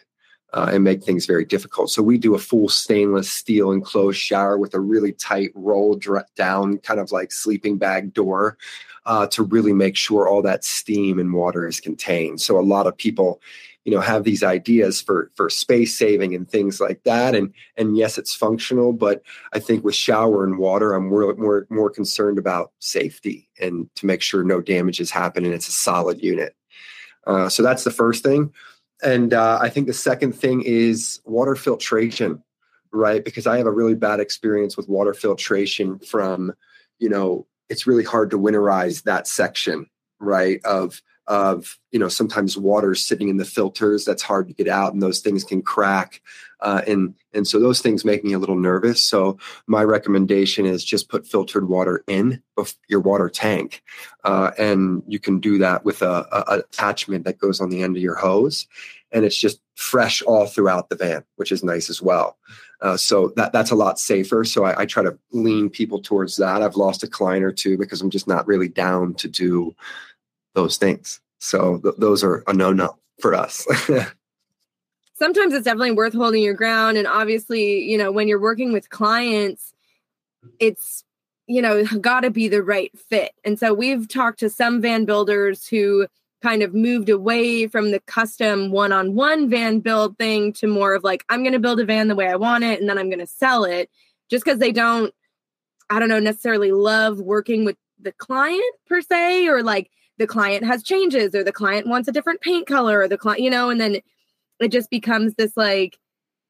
uh, 0.54 0.70
and 0.72 0.84
make 0.84 1.04
things 1.04 1.26
very 1.26 1.46
difficult. 1.46 1.90
So 1.90 2.02
we 2.02 2.18
do 2.18 2.36
a 2.36 2.40
full 2.40 2.70
stainless 2.70 3.32
steel 3.32 3.72
enclosed 3.72 4.20
shower 4.20 4.58
with 4.58 4.74
a 4.74 4.80
really 4.80 5.14
tight 5.14 5.52
roll 5.56 6.00
down, 6.36 6.78
kind 6.80 7.00
of 7.00 7.12
like 7.12 7.32
sleeping 7.32 7.78
bag 7.78 8.14
door. 8.14 8.58
Uh, 9.06 9.28
to 9.28 9.44
really 9.44 9.74
make 9.74 9.98
sure 9.98 10.30
all 10.30 10.42
that 10.42 10.64
steam 10.64 11.20
and 11.20 11.34
water 11.34 11.68
is 11.68 11.82
contained. 11.82 12.40
So 12.40 12.58
a 12.58 12.64
lot 12.64 12.88
of 12.88 12.96
people 12.96 13.42
you 13.84 13.92
know 13.94 14.00
have 14.00 14.24
these 14.24 14.44
ideas 14.44 15.02
for 15.02 15.32
for 15.36 15.50
space 15.50 15.98
saving 15.98 16.34
and 16.34 16.50
things 16.50 16.80
like 16.80 17.04
that 17.04 17.36
and 17.36 17.54
and 17.78 17.98
yes 17.98 18.18
it's 18.18 18.34
functional 18.34 18.94
but 18.94 19.22
i 19.54 19.60
think 19.60 19.84
with 19.84 19.96
shower 19.96 20.44
and 20.44 20.58
water 20.58 20.94
i'm 20.94 21.10
more 21.10 21.34
more 21.36 21.68
more 21.70 21.90
concerned 21.90 22.38
about 22.38 22.72
safety 22.80 23.50
and 23.60 23.90
to 23.96 24.06
make 24.06 24.22
sure 24.22 24.44
no 24.44 24.62
damages 24.62 25.12
happen 25.12 25.46
and 25.46 25.54
it's 25.54 25.68
a 25.68 25.72
solid 25.72 26.22
unit 26.24 26.56
uh, 27.26 27.48
so 27.48 27.64
that's 27.64 27.84
the 27.84 27.92
first 27.92 28.24
thing 28.24 28.52
and 29.04 29.34
uh, 29.34 29.60
i 29.62 29.70
think 29.70 29.88
the 29.88 29.94
second 29.94 30.34
thing 30.34 30.62
is 30.62 31.22
water 31.26 31.56
filtration 31.56 32.44
right? 32.96 33.26
Because 33.26 33.48
i 33.48 33.58
have 33.58 33.66
a 33.66 33.72
really 33.72 33.96
bad 33.96 34.20
experience 34.20 34.78
with 34.78 34.88
water 34.88 35.14
filtration 35.14 36.00
from 36.00 36.54
you 37.00 37.10
know 37.10 37.48
it's 37.70 37.88
really 37.88 38.04
hard 38.04 38.30
to 38.30 38.38
winterize 38.38 39.04
that 39.04 39.28
section 39.28 39.88
right 40.20 40.64
of 40.64 41.02
of 41.28 41.80
you 41.92 42.00
know 42.00 42.10
sometimes 42.10 42.58
water 42.58 42.96
sitting 42.96 43.30
in 43.30 43.38
the 43.38 43.46
filters 43.46 44.04
that's 44.04 44.22
hard 44.22 44.48
to 44.48 44.54
get 44.54 44.68
out 44.68 44.94
and 44.94 45.02
those 45.02 45.20
things 45.20 45.44
can 45.44 45.62
crack 45.62 46.22
uh, 46.64 46.82
and 46.88 47.14
and 47.34 47.46
so 47.46 47.60
those 47.60 47.82
things 47.82 48.06
make 48.06 48.24
me 48.24 48.32
a 48.32 48.40
little 48.40 48.56
nervous. 48.56 49.04
So 49.04 49.38
my 49.68 49.84
recommendation 49.84 50.66
is 50.66 50.84
just 50.84 51.10
put 51.10 51.28
filtered 51.28 51.68
water 51.68 52.04
in 52.08 52.42
your 52.88 53.02
water 53.02 53.30
tank 53.30 53.84
uh, 54.24 54.52
and 54.58 55.04
you 55.06 55.20
can 55.20 55.40
do 55.40 55.58
that 55.58 55.84
with 55.84 56.02
a, 56.02 56.26
a, 56.32 56.60
attachment 56.60 57.26
that 57.26 57.38
goes 57.38 57.60
on 57.60 57.70
the 57.70 57.84
end 57.84 57.98
of 57.98 58.02
your 58.02 58.16
hose 58.16 58.66
and 59.12 59.26
it's 59.26 59.38
just 59.38 59.60
fresh 59.76 60.22
all 60.22 60.46
throughout 60.46 60.88
the 60.90 60.96
van 60.96 61.24
which 61.36 61.52
is 61.52 61.64
nice 61.64 61.90
as 61.90 62.02
well. 62.02 62.38
Uh, 62.82 62.96
so 62.96 63.34
that 63.36 63.52
that's 63.52 63.72
a 63.72 63.76
lot 63.76 64.00
safer. 64.00 64.46
So 64.46 64.64
I, 64.64 64.82
I 64.82 64.86
try 64.86 65.04
to 65.04 65.18
lean 65.32 65.70
people 65.70 66.02
towards 66.02 66.38
that. 66.38 66.62
I've 66.62 66.78
lost 66.78 67.04
a 67.04 67.08
client 67.08 67.44
or 67.44 67.52
two 67.52 67.78
because 67.78 68.02
i'm 68.02 68.10
just 68.10 68.28
not 68.28 68.48
really 68.48 68.70
down 68.70 69.16
to 69.16 69.28
do 69.28 69.76
those 70.54 70.78
things. 70.78 71.20
So 71.40 71.80
th- 71.80 71.96
those 71.98 72.24
are 72.24 72.44
a 72.48 72.54
no 72.54 72.72
no 72.72 72.98
for 73.20 73.34
us. 73.34 73.68
Sometimes 75.16 75.54
it's 75.54 75.66
definitely 75.66 75.92
worth 75.92 76.14
holding 76.14 76.44
your 76.44 76.54
ground. 76.54 76.98
And 76.98 77.08
obviously, 77.08 77.84
you 77.84 77.98
know, 77.98 78.12
when 78.12 78.28
you're 78.28 78.42
working 78.42 78.74
with 78.74 78.90
clients, 78.90 79.74
it's, 80.60 81.04
you 81.48 81.62
know, 81.62 81.86
got 82.02 82.22
to 82.22 82.30
be 82.30 82.48
the 82.48 82.64
right 82.64 82.92
fit. 82.98 83.32
And 83.46 83.60
so 83.60 83.74
we've 83.74 84.08
talked 84.08 84.40
to 84.40 84.50
some 84.50 84.82
van 84.82 85.06
builders 85.06 85.68
who 85.68 86.08
kind 86.42 86.62
of 86.62 86.74
moved 86.74 87.10
away 87.10 87.68
from 87.68 87.92
the 87.92 88.02
custom 88.02 88.70
one 88.72 88.92
on 88.92 89.16
one 89.16 89.50
van 89.50 89.80
build 89.80 90.18
thing 90.18 90.52
to 90.52 90.68
more 90.68 90.94
of 90.94 91.04
like, 91.04 91.24
I'm 91.30 91.42
going 91.42 91.54
to 91.54 91.60
build 91.60 91.80
a 91.80 91.86
van 91.86 92.10
the 92.10 92.16
way 92.16 92.28
I 92.28 92.36
want 92.36 92.66
it 92.66 92.82
and 92.82 92.90
then 92.90 92.98
I'm 92.98 93.10
going 93.10 93.20
to 93.20 93.28
sell 93.28 93.64
it 93.64 93.90
just 94.30 94.44
because 94.44 94.60
they 94.60 94.74
don't 94.74 95.14
I 95.90 96.00
don't 96.00 96.10
know, 96.10 96.20
necessarily 96.20 96.72
love 96.72 97.20
working 97.20 97.66
with 97.66 97.76
the 98.00 98.12
client 98.14 98.64
per 98.88 99.02
se, 99.02 99.48
or 99.48 99.62
like 99.62 99.92
the 100.18 100.28
client 100.28 100.66
has 100.66 100.84
changes, 100.84 101.34
or 101.34 101.44
the 101.44 101.52
client 101.52 101.88
wants 101.88 102.08
a 102.08 102.12
different 102.12 102.42
paint 102.42 102.68
color, 102.68 103.00
or 103.00 103.08
the 103.08 103.18
client, 103.18 103.42
you 103.42 103.50
know, 103.50 103.70
and 103.70 103.80
then 103.80 104.00
it 104.60 104.72
just 104.72 104.90
becomes 104.90 105.34
this 105.36 105.58
like 105.58 105.98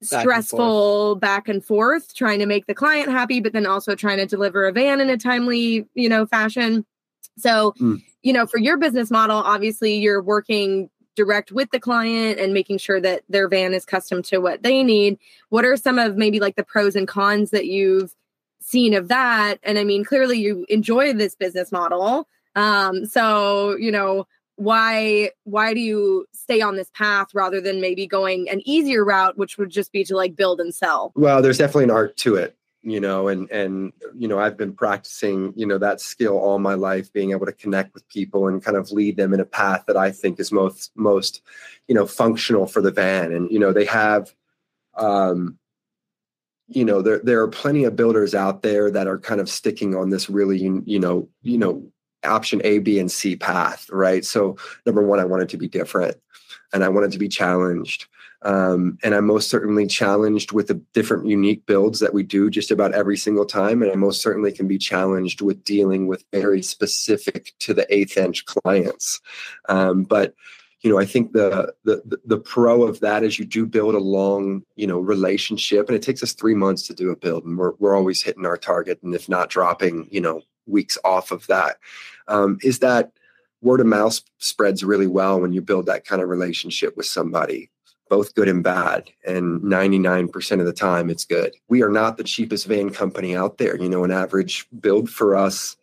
back 0.10 0.22
stressful 0.22 1.14
and 1.14 1.22
back 1.22 1.48
and 1.48 1.64
forth 1.64 2.14
trying 2.14 2.40
to 2.40 2.46
make 2.46 2.68
the 2.68 2.74
client 2.74 3.10
happy, 3.10 3.40
but 3.40 3.54
then 3.54 3.66
also 3.66 3.96
trying 3.96 4.18
to 4.18 4.26
deliver 4.26 4.66
a 4.66 4.72
van 4.72 5.00
in 5.00 5.10
a 5.10 5.18
timely, 5.18 5.88
you 5.94 6.10
know, 6.10 6.26
fashion. 6.26 6.86
So, 7.38 7.74
mm. 7.80 8.04
you 8.22 8.34
know, 8.34 8.46
for 8.46 8.58
your 8.58 8.78
business 8.78 9.10
model, 9.10 9.38
obviously 9.38 9.96
you're 9.96 10.22
working 10.22 10.90
direct 11.16 11.52
with 11.52 11.70
the 11.72 11.80
client 11.80 12.40
and 12.40 12.54
making 12.54 12.80
sure 12.80 13.00
that 13.00 13.24
their 13.30 13.48
van 13.48 13.74
is 13.74 13.86
custom 13.86 14.22
to 14.24 14.40
what 14.40 14.64
they 14.64 14.84
need. 14.84 15.18
What 15.50 15.66
are 15.66 15.78
some 15.78 16.00
of 16.00 16.18
maybe 16.18 16.40
like 16.40 16.56
the 16.56 16.64
pros 16.64 16.96
and 16.96 17.08
cons 17.08 17.52
that 17.52 17.68
you've 17.68 18.16
seen 18.60 18.94
of 18.94 19.08
that? 19.10 19.60
And 19.64 19.78
I 19.78 19.84
mean, 19.84 20.04
clearly 20.04 20.40
you 20.40 20.66
enjoy 20.70 21.14
this 21.14 21.36
business 21.36 21.72
model. 21.72 22.28
Um, 22.56 23.06
so, 23.06 23.76
you 23.78 23.92
know, 23.92 24.28
why 24.56 25.32
why 25.44 25.74
do 25.74 25.80
you 25.80 26.26
stay 26.34 26.62
on 26.62 26.76
this 26.76 26.92
path 26.94 27.28
rather 27.34 27.60
than 27.60 27.82
maybe 27.82 28.06
going 28.06 28.48
an 28.50 28.62
easier 28.66 29.04
route 29.04 29.36
which 29.36 29.58
would 29.58 29.72
just 29.72 29.92
be 29.92 30.04
to 30.04 30.16
like 30.16 30.36
build 30.36 30.60
and 30.60 30.74
sell? 30.76 31.12
Well 31.16 31.42
there's 31.42 31.58
definitely 31.58 31.86
an 31.86 31.92
art 31.92 32.18
to 32.18 32.36
it 32.36 32.56
you 32.84 33.00
know 33.00 33.30
and 33.30 33.50
and 33.50 33.94
you 34.14 34.28
know 34.28 34.38
i've 34.38 34.58
been 34.58 34.74
practicing 34.74 35.54
you 35.56 35.66
know 35.66 35.78
that 35.78 36.02
skill 36.02 36.38
all 36.38 36.60
my 36.60 36.74
life 36.74 37.12
being 37.14 37.32
able 37.32 37.46
to 37.46 37.54
connect 37.54 37.94
with 37.94 38.06
people 38.10 38.46
and 38.50 38.62
kind 38.62 38.76
of 38.76 38.92
lead 38.92 39.16
them 39.16 39.34
in 39.34 39.40
a 39.40 39.46
path 39.46 39.86
that 39.88 39.96
i 39.96 40.12
think 40.12 40.38
is 40.38 40.52
most 40.52 40.92
most 40.94 41.42
you 41.88 41.96
know 41.96 42.06
functional 42.06 42.66
for 42.66 42.82
the 42.82 42.92
van. 42.92 43.32
And 43.32 43.50
you 43.52 43.60
know 43.60 43.74
they 43.74 43.86
have 43.86 44.34
um 44.96 45.58
you 46.68 46.86
know 46.86 47.02
there 47.02 47.20
there 47.24 47.42
are 47.42 47.48
plenty 47.48 47.84
of 47.84 47.96
builders 47.96 48.34
out 48.34 48.62
there 48.62 48.90
that 48.92 49.08
are 49.08 49.20
kind 49.20 49.42
of 49.42 49.50
sticking 49.50 49.96
on 49.96 50.10
this 50.10 50.30
really 50.30 50.60
you 50.60 51.00
know 51.00 51.30
you 51.42 51.58
know 51.58 51.92
option 52.26 52.62
A, 52.64 52.80
B, 52.80 53.00
and 53.00 53.12
C 53.12 53.36
path, 53.36 53.90
right? 53.90 54.24
So 54.26 54.58
number 54.86 55.02
one, 55.02 55.20
I 55.20 55.26
wanted 55.26 55.50
to 55.50 55.58
be 55.58 55.68
different 55.68 56.18
and 56.74 56.84
I 56.84 56.90
wanted 56.90 57.12
to 57.12 57.20
be 57.20 57.30
challenged. 57.30 58.08
Um, 58.44 58.98
and 59.04 59.16
I'm 59.16 59.26
most 59.26 59.50
certainly 59.50 59.88
challenged 59.88 60.52
with 60.52 60.68
the 60.68 60.82
different 60.94 61.28
unique 61.28 61.66
builds 61.66 62.02
that 62.02 62.14
we 62.14 62.24
do 62.24 62.50
just 62.50 62.72
about 62.72 62.94
every 62.94 63.16
single 63.16 63.46
time. 63.46 63.82
And 63.82 63.92
I 63.92 63.96
most 63.96 64.22
certainly 64.22 64.52
can 64.52 64.68
be 64.68 64.78
challenged 64.78 65.42
with 65.42 65.64
dealing 65.64 66.08
with 66.08 66.26
very 66.32 66.62
specific 66.62 67.54
to 67.60 67.74
the 67.74 67.86
eighth 67.94 68.18
inch 68.18 68.46
clients. 68.46 69.22
Um, 69.70 70.04
but 70.04 70.34
you 70.82 70.90
know, 70.92 71.00
I 71.00 71.06
think 71.06 71.32
the, 71.32 71.74
the 71.86 72.20
the 72.26 72.38
pro 72.38 72.84
of 72.84 73.00
that 73.00 73.24
is 73.24 73.40
you 73.40 73.46
do 73.46 73.66
build 73.66 73.96
a 73.96 74.00
long, 74.00 74.64
you 74.76 74.86
know, 74.86 75.00
relationship, 75.00 75.88
and 75.88 75.96
it 75.96 76.02
takes 76.02 76.22
us 76.22 76.34
three 76.34 76.56
months 76.56 76.86
to 76.88 76.94
do 76.94 77.10
a 77.10 77.16
build, 77.16 77.46
and 77.46 77.58
we're 77.58 77.72
we're 77.80 77.96
always 77.96 78.22
hitting 78.22 78.46
our 78.46 78.58
target, 78.58 79.02
and 79.02 79.16
if 79.16 79.30
not 79.30 79.50
dropping, 79.50 80.10
you 80.12 80.20
know, 80.20 80.42
weeks 80.66 80.98
off 81.04 81.32
of 81.32 81.48
that. 81.48 81.78
Um, 82.28 82.58
is 82.62 82.80
that 82.80 83.12
word 83.62 83.80
of 83.80 83.88
mouth 83.88 84.20
spreads 84.40 84.84
really 84.84 85.08
well 85.08 85.40
when 85.40 85.54
you 85.54 85.62
build 85.62 85.86
that 85.86 86.06
kind 86.06 86.22
of 86.22 86.30
relationship 86.30 86.96
with 86.98 87.06
somebody 87.06 87.70
both 88.10 88.36
good 88.36 88.50
and 88.50 88.64
bad 88.64 89.10
and 89.26 89.62
99% 89.62 90.60
of 90.60 90.66
the 90.66 90.74
time 90.74 91.10
it's 91.10 91.26
good? 91.26 91.54
We 91.70 91.82
are 91.82 91.90
not 91.90 92.18
the 92.18 92.24
cheapest 92.24 92.68
van 92.68 92.90
company 92.90 93.36
out 93.36 93.58
there. 93.58 93.80
You 93.82 93.90
know 93.90 94.04
an 94.04 94.12
average 94.12 94.68
build 94.80 95.10
for 95.10 95.36
us 95.36 95.76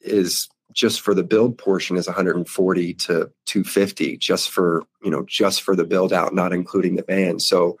is 0.00 0.48
just 0.72 1.00
for 1.00 1.14
the 1.14 1.22
build 1.22 1.56
portion 1.56 1.96
is 1.96 2.06
140 2.06 2.94
to 2.94 3.30
250 3.46 4.16
just 4.18 4.50
for 4.50 4.82
you 5.02 5.10
know 5.10 5.24
just 5.26 5.62
for 5.62 5.76
the 5.76 5.84
build 5.84 6.12
out 6.12 6.34
not 6.34 6.52
including 6.52 6.96
the 6.96 7.04
van. 7.04 7.38
So 7.38 7.78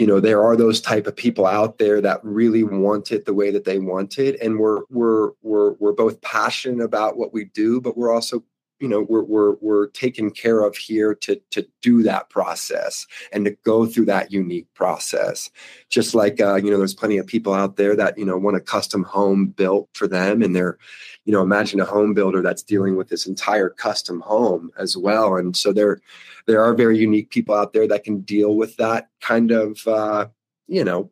you 0.00 0.06
know 0.06 0.18
there 0.18 0.42
are 0.42 0.56
those 0.56 0.80
type 0.80 1.06
of 1.06 1.14
people 1.14 1.44
out 1.44 1.76
there 1.76 2.00
that 2.00 2.24
really 2.24 2.62
want 2.64 3.12
it 3.12 3.26
the 3.26 3.34
way 3.34 3.50
that 3.50 3.66
they 3.66 3.78
want 3.78 4.18
it. 4.18 4.40
And 4.40 4.58
we're 4.58 4.80
we're 4.88 5.32
we're 5.42 5.72
we're 5.72 5.92
both 5.92 6.22
passionate 6.22 6.82
about 6.82 7.18
what 7.18 7.34
we 7.34 7.44
do 7.44 7.82
but 7.82 7.98
we're 7.98 8.10
also 8.10 8.42
you 8.80 8.88
know 8.88 9.02
we're 9.02 9.22
we're 9.22 9.54
we're 9.60 9.86
taken 9.88 10.30
care 10.30 10.62
of 10.62 10.76
here 10.76 11.14
to 11.14 11.40
to 11.50 11.66
do 11.82 12.02
that 12.02 12.30
process 12.30 13.06
and 13.32 13.44
to 13.44 13.50
go 13.64 13.86
through 13.86 14.06
that 14.06 14.32
unique 14.32 14.72
process. 14.74 15.50
Just 15.90 16.14
like 16.14 16.40
uh, 16.40 16.56
you 16.56 16.70
know 16.70 16.78
there's 16.78 16.94
plenty 16.94 17.18
of 17.18 17.26
people 17.26 17.52
out 17.52 17.76
there 17.76 17.94
that 17.94 18.18
you 18.18 18.24
know 18.24 18.38
want 18.38 18.56
a 18.56 18.60
custom 18.60 19.04
home 19.04 19.46
built 19.46 19.88
for 19.92 20.08
them 20.08 20.42
and 20.42 20.56
they're 20.56 20.78
you 21.24 21.32
know 21.32 21.42
imagine 21.42 21.80
a 21.80 21.84
home 21.84 22.14
builder 22.14 22.42
that's 22.42 22.62
dealing 22.62 22.96
with 22.96 23.08
this 23.08 23.26
entire 23.26 23.68
custom 23.68 24.20
home 24.20 24.70
as 24.78 24.96
well. 24.96 25.36
And 25.36 25.56
so 25.56 25.72
they're 25.72 26.00
there 26.46 26.64
are 26.64 26.74
very 26.74 26.98
unique 26.98 27.30
people 27.30 27.54
out 27.54 27.72
there 27.72 27.86
that 27.86 28.04
can 28.04 28.20
deal 28.20 28.56
with 28.56 28.76
that 28.78 29.08
kind 29.20 29.50
of 29.50 29.86
uh, 29.86 30.26
you 30.66 30.84
know 30.84 31.10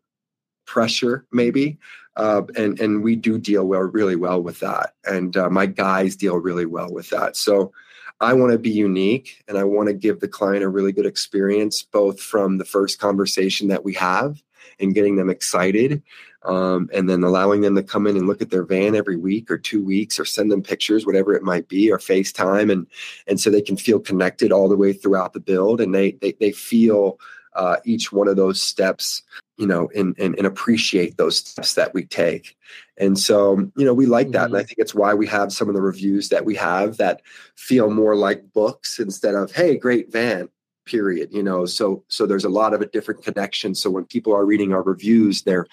pressure 0.67 1.27
maybe 1.33 1.79
uh, 2.19 2.43
and 2.57 2.79
and 2.81 3.03
we 3.03 3.17
do 3.17 3.39
deal 3.39 3.65
well 3.65 3.81
really 3.81 4.17
well 4.17 4.43
with 4.43 4.61
that. 4.61 4.95
And 5.05 5.37
uh, 5.37 5.49
my 5.49 5.67
guys 5.67 6.17
deal 6.17 6.37
really 6.37 6.67
well 6.67 6.93
with 6.93 7.09
that. 7.11 7.37
So 7.37 7.73
i 8.21 8.33
want 8.33 8.51
to 8.53 8.59
be 8.59 8.71
unique 8.71 9.45
and 9.47 9.57
i 9.57 9.65
want 9.65 9.87
to 9.89 9.95
give 9.95 10.19
the 10.21 10.29
client 10.29 10.65
a 10.65 10.69
really 10.69 10.93
good 10.93 11.07
experience 11.07 11.83
both 11.83 12.21
from 12.21 12.59
the 12.59 12.65
first 12.65 12.99
conversation 12.99 13.69
that 13.69 13.85
we 13.85 13.95
have 13.95 14.43
and 14.81 14.95
getting 14.95 15.17
them 15.17 15.31
excited 15.31 16.03
um, 16.45 16.89
and 16.95 17.11
then 17.11 17.25
allowing 17.25 17.61
them 17.61 17.75
to 17.75 17.83
come 17.83 18.07
in 18.07 18.17
and 18.17 18.27
look 18.27 18.41
at 18.41 18.51
their 18.51 18.65
van 18.65 18.95
every 18.95 19.17
week 19.17 19.51
or 19.51 19.59
two 19.59 19.85
weeks 19.85 20.19
or 20.19 20.25
send 20.25 20.51
them 20.51 20.63
pictures 20.63 21.07
whatever 21.07 21.35
it 21.35 21.43
might 21.43 21.69
be 21.69 21.91
or 21.91 21.99
facetime 21.99 22.73
and 22.73 22.87
and 23.27 23.41
so 23.41 23.51
they 23.51 23.63
can 23.63 23.77
feel 23.77 24.01
connected 24.01 24.53
all 24.53 24.69
the 24.69 24.77
way 24.77 24.93
throughout 24.93 25.33
the 25.33 25.41
build 25.41 25.81
and 25.81 25.95
they 25.95 26.13
they, 26.21 26.33
they 26.41 26.51
feel 26.53 27.19
uh, 27.55 27.77
each 27.85 28.13
one 28.13 28.29
of 28.29 28.37
those 28.37 28.61
steps 28.61 29.23
you 29.59 29.67
know 29.67 29.91
and, 29.95 30.17
and, 30.19 30.37
and 30.37 30.47
appreciate 30.47 31.17
those 31.17 31.39
steps 31.39 31.75
that 31.75 31.93
we 31.93 32.05
take. 32.05 32.57
And 32.97 33.19
so 33.19 33.71
you 33.77 33.85
know 33.85 33.93
we 33.93 34.07
like 34.07 34.31
that 34.31 34.47
mm-hmm. 34.47 34.55
and 34.55 34.63
i 34.63 34.65
think 34.65 34.79
it's 34.79 34.95
why 34.95 35.15
we 35.15 35.27
have 35.27 35.53
some 35.53 35.69
of 35.69 35.75
the 35.75 35.83
reviews 35.83 36.31
that 36.31 36.45
we 36.45 36.55
have 36.55 36.97
that 36.97 37.21
feel 37.57 37.91
more 37.91 38.17
like 38.17 38.53
books 38.53 38.99
instead 38.99 39.35
of 39.35 39.53
hey 39.53 39.77
great 39.77 40.11
van 40.11 40.49
period 40.87 41.29
you 41.33 41.43
know? 41.43 41.67
So 41.67 42.05
so 42.09 42.25
there's 42.25 42.45
a 42.45 42.49
lot 42.49 42.73
of 42.73 42.81
a 42.81 42.87
different 42.87 43.23
connection. 43.23 43.75
So 43.75 43.91
when 43.91 44.05
people 44.05 44.35
are 44.35 44.47
reading 44.47 44.73
our 44.73 44.83
reviews 44.83 45.43
they're 45.43 45.67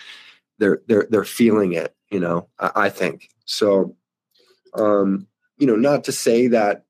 they're 0.57 0.81
they're 0.87 1.07
they're 1.09 1.23
feeling 1.23 1.73
it 1.73 1.95
you 2.09 2.19
know 2.19 2.47
i, 2.59 2.71
I 2.75 2.89
think. 2.89 3.29
So 3.45 3.95
um 4.73 5.27
you 5.57 5.67
know 5.67 5.75
not 5.75 6.03
to 6.05 6.11
say 6.11 6.47
that 6.47 6.85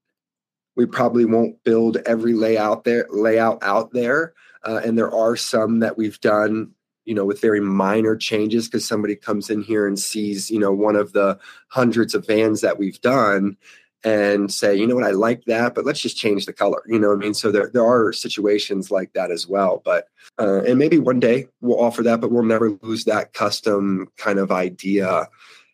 we 0.76 0.86
probably 0.86 1.26
won't 1.26 1.64
build 1.64 1.98
every 2.06 2.34
layout 2.34 2.84
there 2.84 3.06
layout 3.10 3.60
out 3.62 3.92
there 3.92 4.34
uh, 4.66 4.82
and 4.84 4.98
there 4.98 5.14
are 5.14 5.36
some 5.36 5.80
that 5.80 5.98
we've 5.98 6.20
done 6.22 6.72
you 7.06 7.14
know 7.14 7.26
with 7.26 7.42
very 7.42 7.62
minor 7.62 8.16
changes 8.16 8.68
because 8.68 8.88
somebody 8.88 9.16
comes 9.16 9.50
in 9.50 9.62
here 9.62 9.88
and 9.88 10.00
sees 10.00 10.52
you 10.52 10.60
know 10.60 10.72
one 10.72 10.96
of 10.96 11.14
the 11.14 11.40
hundreds 11.70 12.14
of 12.14 12.28
vans 12.28 12.62
that 12.62 12.78
we've 12.78 13.02
done 13.02 13.58
and 14.06 14.54
say, 14.54 14.76
you 14.76 14.86
know 14.86 14.94
what, 14.94 15.04
I 15.04 15.12
like 15.12 15.46
that, 15.46 15.74
but 15.74 15.84
let's 15.84 16.00
just 16.00 16.16
change 16.16 16.46
the 16.46 16.54
color. 16.54 16.84
You 16.86 17.00
know 17.00 17.08
what 17.08 17.18
I 17.18 17.22
mean? 17.22 17.34
So 17.34 17.52
there, 17.52 17.72
there 17.74 17.86
are 17.86 18.14
situations 18.14 18.92
like 18.92 19.14
that 19.14 19.32
as 19.32 19.48
well. 19.48 19.82
But, 19.84 20.10
uh, 20.40 20.62
and 20.62 20.78
maybe 20.78 21.00
one 21.00 21.20
day 21.20 21.48
we'll 21.60 21.82
offer 21.82 22.04
that, 22.04 22.22
but 22.22 22.32
we'll 22.32 22.44
never 22.44 22.78
lose 22.84 23.06
that 23.06 23.34
custom 23.34 24.08
kind 24.18 24.38
of 24.38 24.52
idea 24.52 25.28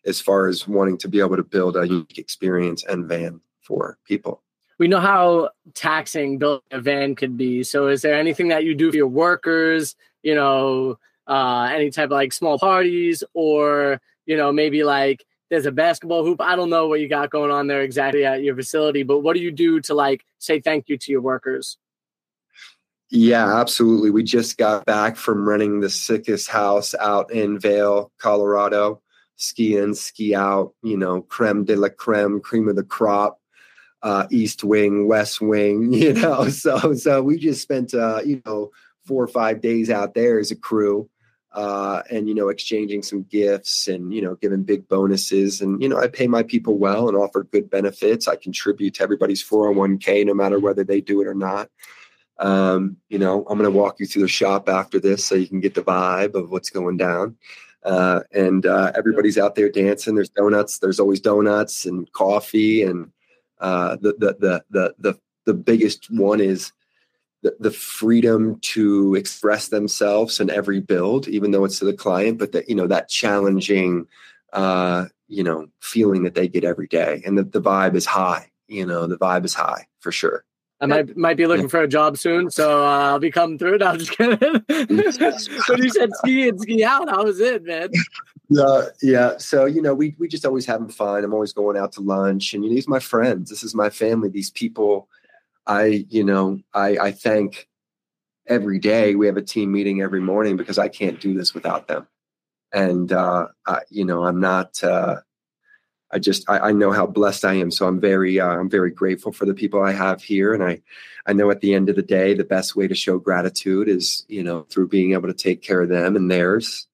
as 0.06 0.18
far 0.18 0.48
as 0.48 0.66
wanting 0.66 0.96
to 0.98 1.08
be 1.08 1.20
able 1.20 1.36
to 1.36 1.42
build 1.42 1.76
a 1.76 1.86
unique 1.86 2.16
experience 2.16 2.82
and 2.84 3.06
van 3.06 3.42
for 3.60 3.98
people. 4.06 4.42
We 4.78 4.88
know 4.88 5.00
how 5.00 5.50
taxing 5.74 6.38
building 6.38 6.62
a 6.70 6.80
van 6.80 7.14
could 7.14 7.36
be. 7.36 7.62
So 7.62 7.88
is 7.88 8.00
there 8.00 8.18
anything 8.18 8.48
that 8.48 8.64
you 8.64 8.74
do 8.74 8.90
for 8.90 8.96
your 8.96 9.08
workers, 9.08 9.94
you 10.22 10.34
know, 10.34 10.98
uh, 11.26 11.70
any 11.72 11.90
type 11.90 12.06
of 12.06 12.12
like 12.12 12.32
small 12.32 12.58
parties 12.58 13.24
or, 13.34 14.00
you 14.26 14.36
know, 14.36 14.52
maybe 14.52 14.84
like, 14.84 15.24
there's 15.52 15.66
a 15.66 15.72
basketball 15.72 16.24
hoop. 16.24 16.40
I 16.40 16.56
don't 16.56 16.70
know 16.70 16.88
what 16.88 17.00
you 17.00 17.08
got 17.08 17.28
going 17.28 17.50
on 17.50 17.66
there 17.66 17.82
exactly 17.82 18.24
at 18.24 18.42
your 18.42 18.56
facility, 18.56 19.02
but 19.02 19.18
what 19.18 19.36
do 19.36 19.42
you 19.42 19.50
do 19.50 19.80
to 19.80 19.92
like 19.92 20.24
say 20.38 20.60
thank 20.60 20.88
you 20.88 20.96
to 20.96 21.12
your 21.12 21.20
workers? 21.20 21.76
Yeah, 23.10 23.60
absolutely. 23.60 24.08
We 24.08 24.22
just 24.22 24.56
got 24.56 24.86
back 24.86 25.16
from 25.16 25.46
running 25.46 25.80
the 25.80 25.90
sickest 25.90 26.48
house 26.48 26.94
out 26.98 27.30
in 27.30 27.58
Vail, 27.58 28.10
Colorado. 28.16 29.02
Ski 29.36 29.76
in, 29.76 29.94
ski 29.94 30.34
out, 30.34 30.72
you 30.82 30.96
know, 30.96 31.20
creme 31.20 31.66
de 31.66 31.76
la 31.76 31.90
creme, 31.90 32.40
cream 32.40 32.68
of 32.68 32.76
the 32.76 32.82
crop, 32.82 33.38
uh, 34.02 34.26
east 34.30 34.64
wing, 34.64 35.06
west 35.06 35.42
wing, 35.42 35.92
you 35.92 36.14
know. 36.14 36.48
So 36.48 36.94
so 36.94 37.22
we 37.22 37.36
just 37.36 37.60
spent 37.60 37.92
uh, 37.92 38.22
you 38.24 38.40
know, 38.46 38.70
four 39.04 39.22
or 39.22 39.28
five 39.28 39.60
days 39.60 39.90
out 39.90 40.14
there 40.14 40.38
as 40.38 40.50
a 40.50 40.56
crew 40.56 41.10
uh, 41.54 42.02
and 42.10 42.28
you 42.28 42.34
know 42.34 42.48
exchanging 42.48 43.02
some 43.02 43.22
gifts 43.24 43.88
and 43.88 44.12
you 44.12 44.22
know 44.22 44.34
giving 44.36 44.62
big 44.62 44.88
bonuses. 44.88 45.60
And 45.60 45.82
you 45.82 45.88
know 45.88 45.98
i 45.98 46.08
pay 46.08 46.26
my 46.26 46.42
people 46.42 46.78
well 46.78 47.08
and 47.08 47.16
offer 47.16 47.44
good 47.44 47.70
benefits. 47.70 48.28
I 48.28 48.36
contribute 48.36 48.94
to 48.94 49.02
everybody's 49.02 49.42
401k 49.42 50.26
no 50.26 50.34
matter 50.34 50.58
whether 50.58 50.84
they 50.84 51.00
do 51.00 51.20
it 51.20 51.26
or 51.26 51.34
not. 51.34 51.70
Um, 52.38 52.96
you 53.08 53.18
know 53.18 53.44
i'm 53.48 53.58
going 53.58 53.70
to 53.70 53.78
walk 53.78 54.00
you 54.00 54.06
through 54.06 54.22
the 54.22 54.28
shop 54.28 54.68
after 54.68 54.98
this 54.98 55.24
so 55.24 55.34
you 55.34 55.46
can 55.46 55.60
get 55.60 55.74
the 55.74 55.82
vibe 55.82 56.34
of 56.34 56.50
what's 56.50 56.70
going 56.70 56.96
down. 56.96 57.36
Uh, 57.84 58.20
and 58.32 58.64
uh, 58.64 58.92
everybody's 58.94 59.36
out 59.36 59.56
there 59.56 59.68
dancing. 59.68 60.14
There's 60.14 60.28
donuts. 60.28 60.78
There's 60.78 61.00
always 61.00 61.20
donuts 61.20 61.84
and 61.84 62.10
coffee 62.12 62.84
and 62.84 63.10
uh, 63.62 63.96
the, 64.00 64.14
the 64.18 64.36
the 64.40 64.64
the 64.70 64.94
the 64.98 65.18
the 65.44 65.54
biggest 65.54 66.10
one 66.10 66.40
is 66.40 66.72
the, 67.42 67.56
the 67.58 67.70
freedom 67.70 68.58
to 68.60 69.14
express 69.14 69.68
themselves 69.68 70.40
in 70.40 70.50
every 70.50 70.80
build, 70.80 71.28
even 71.28 71.50
though 71.50 71.64
it's 71.64 71.78
to 71.80 71.84
the 71.84 71.92
client, 71.92 72.38
but 72.38 72.52
that, 72.52 72.68
you 72.68 72.74
know, 72.74 72.86
that 72.86 73.08
challenging 73.08 74.06
uh, 74.52 75.06
you 75.28 75.42
know, 75.42 75.66
feeling 75.80 76.24
that 76.24 76.34
they 76.34 76.46
get 76.46 76.64
every 76.64 76.86
day. 76.86 77.22
And 77.24 77.38
the, 77.38 77.44
the 77.44 77.60
vibe 77.60 77.94
is 77.94 78.04
high, 78.04 78.50
you 78.68 78.84
know, 78.84 79.06
the 79.06 79.16
vibe 79.16 79.44
is 79.44 79.54
high 79.54 79.86
for 80.00 80.12
sure. 80.12 80.44
I 80.80 80.86
might 80.86 81.16
might 81.16 81.36
be 81.36 81.46
looking 81.46 81.68
for 81.68 81.80
a 81.80 81.86
job 81.86 82.18
soon, 82.18 82.50
so 82.50 82.84
uh, 82.84 83.10
I'll 83.10 83.20
be 83.20 83.30
coming 83.30 83.56
through. 83.56 83.78
No, 83.78 83.86
I'm 83.86 83.98
just 84.00 84.10
kidding. 84.10 84.36
but 84.66 85.78
you 85.78 85.90
said 85.90 86.10
ski 86.14 86.48
and 86.48 86.60
ski 86.60 86.82
out. 86.82 87.08
How 87.08 87.22
was 87.22 87.38
it, 87.38 87.62
man? 87.62 87.90
Uh, 88.58 88.86
yeah. 89.00 89.36
So, 89.38 89.64
you 89.64 89.80
know, 89.80 89.94
we, 89.94 90.16
we 90.18 90.26
just 90.26 90.44
always 90.44 90.66
having 90.66 90.88
fun. 90.88 91.22
I'm 91.22 91.32
always 91.32 91.52
going 91.52 91.76
out 91.76 91.92
to 91.92 92.00
lunch 92.00 92.52
and 92.52 92.64
you 92.64 92.70
know, 92.70 92.74
these 92.74 92.88
are 92.88 92.90
my 92.90 92.98
friends. 92.98 93.48
This 93.48 93.62
is 93.62 93.76
my 93.76 93.90
family. 93.90 94.28
These 94.28 94.50
people 94.50 95.08
I, 95.66 96.06
you 96.08 96.24
know, 96.24 96.60
I, 96.74 96.98
I 96.98 97.12
thank 97.12 97.68
every 98.46 98.78
day. 98.78 99.14
We 99.14 99.26
have 99.26 99.36
a 99.36 99.42
team 99.42 99.72
meeting 99.72 100.02
every 100.02 100.20
morning 100.20 100.56
because 100.56 100.78
I 100.78 100.88
can't 100.88 101.20
do 101.20 101.34
this 101.34 101.54
without 101.54 101.88
them. 101.88 102.08
And, 102.72 103.12
uh, 103.12 103.48
I, 103.66 103.80
you 103.90 104.04
know, 104.04 104.24
I'm 104.24 104.40
not, 104.40 104.82
uh, 104.82 105.20
I 106.12 106.18
just 106.18 106.48
I, 106.48 106.58
I, 106.58 106.72
know 106.72 106.92
how 106.92 107.06
blessed 107.06 107.44
I 107.44 107.54
am. 107.54 107.70
So 107.70 107.88
I'm 107.88 107.98
very 107.98 108.38
uh, 108.38 108.46
I'm 108.46 108.68
very 108.68 108.90
grateful 108.90 109.32
for 109.32 109.46
the 109.46 109.54
people 109.54 109.82
I 109.82 109.92
have 109.92 110.22
here, 110.22 110.52
and 110.52 110.62
I 110.62 110.82
I 111.26 111.32
know 111.32 111.50
at 111.50 111.60
the 111.60 111.74
end 111.74 111.88
of 111.88 111.96
the 111.96 112.02
day 112.02 112.34
the 112.34 112.44
best 112.44 112.76
way 112.76 112.86
to 112.86 112.94
show 112.94 113.18
gratitude 113.18 113.88
is 113.88 114.24
you 114.28 114.42
know 114.42 114.62
through 114.64 114.88
being 114.88 115.12
able 115.12 115.28
to 115.28 115.34
take 115.34 115.62
care 115.62 115.80
of 115.80 115.88
them 115.88 116.14
and 116.14 116.30
theirs, 116.30 116.86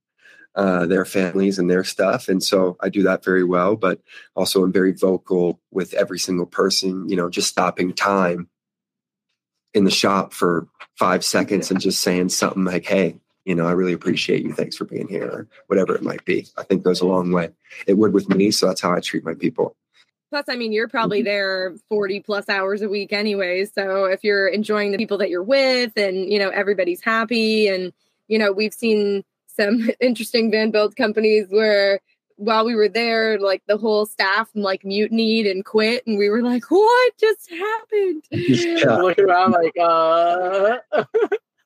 uh, 0.55 0.87
their 0.87 1.05
families 1.05 1.59
and 1.59 1.69
their 1.69 1.85
stuff. 1.85 2.29
And 2.29 2.43
so 2.43 2.77
I 2.81 2.89
do 2.89 3.03
that 3.03 3.25
very 3.25 3.45
well. 3.45 3.75
But 3.75 4.01
also 4.37 4.63
I'm 4.63 4.73
very 4.73 4.93
vocal 4.93 5.61
with 5.73 5.95
every 5.95 6.21
single 6.21 6.47
person. 6.47 7.09
You 7.09 7.17
know, 7.17 7.29
just 7.29 7.49
stopping 7.49 7.93
time 7.95 8.49
in 9.79 9.85
the 9.85 9.91
shop 9.91 10.35
for 10.35 10.69
five 10.97 11.25
seconds 11.25 11.71
and 11.71 11.81
just 11.81 12.03
saying 12.03 12.29
something 12.29 12.65
like, 12.65 12.85
"Hey, 12.85 13.17
you 13.45 13.55
know, 13.55 13.67
I 13.67 13.73
really 13.73 13.95
appreciate 13.95 14.45
you. 14.45 14.53
Thanks 14.53 14.77
for 14.77 14.85
being 14.85 15.09
here," 15.09 15.27
or 15.27 15.49
whatever 15.69 15.95
it 15.95 16.03
might 16.03 16.25
be. 16.27 16.47
I 16.59 16.65
think 16.65 16.83
goes 16.83 17.01
a 17.01 17.07
long 17.07 17.33
way. 17.33 17.51
It 17.87 17.95
would 17.95 18.13
with 18.13 18.29
me, 18.29 18.51
so 18.51 18.67
that's 18.67 18.83
how 18.83 18.93
I 18.93 19.01
treat 19.01 19.25
my 19.25 19.35
people. 19.35 19.75
Plus, 20.31 20.45
I 20.49 20.57
mean, 20.57 20.73
you're 20.73 20.89
probably 20.89 21.21
mm-hmm. 21.21 21.27
there 21.27 21.75
40 21.89 22.21
plus 22.21 22.49
hours 22.49 22.83
a 22.83 22.89
week 22.89 23.13
anyway. 23.13 23.65
So 23.65 24.05
if 24.05 24.23
you're 24.23 24.49
enjoying 24.49 24.93
the 24.93 24.99
people 24.99 25.19
that 25.19 25.31
you're 25.31 25.43
with 25.43 25.93
and, 25.97 26.31
you 26.31 26.39
know, 26.39 26.51
everybody's 26.51 27.01
happy 27.01 27.69
and, 27.69 27.95
you 28.27 28.39
know, 28.39 28.53
we've 28.53 28.75
seen 28.75 29.25
some 29.47 29.89
interesting 30.01 30.51
van 30.51 30.71
build 30.71 30.97
companies 30.97 31.47
where 31.49 32.01
while 32.39 32.65
we 32.65 32.77
were 32.77 32.89
there, 32.89 33.39
like 33.39 33.63
the 33.67 33.77
whole 33.77 34.07
staff 34.07 34.49
like 34.55 34.85
mutinied 34.85 35.47
and 35.47 35.65
quit, 35.65 36.07
and 36.07 36.17
we 36.17 36.31
were 36.31 36.41
like, 36.41 36.71
"What 36.71 37.13
just 37.19 37.51
happened?" 37.51 38.25
Yeah. 38.31 38.97
Looking 38.97 39.25
around 39.25 39.53
like, 39.53 39.77
uh. 39.79 40.79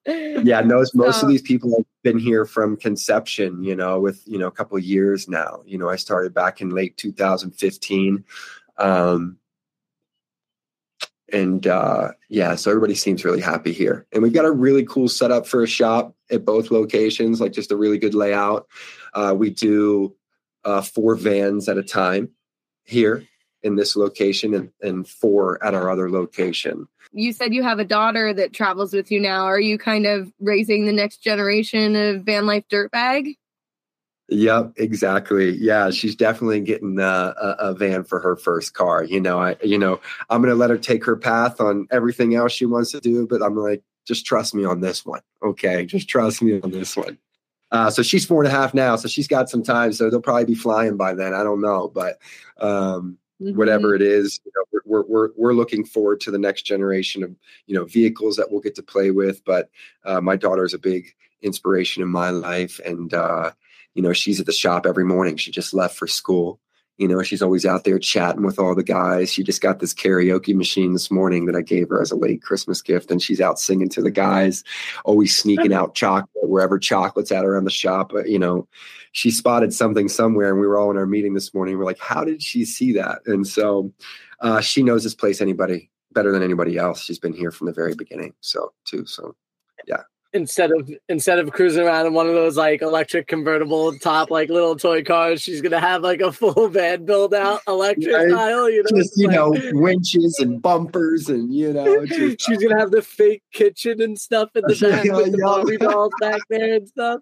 yeah, 0.07 0.63
most 0.63 0.95
most 0.95 1.21
so, 1.21 1.27
of 1.27 1.31
these 1.31 1.43
people 1.43 1.71
have 1.77 1.87
been 2.03 2.19
here 2.19 2.47
from 2.47 2.77
conception. 2.77 3.63
You 3.63 3.77
know, 3.77 4.01
with 4.01 4.23
you 4.27 4.39
know 4.39 4.47
a 4.47 4.53
couple 4.53 4.77
of 4.77 4.83
years 4.83 5.29
now. 5.29 5.63
You 5.67 5.79
know, 5.79 5.89
I 5.89 5.97
started 5.97 6.35
back 6.35 6.61
in 6.61 6.71
late 6.71 6.97
2015. 6.97 8.25
Um, 8.79 9.37
and 11.33 11.67
uh, 11.67 12.13
yeah, 12.29 12.55
so 12.57 12.71
everybody 12.71 12.95
seems 12.95 13.25
really 13.25 13.41
happy 13.41 13.73
here. 13.73 14.07
And 14.13 14.23
we've 14.23 14.35
got 14.35 14.45
a 14.45 14.51
really 14.51 14.85
cool 14.85 15.09
setup 15.09 15.47
for 15.47 15.63
a 15.63 15.67
shop 15.67 16.15
at 16.31 16.45
both 16.45 16.71
locations, 16.71 17.41
like 17.41 17.53
just 17.53 17.73
a 17.73 17.77
really 17.77 17.99
good 17.99 18.15
layout. 18.15 18.67
Uh, 19.15 19.35
we 19.37 19.51
do 19.51 20.15
uh, 20.65 20.83
four 20.83 21.15
vans 21.15 21.69
at 21.69 21.79
a 21.79 21.83
time 21.83 22.31
here 22.85 23.27
in 23.63 23.77
this 23.77 23.95
location 23.97 24.55
and, 24.55 24.71
and 24.81 25.09
four 25.09 25.63
at 25.65 25.75
our 25.75 25.91
other 25.91 26.11
location. 26.11 26.89
You 27.13 27.33
said 27.33 27.55
you 27.55 27.63
have 27.63 27.79
a 27.79 27.85
daughter 27.85 28.33
that 28.35 28.53
travels 28.53 28.93
with 28.93 29.11
you 29.11 29.21
now. 29.21 29.45
Are 29.45 29.61
you 29.61 29.79
kind 29.79 30.07
of 30.07 30.33
raising 30.41 30.87
the 30.87 30.93
next 30.93 31.19
generation 31.19 31.95
of 31.95 32.23
van 32.23 32.47
life 32.47 32.65
dirtbag? 32.71 33.37
Yep, 34.29 34.75
exactly. 34.77 35.51
Yeah, 35.51 35.91
she's 35.91 36.17
definitely 36.17 36.61
getting 36.61 36.99
a, 36.99 37.03
a, 37.03 37.57
a, 37.59 37.75
van 37.75 38.05
for 38.05 38.19
her 38.21 38.35
first 38.35 38.73
car. 38.73 39.05
You 39.05 39.21
know, 39.21 39.39
I 39.39 39.57
you 39.63 39.79
know 39.79 40.01
I'm 40.31 40.41
going 40.41 40.53
to 40.53 40.59
let 40.59 40.71
her 40.71 40.79
take 40.79 41.05
her 41.05 41.17
path 41.17 41.61
on 41.61 41.87
everything 41.91 42.35
else 42.35 42.53
she 42.53 42.65
wants 42.65 42.93
to 42.93 43.01
do, 43.01 43.27
but 43.27 43.43
I'm 43.43 43.57
like, 43.57 43.83
just 44.07 44.25
trust 44.25 44.55
me 44.55 44.65
on 44.65 44.81
this 44.81 45.05
one, 45.05 45.21
okay? 45.43 45.85
Just 45.85 46.09
trust 46.09 46.41
me 46.41 46.61
on 46.61 46.71
this 46.71 46.97
one. 46.97 47.19
Uh, 47.73 47.91
so 47.91 48.03
she's 48.03 48.25
four 48.25 48.43
and 48.45 48.53
a 48.53 48.55
half 48.55 48.75
now, 48.75 48.95
so 48.97 49.09
she's 49.09 49.27
got 49.27 49.49
some 49.49 49.63
time. 49.63 49.93
So 49.93 50.11
they'll 50.11 50.21
probably 50.21 50.45
be 50.45 50.55
flying 50.55 50.97
by 50.97 51.15
then. 51.15 51.35
I 51.35 51.43
don't 51.43 51.61
know, 51.61 51.89
but 51.89 52.19
um, 52.59 53.19
mm-hmm. 53.41 53.57
whatever 53.57 53.95
it 53.95 54.03
is, 54.03 54.41
you 54.45 54.53
know, 54.55 54.81
we're, 54.85 55.05
we're 55.07 55.29
we're 55.37 55.55
looking 55.55 55.85
forward 55.85 56.21
to 56.21 56.31
the 56.31 56.39
next 56.39 56.63
generation 56.63 57.23
of 57.25 57.35
you 57.67 57.75
know 57.75 57.87
vehicles 57.87 58.37
that 58.37 58.51
we'll 58.51 58.61
get 58.61 58.75
to 58.77 58.83
play 58.83 59.11
with. 59.11 59.45
But 59.45 59.71
uh, 60.05 60.21
my 60.21 60.37
daughter 60.37 60.65
is 60.65 60.75
a 60.75 60.79
big 60.79 61.07
inspiration 61.41 62.03
in 62.03 62.11
my 62.11 62.31
life, 62.31 62.79
and 62.85 63.13
uh, 63.15 63.53
you 63.95 64.03
know, 64.03 64.13
she's 64.13 64.41
at 64.41 64.47
the 64.47 64.53
shop 64.53 64.87
every 64.87 65.05
morning. 65.05 65.37
She 65.37 65.51
just 65.51 65.75
left 65.75 65.97
for 65.97 66.07
school. 66.07 66.61
You 66.99 67.09
know, 67.09 67.23
she's 67.23 67.43
always 67.43 67.65
out 67.65 67.85
there 67.85 67.99
chatting 67.99 68.45
with 68.45 68.59
all 68.59 68.75
the 68.75 68.83
guys. 68.83 69.33
She 69.33 69.43
just 69.43 69.63
got 69.63 69.81
this 69.81 69.95
karaoke 69.95 70.55
machine 70.55 70.93
this 70.93 71.11
morning 71.11 71.47
that 71.47 71.57
I 71.57 71.63
gave 71.63 71.89
her 71.89 72.01
as 72.01 72.11
a 72.11 72.17
late 72.17 72.43
Christmas 72.43 72.83
gift, 72.83 73.11
and 73.11 73.21
she's 73.21 73.41
out 73.41 73.59
singing 73.59 73.89
to 73.91 74.03
the 74.03 74.11
guys, 74.11 74.63
always 75.05 75.37
sneaking 75.37 75.73
out 75.73 75.95
chocolate 75.95 76.29
wherever 76.49 76.79
chocolate's 76.79 77.33
at 77.33 77.45
around 77.45 77.65
the 77.65 77.71
shop. 77.71 78.13
You 78.27 78.39
know, 78.39 78.69
she 79.13 79.31
spotted 79.31 79.73
something 79.73 80.09
somewhere, 80.09 80.51
and 80.51 80.61
we 80.61 80.67
were 80.67 80.79
all 80.79 80.91
in 80.91 80.97
our 80.97 81.07
meeting 81.07 81.35
this 81.35 81.55
morning. 81.55 81.79
We're 81.79 81.85
like, 81.85 81.99
how 81.99 82.25
did 82.25 82.43
she 82.43 82.65
see 82.65 82.93
that? 82.93 83.21
And 83.27 83.47
so 83.47 83.93
uh, 84.41 84.61
she 84.61 84.83
knows 84.83 85.03
this 85.03 85.15
place 85.15 85.41
anybody 85.41 85.91
better 86.13 86.31
than 86.31 86.43
anybody 86.43 86.77
else. 86.77 87.03
She's 87.03 87.19
been 87.19 87.33
here 87.33 87.51
from 87.51 87.69
the 87.69 87.73
very 87.73 87.95
beginning. 87.95 88.35
So, 88.41 88.73
too. 88.85 89.07
So, 89.07 89.35
yeah 89.87 90.03
instead 90.33 90.71
of 90.73 90.91
instead 91.09 91.39
of 91.39 91.53
cruising 91.53 91.85
around 91.85 92.07
in 92.07 92.15
one 92.15 92.27
of 92.27 92.35
those 92.35 92.57
like 92.57 92.83
electric 92.83 93.29
convertible 93.29 93.97
top 93.99 94.31
like 94.31 94.49
little 94.49 94.77
toy 94.77 95.03
cars, 95.03 95.43
she's 95.43 95.61
gonna 95.61 95.81
have 95.81 96.03
like 96.03 96.21
a 96.21 96.33
full 96.33 96.69
van 96.69 97.05
build 97.05 97.35
out 97.35 97.61
electric 97.69 98.15
right? 98.15 98.31
style. 98.31 98.71
You 98.71 98.83
know, 98.83 98.99
just 98.99 99.13
you 99.17 99.29
like, 99.29 99.37
know 99.37 99.55
winches 99.73 100.39
and 100.41 100.61
bumpers 100.61 101.29
and 101.29 101.55
you 101.55 101.73
know. 101.73 102.07
Just, 102.07 102.41
she's 102.47 102.59
gonna 102.59 102.79
have 102.79 102.91
the 102.91 103.03
fake 103.03 103.43
kitchen 103.53 104.01
and 104.01 104.19
stuff 104.19 104.51
in 104.55 104.63
the 104.67 104.75
back 104.75 105.05
yeah, 105.05 105.17
with 105.17 105.33
the 105.33 105.39
Barbie 105.39 105.77
dolls 105.77 106.13
back 106.21 106.41
there 106.49 106.77
and 106.77 106.89
stuff. 106.89 107.21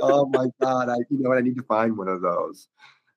oh 0.00 0.26
my 0.26 0.46
god! 0.60 0.88
I 0.88 0.96
you 1.10 1.22
know 1.22 1.30
what? 1.30 1.38
I 1.38 1.42
need 1.42 1.56
to 1.56 1.64
find 1.64 1.96
one 1.96 2.08
of 2.08 2.20
those. 2.20 2.68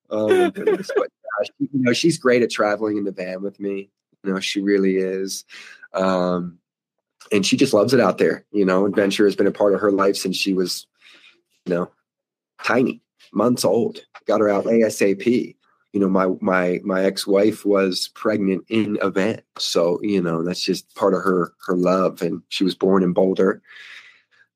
Oh 0.09 0.27
my 0.27 0.49
goodness! 0.49 0.89
But 0.95 1.09
she, 1.45 1.69
you 1.71 1.83
know, 1.83 1.93
she's 1.93 2.17
great 2.17 2.41
at 2.41 2.49
traveling 2.49 2.97
in 2.97 3.03
the 3.03 3.11
van 3.11 3.41
with 3.41 3.59
me. 3.59 3.91
You 4.23 4.33
know, 4.33 4.39
she 4.39 4.61
really 4.61 4.97
is. 4.97 5.45
Um, 5.93 6.59
and 7.31 7.45
she 7.45 7.57
just 7.57 7.73
loves 7.73 7.93
it 7.93 7.99
out 7.99 8.17
there. 8.17 8.45
You 8.51 8.65
know, 8.65 8.85
adventure 8.85 9.25
has 9.25 9.35
been 9.35 9.47
a 9.47 9.51
part 9.51 9.73
of 9.73 9.81
her 9.81 9.91
life 9.91 10.15
since 10.15 10.37
she 10.37 10.53
was, 10.53 10.87
you 11.65 11.73
know, 11.73 11.91
tiny, 12.63 13.01
months 13.33 13.65
old. 13.65 13.99
Got 14.25 14.41
her 14.41 14.49
out 14.49 14.65
ASAP. 14.65 15.55
You 15.93 15.99
know, 15.99 16.09
my 16.09 16.27
my 16.39 16.79
my 16.83 17.03
ex 17.03 17.25
wife 17.25 17.65
was 17.65 18.09
pregnant 18.13 18.63
in 18.69 18.97
a 19.01 19.09
van, 19.09 19.41
so 19.57 19.99
you 20.03 20.21
know 20.21 20.43
that's 20.43 20.63
just 20.63 20.93
part 20.95 21.15
of 21.15 21.23
her 21.23 21.53
her 21.65 21.75
love. 21.75 22.21
And 22.21 22.43
she 22.49 22.63
was 22.63 22.75
born 22.75 23.01
in 23.01 23.13
Boulder. 23.13 23.61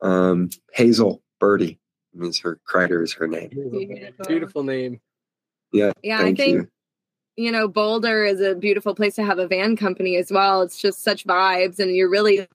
Um, 0.01 0.49
Hazel 0.73 1.23
Birdie 1.39 1.79
means 2.13 2.39
her 2.39 2.59
Kreider 2.69 3.03
is 3.03 3.13
her 3.13 3.27
name. 3.27 3.49
Beautiful, 3.49 4.25
Beautiful 4.27 4.63
name. 4.63 4.99
Yeah, 5.71 5.91
yeah. 6.03 6.19
I 6.19 6.35
think 6.35 6.39
you 6.39 6.67
you 7.35 7.51
know, 7.51 7.67
Boulder 7.67 8.23
is 8.23 8.41
a 8.41 8.55
beautiful 8.55 8.93
place 8.95 9.15
to 9.15 9.23
have 9.23 9.39
a 9.39 9.47
van 9.47 9.75
company 9.75 10.15
as 10.17 10.31
well. 10.31 10.61
It's 10.61 10.79
just 10.79 11.03
such 11.03 11.25
vibes, 11.25 11.79
and 11.79 11.95
you're 11.95 12.09
really 12.09 12.47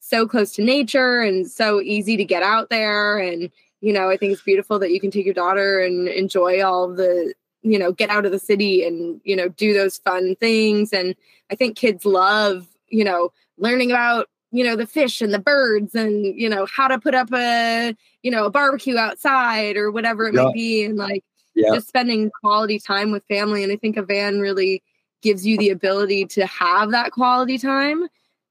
so 0.00 0.26
close 0.26 0.52
to 0.52 0.62
nature 0.62 1.20
and 1.20 1.50
so 1.50 1.80
easy 1.80 2.16
to 2.16 2.24
get 2.24 2.42
out 2.42 2.68
there. 2.68 3.18
And, 3.18 3.50
you 3.80 3.92
know, 3.92 4.10
I 4.10 4.16
think 4.16 4.32
it's 4.32 4.42
beautiful 4.42 4.78
that 4.80 4.90
you 4.90 5.00
can 5.00 5.10
take 5.10 5.24
your 5.24 5.34
daughter 5.34 5.80
and 5.80 6.08
enjoy 6.08 6.62
all 6.62 6.92
the, 6.92 7.32
you 7.62 7.78
know, 7.78 7.92
get 7.92 8.10
out 8.10 8.26
of 8.26 8.32
the 8.32 8.38
city 8.38 8.84
and, 8.84 9.20
you 9.24 9.34
know, 9.34 9.48
do 9.48 9.72
those 9.72 9.96
fun 9.98 10.36
things. 10.36 10.92
And 10.92 11.14
I 11.50 11.54
think 11.54 11.76
kids 11.76 12.04
love, 12.04 12.66
you 12.88 13.04
know, 13.04 13.32
learning 13.56 13.90
about, 13.90 14.28
you 14.52 14.62
know, 14.62 14.76
the 14.76 14.86
fish 14.86 15.22
and 15.22 15.32
the 15.32 15.38
birds 15.38 15.94
and, 15.94 16.24
you 16.38 16.48
know, 16.48 16.66
how 16.66 16.86
to 16.86 16.98
put 16.98 17.14
up 17.14 17.32
a, 17.32 17.96
you 18.22 18.30
know, 18.30 18.44
a 18.44 18.50
barbecue 18.50 18.98
outside 18.98 19.76
or 19.76 19.90
whatever 19.90 20.26
it 20.26 20.34
yeah. 20.34 20.44
might 20.44 20.54
be. 20.54 20.84
And 20.84 20.96
like, 20.96 21.24
yeah. 21.54 21.74
just 21.74 21.88
spending 21.88 22.30
quality 22.40 22.78
time 22.78 23.10
with 23.10 23.24
family. 23.26 23.62
And 23.62 23.72
I 23.72 23.76
think 23.76 23.96
a 23.96 24.02
van 24.02 24.40
really 24.40 24.82
gives 25.22 25.46
you 25.46 25.56
the 25.56 25.70
ability 25.70 26.26
to 26.26 26.46
have 26.46 26.90
that 26.90 27.12
quality 27.12 27.58
time 27.58 28.08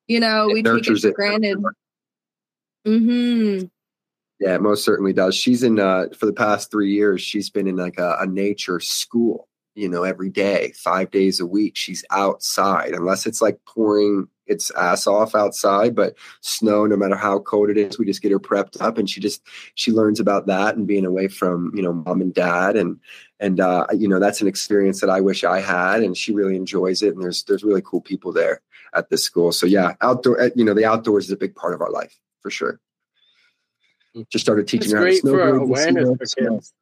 you 0.08 0.20
know, 0.20 0.50
it 0.50 0.54
we 0.54 0.64
take 0.64 0.88
it 0.88 1.00
for 1.02 1.08
it. 1.08 1.16
granted. 1.16 1.64
Mm-hmm. 2.86 3.66
Yeah, 4.40 4.56
it 4.56 4.62
most 4.62 4.84
certainly 4.84 5.14
does. 5.14 5.36
She's 5.36 5.64
in 5.64 5.80
uh 5.80 6.08
for 6.18 6.26
the 6.26 6.34
past 6.34 6.72
three 6.72 6.92
years, 6.94 7.22
she's 7.22 7.50
been 7.50 7.68
in 7.68 7.78
like 7.78 7.98
a, 7.98 8.18
a 8.20 8.28
nature 8.28 8.80
school, 8.80 9.48
you 9.76 9.90
know, 9.90 10.04
every 10.04 10.30
day, 10.30 10.72
five 10.76 11.12
days 11.12 11.40
a 11.40 11.46
week. 11.46 11.76
She's 11.76 12.04
outside, 12.12 12.94
unless 12.94 13.26
it's 13.26 13.42
like 13.42 13.60
pouring 13.66 14.28
its 14.46 14.72
ass 14.72 15.08
off 15.08 15.36
outside, 15.36 15.96
but 15.96 16.16
snow, 16.42 16.86
no 16.86 16.98
matter 16.98 17.16
how 17.16 17.40
cold 17.40 17.70
it 17.70 17.78
is, 17.78 17.98
we 17.98 18.06
just 18.06 18.22
get 18.22 18.32
her 18.32 18.40
prepped 18.40 18.82
up 18.82 18.98
and 18.98 19.10
she 19.10 19.22
just 19.22 19.42
she 19.76 19.92
learns 19.92 20.20
about 20.20 20.48
that 20.48 20.76
and 20.76 20.86
being 20.86 21.06
away 21.06 21.28
from, 21.28 21.72
you 21.74 21.82
know, 21.82 21.94
mom 21.94 22.22
and 22.22 22.34
dad 22.34 22.76
and 22.76 23.00
and 23.40 23.60
uh, 23.60 23.88
you 23.98 24.08
know, 24.08 24.20
that's 24.20 24.42
an 24.42 24.48
experience 24.48 25.02
that 25.02 25.10
I 25.10 25.22
wish 25.22 25.44
I 25.44 25.60
had 25.60 26.04
and 26.04 26.16
she 26.16 26.34
really 26.34 26.56
enjoys 26.56 27.02
it 27.02 27.14
and 27.14 27.24
there's 27.24 27.44
there's 27.44 27.64
really 27.64 27.82
cool 27.84 28.02
people 28.02 28.34
there 28.34 28.62
at 28.94 29.10
this 29.10 29.24
school. 29.24 29.52
So 29.52 29.66
yeah, 29.66 29.94
outdoor, 30.02 30.40
uh, 30.40 30.50
you 30.56 30.66
know, 30.66 30.74
the 30.74 30.86
outdoors 30.86 31.26
is 31.26 31.32
a 31.32 31.38
big 31.38 31.56
part 31.56 31.74
of 31.74 31.82
our 31.82 31.92
life 31.92 32.16
for 32.42 32.52
sure. 32.52 32.80
Just 34.30 34.46
started 34.46 34.68
teaching 34.68 34.92
her 34.92 35.00
how 35.00 35.06
to 35.06 35.12
snowboard. 35.12 35.22
For 35.24 35.56
awareness 35.56 36.10
for 36.18 36.42
kids. 36.42 36.74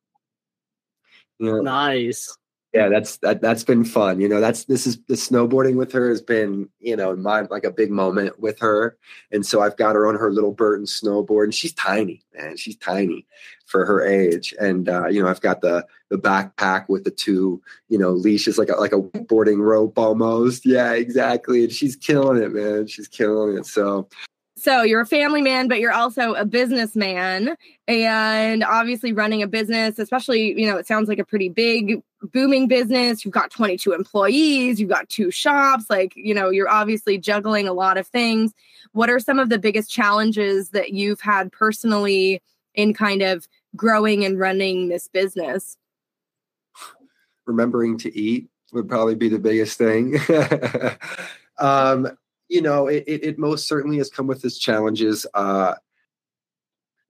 Know? 1.39 1.62
Nice 1.62 2.38
yeah 2.74 2.88
that's 2.88 3.18
that 3.18 3.42
that's 3.42 3.64
been 3.64 3.84
fun 3.84 4.20
you 4.20 4.30
know 4.30 4.40
that's 4.40 4.66
this 4.66 4.88
is 4.88 4.98
the 5.08 5.16
snowboarding 5.16 5.76
with 5.76 5.92
her 5.92 6.10
has 6.10 6.22
been 6.22 6.70
you 6.80 6.96
know 6.96 7.16
my 7.16 7.42
like 7.42 7.64
a 7.64 7.72
big 7.72 7.92
moment 7.92 8.40
with 8.40 8.60
her. 8.60 8.98
And 9.32 9.46
so 9.46 9.62
i've 9.62 9.78
got 9.78 9.96
her 9.96 10.08
on 10.08 10.16
her 10.16 10.32
little 10.32 10.54
burton 10.54 10.86
snowboard 10.86 11.46
and 11.46 11.54
she's 11.54 11.74
tiny 11.74 12.24
man 12.34 12.58
she's 12.58 12.78
tiny 12.78 13.26
for 13.66 13.86
her 13.86 14.06
age. 14.06 14.54
And 14.60 14.88
uh, 14.88 15.08
you 15.08 15.22
know 15.22 15.30
i've 15.30 15.42
got 15.42 15.62
the 15.62 15.86
the 16.10 16.18
backpack 16.18 16.90
with 16.90 17.04
the 17.04 17.12
two 17.12 17.62
you 17.90 17.98
know 17.98 18.12
leashes 18.12 18.58
like 18.58 18.70
a 18.70 18.76
like 18.76 18.94
a 18.94 19.00
boarding 19.02 19.62
rope 19.62 19.98
almost. 19.98 20.66
Yeah 20.66 20.94
exactly 20.94 21.64
and 21.64 21.72
she's 21.74 21.96
killing 21.96 22.42
it 22.42 22.54
man 22.54 22.88
she's 22.88 23.08
killing 23.08 23.58
it. 23.58 23.66
So 23.66 24.08
so 24.62 24.84
you're 24.84 25.02
a 25.02 25.08
family 25.08 25.41
man, 25.41 25.67
but 25.67 25.80
you're 25.80 25.91
also 25.91 26.34
a 26.34 26.45
businessman 26.45 27.58
and 27.88 28.63
obviously 28.63 29.12
running 29.12 29.41
a 29.41 29.47
business, 29.47 29.97
especially, 29.97 30.60
you 30.60 30.67
know, 30.67 30.78
it 30.78 30.86
sounds 30.86 31.10
like 31.10 31.17
a 31.17 31.26
pretty 31.26 31.50
big 31.50 32.04
booming 32.32 32.67
business. 32.67 33.26
You've 33.26 33.34
got 33.34 33.50
22 33.50 33.91
employees, 33.93 34.80
you've 34.80 34.89
got 34.89 35.10
two 35.10 35.32
shops, 35.32 35.86
like, 35.89 36.13
you 36.15 36.36
know, 36.36 36.52
you're 36.52 36.69
obviously 36.69 37.17
juggling 37.17 37.67
a 37.67 37.74
lot 37.74 37.97
of 37.97 38.06
things. 38.06 38.54
What 38.91 39.10
are 39.10 39.19
some 39.19 39.39
of 39.39 39.50
the 39.50 39.58
biggest 39.58 39.89
challenges 39.89 40.69
that 40.69 40.91
you've 40.91 41.21
had 41.21 41.52
personally 41.52 42.43
in 42.76 42.93
kind 42.93 43.24
of 43.24 43.47
growing 43.76 44.24
and 44.24 44.38
running 44.38 44.89
this 44.89 45.08
business? 45.08 45.76
Remembering 47.47 47.97
to 47.97 48.15
eat 48.15 48.47
would 48.74 48.88
probably 48.88 49.15
be 49.15 49.28
the 49.28 49.39
biggest 49.39 49.80
thing. 49.80 50.19
um, 51.58 52.15
you 52.52 52.62
know, 52.62 52.88
it, 52.88 53.06
it, 53.08 53.24
it, 53.24 53.40
most 53.40 53.66
certainly 53.66 53.98
has 53.98 54.10
come 54.10 54.28
with 54.28 54.44
its 54.44 54.58
challenges. 54.58 55.26
Uh, 55.34 55.76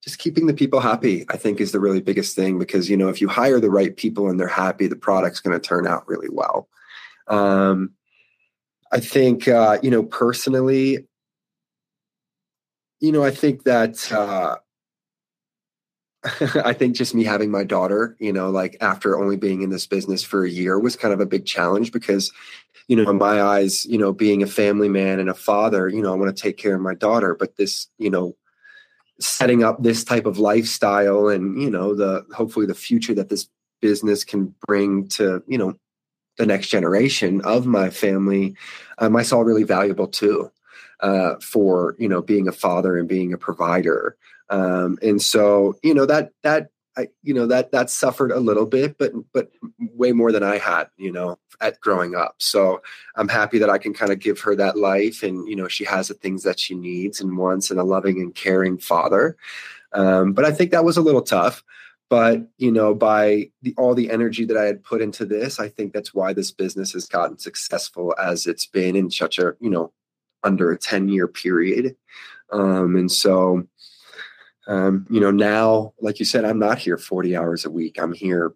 just 0.04 0.20
keeping 0.20 0.46
the 0.46 0.54
people 0.54 0.80
happy, 0.80 1.26
I 1.30 1.38
think, 1.38 1.60
is 1.60 1.72
the 1.72 1.80
really 1.80 2.00
biggest 2.00 2.36
thing 2.36 2.60
because, 2.60 2.92
you 2.92 2.96
know, 2.96 3.10
if 3.10 3.22
you 3.22 3.28
hire 3.28 3.60
the 3.60 3.72
right 3.72 3.96
people 3.98 4.30
and 4.30 4.40
they're 4.40 4.48
happy, 4.48 4.86
the 4.86 4.96
product's 4.96 5.40
going 5.40 5.60
to 5.60 5.68
turn 5.68 5.88
out 5.88 6.08
really 6.08 6.30
well. 6.30 6.70
Um, 7.28 7.92
I 8.92 9.00
think, 9.00 9.48
uh, 9.48 9.80
you 9.82 9.90
know, 9.90 10.04
personally, 10.04 11.08
you 13.00 13.12
know, 13.12 13.24
I 13.24 13.32
think 13.32 13.64
that, 13.64 14.12
uh, 14.12 14.58
I 16.64 16.74
think 16.74 16.96
just 16.96 17.16
me 17.16 17.24
having 17.24 17.50
my 17.50 17.64
daughter, 17.64 18.16
you 18.20 18.32
know, 18.32 18.52
like 18.52 18.78
after 18.80 19.20
only 19.20 19.38
being 19.38 19.64
in 19.64 19.72
this 19.72 19.88
business 19.88 20.24
for 20.24 20.46
a 20.46 20.50
year 20.50 20.80
was 20.80 20.96
kind 20.96 21.14
of 21.14 21.20
a 21.20 21.26
big 21.26 21.46
challenge 21.46 21.92
because 21.92 22.32
you 22.88 22.98
know, 22.98 23.10
in 23.10 23.18
my 23.18 23.42
eyes, 23.42 23.86
you 23.86 23.98
know, 23.98 24.12
being 24.12 24.44
a 24.44 24.48
family 24.48 24.90
man 24.90 25.20
and 25.20 25.30
a 25.30 25.34
father, 25.34 25.88
you 25.88 26.02
know, 26.02 26.12
I 26.12 26.18
want 26.18 26.36
to 26.36 26.42
take 26.42 26.58
care 26.58 26.76
of 26.76 26.82
my 26.82 26.94
daughter. 26.94 27.36
But 27.36 27.56
this, 27.56 27.88
you 27.98 28.10
know, 28.10 28.36
setting 29.20 29.64
up 29.64 29.82
this 29.82 30.04
type 30.04 30.26
of 30.26 30.40
lifestyle 30.40 31.30
and, 31.30 31.62
you 31.62 31.70
know, 31.70 31.96
the 31.96 32.26
hopefully 32.36 32.66
the 32.66 32.76
future 32.76 33.14
that 33.14 33.30
this 33.30 33.48
business 33.82 34.26
can 34.26 34.54
bring 34.68 35.08
to, 35.10 35.42
you 35.48 35.58
know, 35.58 35.76
the 36.38 36.46
next 36.46 36.68
generation 36.68 37.40
of 37.46 37.66
my 37.66 37.90
family, 37.90 38.56
um, 38.98 39.16
I 39.16 39.24
saw 39.24 39.40
really 39.40 39.64
valuable 39.64 40.08
too. 40.08 40.52
Uh, 41.00 41.34
for 41.42 41.96
you 41.98 42.08
know 42.08 42.22
being 42.22 42.48
a 42.48 42.52
father 42.52 42.96
and 42.96 43.10
being 43.10 43.34
a 43.34 43.38
provider 43.38 44.16
um, 44.52 45.00
and 45.02 45.22
so 45.22 45.76
you 45.82 45.94
know 45.94 46.06
that 46.06 46.32
that 46.44 46.70
I, 46.98 47.08
you 47.24 47.34
know 47.34 47.48
that 47.48 47.72
that 47.72 47.90
suffered 47.90 48.32
a 48.32 48.40
little 48.40 48.66
bit, 48.66 48.98
but 48.98 49.14
but 49.34 49.50
way 49.80 50.12
more 50.12 50.32
than 50.32 50.44
I 50.44 50.58
had, 50.58 50.90
you 50.98 51.12
know, 51.12 51.40
at 51.62 51.80
growing 51.80 52.16
up. 52.16 52.36
So 52.40 52.82
I'm 53.16 53.30
happy 53.30 53.60
that 53.60 53.70
I 53.70 53.78
can 53.78 53.94
kind 53.94 54.12
of 54.12 54.20
give 54.20 54.42
her 54.42 54.56
that 54.58 54.78
life, 54.78 55.24
and 55.24 55.48
you 55.48 55.56
know, 55.56 55.70
she 55.70 55.86
has 55.86 56.10
the 56.10 56.14
things 56.14 56.44
that 56.44 56.60
she 56.60 56.76
needs 56.76 57.22
and 57.22 57.38
wants, 57.38 57.72
and 57.72 57.80
a 57.80 57.84
loving 57.84 58.20
and 58.20 58.36
caring 58.36 58.78
father. 58.78 59.38
Um, 59.94 60.34
but 60.34 60.44
I 60.44 60.52
think 60.52 60.72
that 60.72 60.86
was 60.86 60.98
a 60.98 61.02
little 61.02 61.22
tough. 61.22 61.64
But 62.10 62.46
you 62.58 62.74
know, 62.74 62.94
by 62.94 63.52
the, 63.62 63.74
all 63.78 63.96
the 63.96 64.12
energy 64.12 64.44
that 64.44 64.58
I 64.58 64.66
had 64.66 64.84
put 64.84 65.02
into 65.02 65.24
this, 65.24 65.62
I 65.62 65.70
think 65.70 65.94
that's 65.94 66.14
why 66.14 66.34
this 66.34 66.52
business 66.52 66.92
has 66.92 67.06
gotten 67.06 67.38
successful 67.38 68.14
as 68.22 68.48
it's 68.48 68.66
been 68.66 68.98
in 68.98 69.12
such 69.12 69.40
a 69.40 69.54
you 69.62 69.70
know 69.70 69.94
under 70.44 70.74
a 70.74 70.78
ten 70.78 71.08
year 71.08 71.30
period. 71.30 71.96
Um, 72.52 72.98
and 72.98 73.10
so 73.10 73.66
um, 74.68 75.08
you 75.10 75.20
know, 75.20 75.32
now, 75.32 75.94
like 76.00 76.20
you 76.20 76.26
said, 76.26 76.46
I'm 76.46 76.60
not 76.60 76.78
here 76.78 76.98
40 76.98 77.36
hours 77.36 77.66
a 77.66 77.72
week. 77.72 78.00
I'm 78.00 78.14
here 78.14 78.54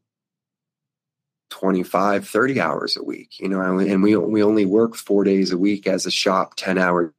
25, 1.50 2.28
30 2.28 2.62
hours 2.62 2.98
a 2.98 3.04
week, 3.04 3.40
you 3.40 3.50
know, 3.50 3.62
and 3.62 4.04
we, 4.04 4.16
we 4.16 4.44
only 4.44 4.66
work 4.66 4.96
four 4.96 5.24
days 5.24 5.52
a 5.52 5.58
week 5.58 5.88
as 5.88 6.06
a 6.06 6.12
shop, 6.12 6.56
10 6.58 6.78
hours. 6.78 7.12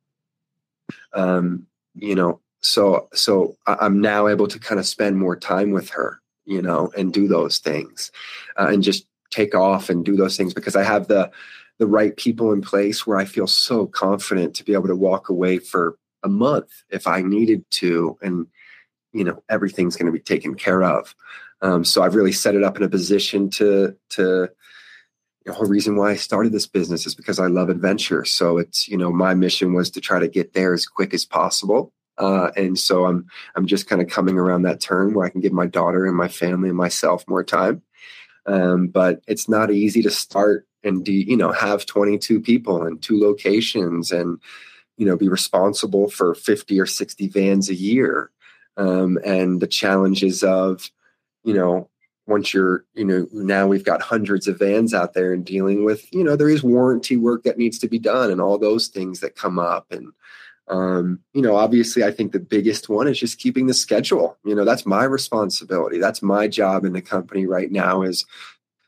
Um, 1.13 1.67
you 1.95 2.15
know, 2.15 2.41
so, 2.61 3.09
so 3.13 3.57
I'm 3.67 4.01
now 4.01 4.29
able 4.29 4.47
to 4.49 4.59
kind 4.59 4.79
of 4.79 4.87
spend 4.87 5.19
more 5.19 5.37
time 5.37 5.71
with 5.71 5.91
her, 5.91 6.21
you 6.45 6.61
know, 6.63 6.93
and 6.97 7.13
do 7.13 7.27
those 7.27 7.59
things 7.59 8.11
uh, 8.59 8.69
and 8.69 8.83
just 8.83 9.07
take 9.31 9.55
off 9.55 9.91
and 9.91 10.05
do 10.05 10.17
those 10.17 10.37
things 10.37 10.55
because 10.55 10.77
I 10.77 10.85
have 10.85 11.09
the, 11.09 11.31
the 11.79 11.87
right 11.87 12.17
people 12.17 12.53
in 12.53 12.61
place 12.63 13.07
where 13.07 13.19
I 13.19 13.25
feel 13.25 13.47
so 13.47 13.87
confident 13.87 14.55
to 14.57 14.65
be 14.65 14.75
able 14.75 14.89
to 14.89 14.97
walk 14.97 15.29
away 15.29 15.59
for 15.59 15.99
a 16.23 16.29
month 16.29 16.71
if 16.91 17.07
I 17.07 17.23
needed 17.23 17.65
to. 17.73 18.19
And, 18.23 18.47
you 19.13 19.25
know 19.25 19.43
everything's 19.49 19.97
going 19.97 20.07
to 20.07 20.13
be 20.13 20.21
taken 20.21 20.55
care 20.55 20.83
of. 20.83 21.15
Um, 21.63 21.85
so 21.85 22.03
i've 22.03 22.15
really 22.15 22.33
set 22.33 22.55
it 22.55 22.63
up 22.63 22.77
in 22.77 22.83
a 22.83 22.89
position 22.89 23.51
to 23.51 23.97
to 24.11 24.49
the 25.45 25.53
whole 25.53 25.67
reason 25.67 25.97
why 25.97 26.11
i 26.11 26.17
started 26.17 26.53
this 26.53 26.67
business 26.67 27.07
is 27.07 27.15
because 27.15 27.39
i 27.39 27.47
love 27.47 27.69
adventure. 27.69 28.25
So 28.25 28.59
it's 28.59 28.89
you 28.89 28.97
know 28.97 29.13
my 29.13 29.35
mission 29.35 29.75
was 29.75 29.91
to 29.93 30.01
try 30.01 30.19
to 30.19 30.29
get 30.29 30.53
there 30.53 30.75
as 30.75 30.87
quick 30.87 31.15
as 31.15 31.25
possible. 31.25 31.93
Uh, 32.19 32.51
and 32.57 32.79
so 32.79 33.05
i'm 33.05 33.27
i'm 33.57 33.67
just 33.67 33.89
kind 33.89 34.01
of 34.01 34.09
coming 34.09 34.39
around 34.39 34.63
that 34.63 34.81
turn 34.81 35.13
where 35.13 35.27
i 35.27 35.31
can 35.31 35.41
give 35.41 35.53
my 35.53 35.67
daughter 35.67 36.07
and 36.07 36.17
my 36.17 36.29
family 36.29 36.69
and 36.69 36.79
myself 36.79 37.25
more 37.29 37.45
time. 37.45 37.83
Um, 38.47 38.87
but 38.89 39.21
it's 39.27 39.49
not 39.49 39.73
easy 39.73 40.03
to 40.03 40.11
start 40.11 40.67
and 40.87 41.05
do 41.05 41.13
you 41.13 41.37
know 41.37 41.53
have 41.53 41.85
22 41.85 42.41
people 42.41 42.83
and 42.83 43.03
two 43.03 43.21
locations 43.21 44.13
and 44.13 44.41
you 44.97 45.05
know 45.05 45.17
be 45.17 45.29
responsible 45.29 46.09
for 46.09 46.35
50 46.35 46.81
or 46.81 46.87
60 46.87 47.29
vans 47.29 47.69
a 47.69 47.75
year 47.75 48.31
um, 48.77 49.19
and 49.25 49.61
the 49.61 49.67
challenges 49.67 50.43
of 50.43 50.91
you 51.45 51.55
know 51.55 51.89
once 52.27 52.53
you're 52.53 52.85
you 52.95 53.05
know 53.05 53.27
now 53.33 53.67
we've 53.67 53.85
got 53.85 54.03
hundreds 54.03 54.49
of 54.49 54.59
vans 54.59 54.93
out 54.93 55.15
there 55.15 55.33
and 55.33 55.45
dealing 55.45 55.85
with 55.85 56.13
you 56.13 56.25
know 56.25 56.37
there 56.37 56.49
is 56.49 56.63
warranty 56.63 57.17
work 57.17 57.43
that 57.45 57.59
needs 57.59 57.79
to 57.79 57.89
be 57.89 57.99
done 57.99 58.31
and 58.31 58.41
all 58.41 58.59
those 58.59 58.89
things 58.89 59.21
that 59.21 59.37
come 59.37 59.59
up. 59.59 59.87
And 59.91 60.13
um, 60.69 61.21
you 61.33 61.43
know 61.43 61.55
obviously 61.55 62.03
i 62.03 62.11
think 62.11 62.33
the 62.33 62.41
biggest 62.41 62.89
one 62.89 63.07
is 63.07 63.21
just 63.21 63.39
keeping 63.39 63.67
the 63.67 63.75
schedule. 63.75 64.37
You 64.45 64.55
know 64.55 64.65
that's 64.65 64.87
my 64.87 65.05
responsibility. 65.05 65.99
That's 65.99 66.23
my 66.23 66.49
job 66.49 66.85
in 66.85 66.93
the 66.93 67.03
company 67.03 67.47
right 67.47 67.71
now 67.71 68.03
is 68.03 68.27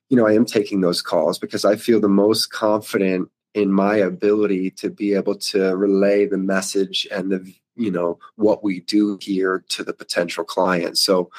you 0.09 0.17
know 0.17 0.27
i 0.27 0.33
am 0.33 0.45
taking 0.45 0.81
those 0.81 1.03
calls 1.03 1.39
because 1.39 1.65
i 1.65 1.77
feel 1.77 2.01
the 2.01 2.09
most 2.09 2.51
confident 2.51 3.31
in 3.55 3.73
my 3.73 3.97
ability 3.97 4.71
to 4.71 4.91
be 4.91 5.15
able 5.15 5.35
to 5.35 5.77
relay 5.77 6.27
the 6.27 6.39
message 6.39 7.07
and 7.11 7.31
the 7.31 7.55
you 7.79 7.91
know 7.91 8.19
what 8.37 8.63
we 8.63 8.81
do 8.81 9.19
here 9.21 9.65
to 9.69 9.85
the 9.85 9.93
potential 9.93 10.45
client. 10.45 10.99
So 10.99 11.31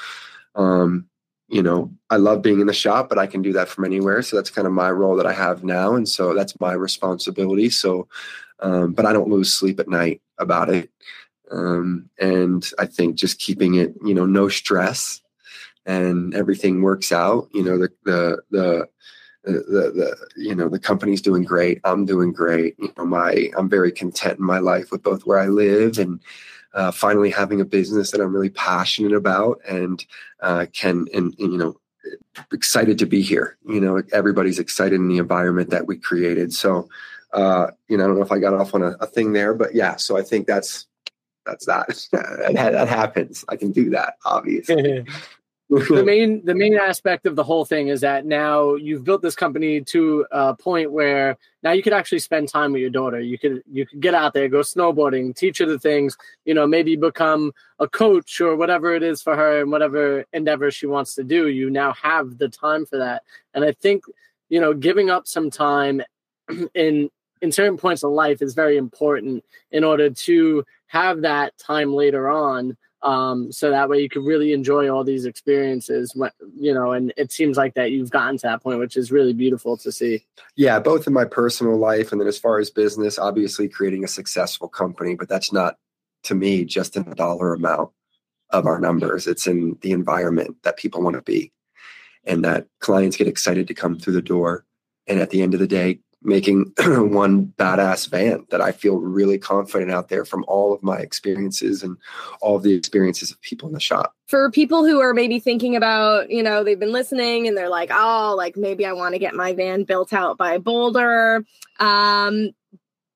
um 0.55 1.05
you 1.47 1.63
know 1.63 1.91
i 2.09 2.15
love 2.15 2.41
being 2.41 2.59
in 2.59 2.67
the 2.67 2.73
shop 2.73 3.07
but 3.09 3.17
i 3.17 3.27
can 3.27 3.41
do 3.41 3.53
that 3.53 3.67
from 3.67 3.85
anywhere. 3.85 4.21
So 4.21 4.35
that's 4.35 4.49
kind 4.49 4.67
of 4.67 4.73
my 4.73 4.91
role 4.91 5.15
that 5.17 5.27
i 5.27 5.33
have 5.33 5.63
now. 5.63 5.95
And 5.95 6.07
so 6.07 6.33
that's 6.33 6.59
my 6.59 6.73
responsibility. 6.73 7.69
So 7.69 8.07
um, 8.61 8.93
but 8.93 9.05
i 9.05 9.13
don't 9.13 9.29
lose 9.29 9.53
sleep 9.53 9.79
at 9.79 9.87
night 9.87 10.21
about 10.37 10.69
it. 10.69 10.89
Um, 11.51 12.09
and 12.19 12.69
i 12.77 12.85
think 12.85 13.15
just 13.15 13.39
keeping 13.39 13.75
it 13.75 13.95
you 14.05 14.13
know 14.13 14.25
no 14.25 14.49
stress 14.49 15.21
and 15.85 16.35
everything 16.35 16.83
works 16.83 17.11
out 17.11 17.49
you 17.53 17.63
know 17.63 17.77
the 17.79 17.89
the 18.03 18.41
the 18.51 18.87
the, 19.43 19.91
the, 19.95 20.17
you 20.35 20.53
know 20.53 20.69
the 20.69 20.79
company's 20.79 21.21
doing 21.21 21.43
great. 21.43 21.79
I'm 21.83 22.05
doing 22.05 22.31
great. 22.31 22.75
You 22.77 22.93
know 22.97 23.05
my 23.05 23.49
i'm 23.57 23.69
very 23.69 23.91
content 23.91 24.39
in 24.39 24.45
my 24.45 24.59
life 24.59 24.91
with 24.91 25.03
both 25.03 25.25
where 25.25 25.39
i 25.39 25.47
live 25.47 25.97
and 25.97 26.19
uh, 26.73 26.91
finally 26.91 27.31
having 27.31 27.61
a 27.61 27.65
business 27.65 28.11
that 28.11 28.21
i'm 28.21 28.33
really 28.33 28.49
passionate 28.49 29.13
about 29.13 29.59
and 29.67 30.05
uh, 30.41 30.65
can 30.71 31.07
and, 31.13 31.33
and, 31.39 31.51
you 31.51 31.57
know 31.57 31.79
excited 32.51 32.97
to 32.99 33.05
be 33.05 33.21
here. 33.21 33.57
You 33.67 33.81
know 33.81 34.01
everybody's 34.13 34.59
excited 34.59 34.95
in 34.95 35.07
the 35.07 35.17
environment 35.17 35.69
that 35.71 35.87
we 35.87 35.97
created. 35.97 36.53
So 36.53 36.89
uh, 37.33 37.71
you 37.87 37.97
know 37.97 38.03
i 38.03 38.07
don't 38.07 38.15
know 38.17 38.23
if 38.23 38.31
i 38.31 38.39
got 38.39 38.55
off 38.55 38.73
on 38.73 38.81
a, 38.81 38.91
a 39.01 39.05
thing 39.05 39.33
there 39.33 39.53
but 39.53 39.75
yeah 39.75 39.95
so 39.97 40.17
i 40.17 40.23
think 40.23 40.47
that's 40.47 40.87
that's 41.45 41.65
that. 41.65 41.87
That, 42.11 42.71
that 42.73 42.87
happens. 42.89 43.45
I 43.49 43.55
can 43.55 43.71
do 43.71 43.91
that 43.91 44.15
obviously 44.25 45.05
the 45.69 46.03
main 46.03 46.43
the 46.45 46.55
main 46.55 46.75
aspect 46.75 47.27
of 47.27 47.35
the 47.35 47.43
whole 47.43 47.63
thing 47.63 47.89
is 47.89 48.01
that 48.01 48.25
now 48.25 48.73
you've 48.73 49.03
built 49.03 49.21
this 49.21 49.35
company 49.35 49.81
to 49.81 50.25
a 50.31 50.55
point 50.55 50.91
where 50.91 51.37
now 51.61 51.71
you 51.71 51.83
could 51.83 51.93
actually 51.93 52.19
spend 52.19 52.49
time 52.49 52.71
with 52.71 52.81
your 52.81 52.89
daughter. 52.89 53.19
You 53.19 53.37
could 53.37 53.61
you 53.71 53.85
could 53.85 53.99
get 53.99 54.15
out 54.15 54.33
there, 54.33 54.49
go 54.49 54.61
snowboarding, 54.61 55.35
teach 55.35 55.59
her 55.59 55.67
the 55.67 55.77
things, 55.77 56.17
you 56.43 56.55
know, 56.55 56.65
maybe 56.65 56.95
become 56.95 57.51
a 57.77 57.87
coach 57.87 58.41
or 58.41 58.55
whatever 58.55 58.95
it 58.95 59.03
is 59.03 59.21
for 59.21 59.35
her 59.35 59.61
and 59.61 59.71
whatever 59.71 60.25
endeavor 60.33 60.71
she 60.71 60.87
wants 60.87 61.13
to 61.15 61.23
do. 61.23 61.47
You 61.47 61.69
now 61.69 61.93
have 61.93 62.39
the 62.39 62.49
time 62.49 62.87
for 62.87 62.97
that. 62.97 63.21
And 63.53 63.63
I 63.63 63.73
think, 63.73 64.05
you 64.49 64.59
know, 64.59 64.73
giving 64.73 65.11
up 65.11 65.27
some 65.27 65.51
time 65.51 66.01
in 66.73 67.11
in 67.41 67.51
certain 67.51 67.77
points 67.77 68.03
of 68.03 68.11
life 68.11 68.41
is 68.41 68.55
very 68.55 68.75
important 68.75 69.45
in 69.71 69.83
order 69.83 70.09
to 70.09 70.65
have 70.87 71.21
that 71.21 71.55
time 71.59 71.93
later 71.93 72.27
on 72.27 72.75
um, 73.01 73.51
so 73.51 73.69
that 73.69 73.89
way 73.89 73.99
you 73.99 74.09
could 74.09 74.25
really 74.25 74.51
enjoy 74.53 74.89
all 74.89 75.03
these 75.03 75.25
experiences 75.25 76.13
you 76.55 76.73
know 76.73 76.91
and 76.91 77.13
it 77.17 77.31
seems 77.31 77.57
like 77.57 77.73
that 77.73 77.91
you've 77.91 78.11
gotten 78.11 78.37
to 78.37 78.47
that 78.47 78.61
point 78.61 78.79
which 78.79 78.97
is 78.97 79.11
really 79.11 79.33
beautiful 79.33 79.77
to 79.77 79.91
see. 79.91 80.25
Yeah 80.55 80.79
both 80.79 81.07
in 81.07 81.13
my 81.13 81.25
personal 81.25 81.77
life 81.77 82.11
and 82.11 82.19
then 82.19 82.27
as 82.27 82.37
far 82.37 82.59
as 82.59 82.69
business 82.69 83.17
obviously 83.17 83.69
creating 83.69 84.03
a 84.03 84.07
successful 84.07 84.67
company 84.67 85.15
but 85.15 85.29
that's 85.29 85.53
not 85.53 85.77
to 86.23 86.35
me 86.35 86.65
just 86.65 86.95
in 86.95 87.03
the 87.03 87.15
dollar 87.15 87.53
amount 87.53 87.91
of 88.49 88.65
our 88.65 88.79
numbers. 88.79 89.27
It's 89.27 89.47
in 89.47 89.77
the 89.81 89.91
environment 89.91 90.57
that 90.63 90.77
people 90.77 91.01
want 91.01 91.15
to 91.15 91.21
be 91.21 91.51
and 92.25 92.43
that 92.45 92.67
clients 92.79 93.17
get 93.17 93.27
excited 93.27 93.67
to 93.67 93.73
come 93.73 93.97
through 93.97 94.13
the 94.13 94.21
door. 94.21 94.65
And 95.07 95.19
at 95.19 95.29
the 95.29 95.41
end 95.41 95.53
of 95.53 95.59
the 95.59 95.67
day 95.67 95.99
making 96.21 96.73
one 96.79 97.53
badass 97.57 98.09
van 98.09 98.45
that 98.49 98.61
I 98.61 98.71
feel 98.71 98.97
really 98.97 99.37
confident 99.37 99.91
out 99.91 100.09
there 100.09 100.25
from 100.25 100.43
all 100.47 100.73
of 100.73 100.83
my 100.83 100.97
experiences 100.97 101.83
and 101.83 101.97
all 102.41 102.57
of 102.57 102.63
the 102.63 102.73
experiences 102.73 103.31
of 103.31 103.41
people 103.41 103.67
in 103.67 103.73
the 103.73 103.79
shop. 103.79 104.13
For 104.27 104.51
people 104.51 104.85
who 104.85 104.99
are 104.99 105.13
maybe 105.13 105.39
thinking 105.39 105.75
about, 105.75 106.29
you 106.29 106.43
know, 106.43 106.63
they've 106.63 106.79
been 106.79 106.91
listening 106.91 107.47
and 107.47 107.57
they're 107.57 107.69
like, 107.69 107.89
oh, 107.91 108.35
like 108.37 108.57
maybe 108.57 108.85
I 108.85 108.93
want 108.93 109.15
to 109.15 109.19
get 109.19 109.33
my 109.33 109.53
van 109.53 109.83
built 109.83 110.13
out 110.13 110.37
by 110.37 110.57
Boulder. 110.57 111.45
Um, 111.79 112.51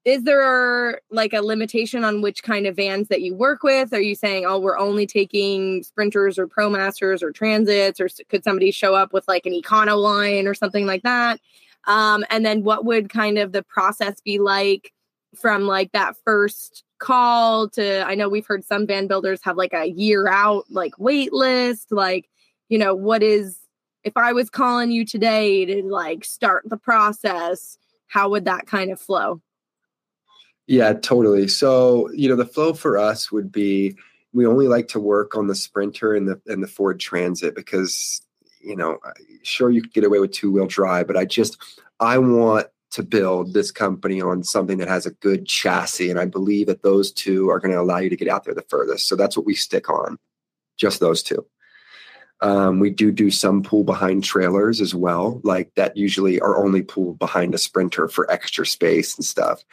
is 0.06 0.24
there 0.24 1.00
like 1.12 1.34
a 1.34 1.42
limitation 1.42 2.04
on 2.04 2.22
which 2.22 2.44
kind 2.44 2.68
of 2.68 2.76
vans 2.76 3.08
that 3.08 3.22
you 3.22 3.36
work 3.36 3.64
with? 3.64 3.94
Are 3.94 4.02
you 4.02 4.16
saying, 4.16 4.46
oh, 4.46 4.60
we're 4.60 4.78
only 4.78 5.06
taking 5.06 5.82
sprinters 5.84 6.38
or 6.38 6.46
ProMasters 6.46 7.24
or 7.24 7.32
transits, 7.32 8.02
or 8.02 8.10
could 8.28 8.44
somebody 8.44 8.72
show 8.72 8.96
up 8.96 9.14
with 9.14 9.26
like 9.30 9.46
an 9.46 9.54
Econoline 9.54 10.46
or 10.46 10.54
something 10.54 10.86
like 10.86 11.04
that? 11.04 11.40
Um, 11.86 12.26
and 12.30 12.46
then 12.46 12.64
what 12.64 12.86
would 12.86 13.10
kind 13.10 13.38
of 13.38 13.52
the 13.52 13.64
process 13.64 14.22
be 14.22 14.40
like 14.40 14.94
from 15.36 15.64
like 15.64 15.92
that 15.92 16.16
first 16.24 16.84
call 17.00 17.68
to 17.70 18.06
I 18.08 18.16
know 18.16 18.30
we've 18.30 18.46
heard 18.46 18.64
some 18.64 18.88
van 18.88 19.08
builders 19.08 19.42
have 19.44 19.58
like 19.58 19.74
a 19.74 19.88
year 19.88 20.28
out 20.28 20.66
like 20.70 20.98
wait 20.98 21.34
list, 21.34 21.92
like, 21.92 22.30
you 22.70 22.78
know, 22.78 22.96
what 22.96 23.22
is 23.22 23.60
if 24.04 24.16
I 24.16 24.34
was 24.34 24.50
calling 24.50 24.92
you 24.92 25.06
today 25.06 25.66
to 25.66 25.84
like 25.84 26.26
start 26.26 26.64
the 26.66 26.78
process, 26.78 27.78
how 28.08 28.30
would 28.30 28.46
that 28.46 28.68
kind 28.68 28.92
of 28.92 29.00
flow? 29.00 29.42
Yeah, 30.68 30.94
totally. 30.94 31.48
So, 31.50 32.10
you 32.14 32.30
know, 32.30 32.36
the 32.36 32.46
flow 32.46 32.74
for 32.74 32.98
us 32.98 33.32
would 33.32 33.52
be 33.52 33.98
we 34.34 34.46
only 34.46 34.68
like 34.68 34.88
to 34.90 35.00
work 35.00 35.36
on 35.36 35.48
the 35.48 35.56
Sprinter 35.56 36.14
and 36.14 36.28
the 36.28 36.42
and 36.48 36.64
the 36.64 36.68
Ford 36.68 37.00
Transit 37.00 37.56
because 37.56 38.22
you 38.64 38.76
know, 38.76 38.98
sure 39.44 39.70
you 39.70 39.82
could 39.82 39.94
get 39.94 40.04
away 40.04 40.20
with 40.20 40.32
two 40.32 40.52
wheel 40.52 40.68
drive, 40.68 41.08
but 41.08 41.18
I 41.18 41.26
just 41.26 41.58
I 42.00 42.18
want 42.18 42.68
to 42.92 43.04
build 43.04 43.54
this 43.54 43.72
company 43.72 44.22
on 44.22 44.44
something 44.44 44.78
that 44.78 44.88
has 44.88 45.06
a 45.06 45.12
good 45.12 45.48
chassis, 45.48 46.10
and 46.10 46.20
I 46.20 46.26
believe 46.26 46.68
that 46.68 46.84
those 46.84 47.12
two 47.12 47.50
are 47.50 47.60
going 47.60 47.72
to 47.72 47.82
allow 47.82 47.98
you 47.98 48.10
to 48.10 48.16
get 48.16 48.28
out 48.28 48.44
there 48.44 48.54
the 48.54 48.66
furthest. 48.70 49.08
So 49.08 49.16
that's 49.16 49.36
what 49.36 49.46
we 49.46 49.56
stick 49.56 49.90
on, 49.90 50.18
just 50.78 51.00
those 51.00 51.24
two. 51.24 51.46
Um, 52.42 52.80
we 52.80 52.90
do 52.90 53.12
do 53.12 53.32
some 53.32 53.64
pull 53.64 53.84
behind 53.84 54.24
trailers 54.24 54.82
as 54.82 54.94
well, 54.94 55.40
like 55.44 55.72
that 55.76 55.96
usually 55.96 56.42
are 56.42 56.58
only 56.64 56.82
pulled 56.82 57.18
behind 57.18 57.56
a 57.56 57.58
sprinter 57.58 58.08
for 58.08 58.30
extra 58.30 58.66
space 58.66 59.16
and 59.16 59.26
stuff. 59.26 59.64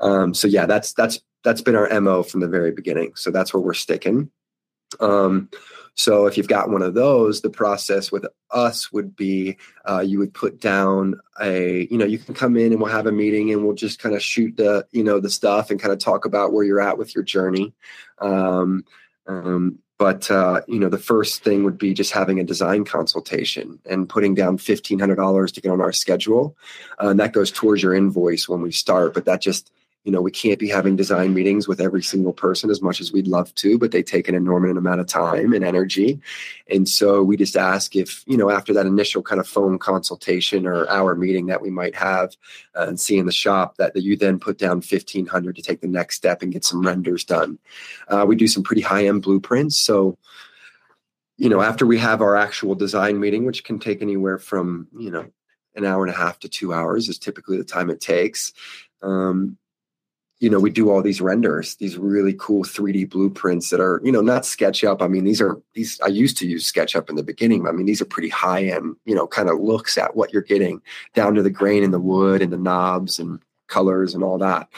Um, 0.00 0.34
so 0.34 0.46
yeah, 0.46 0.66
that's 0.66 0.92
that's 0.92 1.20
that's 1.42 1.62
been 1.62 1.74
our 1.74 1.88
mo 2.00 2.22
from 2.22 2.40
the 2.40 2.48
very 2.48 2.70
beginning. 2.70 3.12
So 3.16 3.30
that's 3.30 3.54
where 3.54 3.62
we're 3.62 3.74
sticking. 3.74 4.30
Um, 5.00 5.48
so 5.98 6.26
if 6.26 6.36
you've 6.36 6.46
got 6.46 6.70
one 6.70 6.82
of 6.82 6.94
those, 6.94 7.40
the 7.40 7.50
process 7.50 8.12
with 8.12 8.24
us 8.52 8.92
would 8.92 9.16
be 9.16 9.58
uh, 9.84 9.98
you 9.98 10.20
would 10.20 10.32
put 10.32 10.60
down 10.60 11.20
a, 11.40 11.88
you 11.90 11.98
know, 11.98 12.04
you 12.04 12.18
can 12.20 12.34
come 12.34 12.56
in 12.56 12.70
and 12.70 12.80
we'll 12.80 12.92
have 12.92 13.08
a 13.08 13.12
meeting 13.12 13.50
and 13.50 13.64
we'll 13.64 13.74
just 13.74 13.98
kind 13.98 14.14
of 14.14 14.22
shoot 14.22 14.56
the, 14.56 14.86
you 14.92 15.02
know, 15.02 15.18
the 15.18 15.28
stuff 15.28 15.72
and 15.72 15.80
kind 15.80 15.92
of 15.92 15.98
talk 15.98 16.24
about 16.24 16.52
where 16.52 16.62
you're 16.62 16.80
at 16.80 16.98
with 16.98 17.16
your 17.16 17.24
journey. 17.24 17.74
Um, 18.20 18.84
um, 19.26 19.80
but 19.98 20.30
uh, 20.30 20.60
you 20.68 20.78
know, 20.78 20.88
the 20.88 20.98
first 20.98 21.42
thing 21.42 21.64
would 21.64 21.78
be 21.78 21.92
just 21.94 22.12
having 22.12 22.38
a 22.38 22.44
design 22.44 22.84
consultation 22.84 23.80
and 23.84 24.08
putting 24.08 24.36
down 24.36 24.56
fifteen 24.56 25.00
hundred 25.00 25.16
dollars 25.16 25.50
to 25.50 25.60
get 25.60 25.72
on 25.72 25.80
our 25.80 25.92
schedule, 25.92 26.56
uh, 27.02 27.08
and 27.08 27.18
that 27.18 27.32
goes 27.32 27.50
towards 27.50 27.82
your 27.82 27.92
invoice 27.92 28.48
when 28.48 28.62
we 28.62 28.70
start. 28.70 29.12
But 29.12 29.24
that 29.24 29.42
just 29.42 29.72
you 30.08 30.12
know 30.12 30.22
we 30.22 30.30
can't 30.30 30.58
be 30.58 30.70
having 30.70 30.96
design 30.96 31.34
meetings 31.34 31.68
with 31.68 31.82
every 31.82 32.02
single 32.02 32.32
person 32.32 32.70
as 32.70 32.80
much 32.80 32.98
as 32.98 33.12
we'd 33.12 33.28
love 33.28 33.54
to 33.56 33.78
but 33.78 33.90
they 33.90 34.02
take 34.02 34.26
an 34.26 34.34
enormous 34.34 34.74
amount 34.74 35.02
of 35.02 35.06
time 35.06 35.52
and 35.52 35.62
energy. 35.62 36.18
And 36.70 36.88
so 36.88 37.22
we 37.22 37.36
just 37.36 37.58
ask 37.58 37.94
if 37.94 38.24
you 38.26 38.38
know 38.38 38.48
after 38.48 38.72
that 38.72 38.86
initial 38.86 39.22
kind 39.22 39.38
of 39.38 39.46
phone 39.46 39.78
consultation 39.78 40.66
or 40.66 40.88
hour 40.88 41.14
meeting 41.14 41.44
that 41.48 41.60
we 41.60 41.68
might 41.68 41.94
have 41.94 42.34
uh, 42.74 42.86
and 42.88 42.98
see 42.98 43.18
in 43.18 43.26
the 43.26 43.32
shop 43.32 43.76
that, 43.76 43.92
that 43.92 44.02
you 44.02 44.16
then 44.16 44.38
put 44.40 44.56
down 44.56 44.78
1500 44.78 45.54
to 45.54 45.60
take 45.60 45.82
the 45.82 45.86
next 45.86 46.16
step 46.16 46.40
and 46.40 46.54
get 46.54 46.64
some 46.64 46.80
renders 46.80 47.22
done. 47.22 47.58
Uh, 48.08 48.24
we 48.26 48.34
do 48.34 48.48
some 48.48 48.62
pretty 48.62 48.80
high 48.80 49.04
end 49.04 49.20
blueprints. 49.20 49.76
So 49.76 50.16
you 51.36 51.50
know 51.50 51.60
after 51.60 51.84
we 51.84 51.98
have 51.98 52.22
our 52.22 52.34
actual 52.34 52.74
design 52.74 53.20
meeting 53.20 53.44
which 53.44 53.62
can 53.62 53.78
take 53.78 54.00
anywhere 54.00 54.38
from 54.38 54.88
you 54.96 55.10
know 55.10 55.26
an 55.74 55.84
hour 55.84 56.02
and 56.02 56.14
a 56.14 56.16
half 56.16 56.38
to 56.38 56.48
two 56.48 56.72
hours 56.72 57.10
is 57.10 57.18
typically 57.18 57.58
the 57.58 57.62
time 57.62 57.90
it 57.90 58.00
takes 58.00 58.54
um, 59.02 59.58
you 60.40 60.48
know, 60.48 60.60
we 60.60 60.70
do 60.70 60.90
all 60.90 61.02
these 61.02 61.20
renders, 61.20 61.74
these 61.76 61.98
really 61.98 62.34
cool 62.38 62.62
3D 62.62 63.10
blueprints 63.10 63.70
that 63.70 63.80
are, 63.80 64.00
you 64.04 64.12
know, 64.12 64.20
not 64.20 64.42
SketchUp. 64.42 65.02
I 65.02 65.08
mean, 65.08 65.24
these 65.24 65.40
are 65.40 65.60
these 65.74 66.00
I 66.00 66.08
used 66.08 66.36
to 66.38 66.46
use 66.46 66.70
SketchUp 66.70 67.10
in 67.10 67.16
the 67.16 67.24
beginning. 67.24 67.66
I 67.66 67.72
mean, 67.72 67.86
these 67.86 68.00
are 68.00 68.06
pretty 68.06 68.28
high 68.28 68.64
end, 68.64 68.96
you 69.04 69.14
know, 69.14 69.26
kind 69.26 69.50
of 69.50 69.58
looks 69.58 69.98
at 69.98 70.14
what 70.14 70.32
you're 70.32 70.42
getting 70.42 70.80
down 71.14 71.34
to 71.34 71.42
the 71.42 71.50
grain 71.50 71.82
in 71.82 71.90
the 71.90 71.98
wood 71.98 72.40
and 72.40 72.52
the 72.52 72.56
knobs 72.58 73.18
and 73.18 73.40
colors 73.66 74.14
and 74.14 74.22
all 74.22 74.38
that 74.38 74.68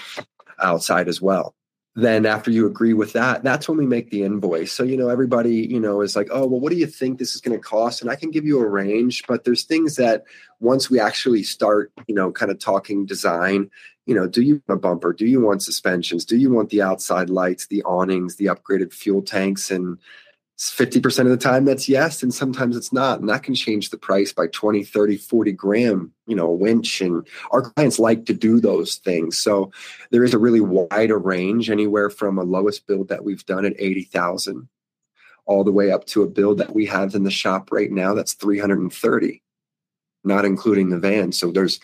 outside 0.63 1.09
as 1.09 1.21
well. 1.21 1.55
Then 1.97 2.25
after 2.25 2.53
you 2.53 2.67
agree 2.67 2.95
with 2.95 3.13
that, 3.15 3.43
that's 3.43 3.69
when 3.69 3.77
we 3.77 3.87
make 3.87 4.11
the 4.11 4.23
invoice. 4.23 4.73
So, 4.73 4.85
you 4.85 4.97
know, 4.97 5.09
everybody, 5.09 5.57
you 5.57 5.81
know, 5.81 6.03
is 6.03 6.15
like, 6.15 6.29
oh, 6.31 6.47
well, 6.47 6.61
what 6.61 6.71
do 6.71 6.79
you 6.79 6.87
think 6.87 7.19
this 7.19 7.35
is 7.35 7.41
going 7.41 7.59
to 7.59 7.63
cost? 7.63 8.01
And 8.01 8.11
I 8.11 8.15
can 8.15 8.31
give 8.31 8.45
you 8.45 8.61
a 8.61 8.69
range, 8.69 9.25
but 9.27 9.43
there's 9.43 9.65
things 9.65 9.97
that 9.97 10.23
once 10.61 10.89
we 10.89 11.01
actually 11.01 11.43
start, 11.43 11.93
you 12.07 12.15
know, 12.15 12.31
kind 12.31 12.53
of 12.53 12.61
talking 12.61 13.07
design, 13.07 13.71
you 14.07 14.15
know, 14.15 14.29
do 14.29 14.43
you 14.43 14.63
want 14.69 14.79
a 14.79 14.81
bumper? 14.81 15.13
Do 15.13 15.27
you 15.27 15.41
want 15.41 15.63
suspensions? 15.63 16.25
Do 16.25 16.37
you 16.37 16.53
want 16.53 16.71
the 16.71 16.83
outside 16.83 17.29
lights, 17.29 17.67
the 17.67 17.83
awnings, 17.83 18.37
the 18.37 18.47
upgraded 18.47 18.93
fuel 18.93 19.23
tanks? 19.23 19.71
And 19.71 19.99
50% 20.69 21.21
of 21.21 21.31
the 21.31 21.39
time 21.39 21.65
that's 21.65 21.89
yes, 21.89 22.23
and 22.23 22.35
sometimes 22.35 22.77
it's 22.77 22.93
not. 22.93 23.19
And 23.19 23.29
that 23.31 23.43
can 23.43 23.55
change 23.55 23.89
the 23.89 23.97
price 23.97 24.31
by 24.31 24.47
20, 24.49 24.85
30, 24.85 25.17
40 25.17 25.53
gram, 25.53 26.13
you 26.27 26.37
know, 26.37 26.49
a 26.49 26.55
winch. 26.55 27.01
And 27.01 27.27
our 27.51 27.63
clients 27.63 27.99
like 27.99 28.27
to 28.27 28.35
do 28.35 28.61
those 28.61 28.97
things. 28.97 29.41
So 29.41 29.73
there 30.11 30.23
is 30.23 30.35
a 30.35 30.39
really 30.39 30.61
wide 30.61 31.11
range, 31.11 31.71
anywhere 31.71 32.11
from 32.11 32.37
a 32.37 32.43
lowest 32.43 32.87
build 32.87 33.09
that 33.09 33.25
we've 33.25 33.45
done 33.47 33.65
at 33.65 33.73
80,000 33.79 34.69
all 35.47 35.65
the 35.65 35.73
way 35.73 35.91
up 35.91 36.05
to 36.07 36.23
a 36.23 36.29
build 36.29 36.59
that 36.59 36.75
we 36.75 36.85
have 36.87 37.15
in 37.15 37.25
the 37.25 37.31
shop 37.31 37.73
right 37.73 37.91
now 37.91 38.13
that's 38.13 38.35
330, 38.35 39.43
not 40.25 40.45
including 40.45 40.91
the 40.91 40.99
van. 40.99 41.33
So 41.33 41.51
there's 41.51 41.81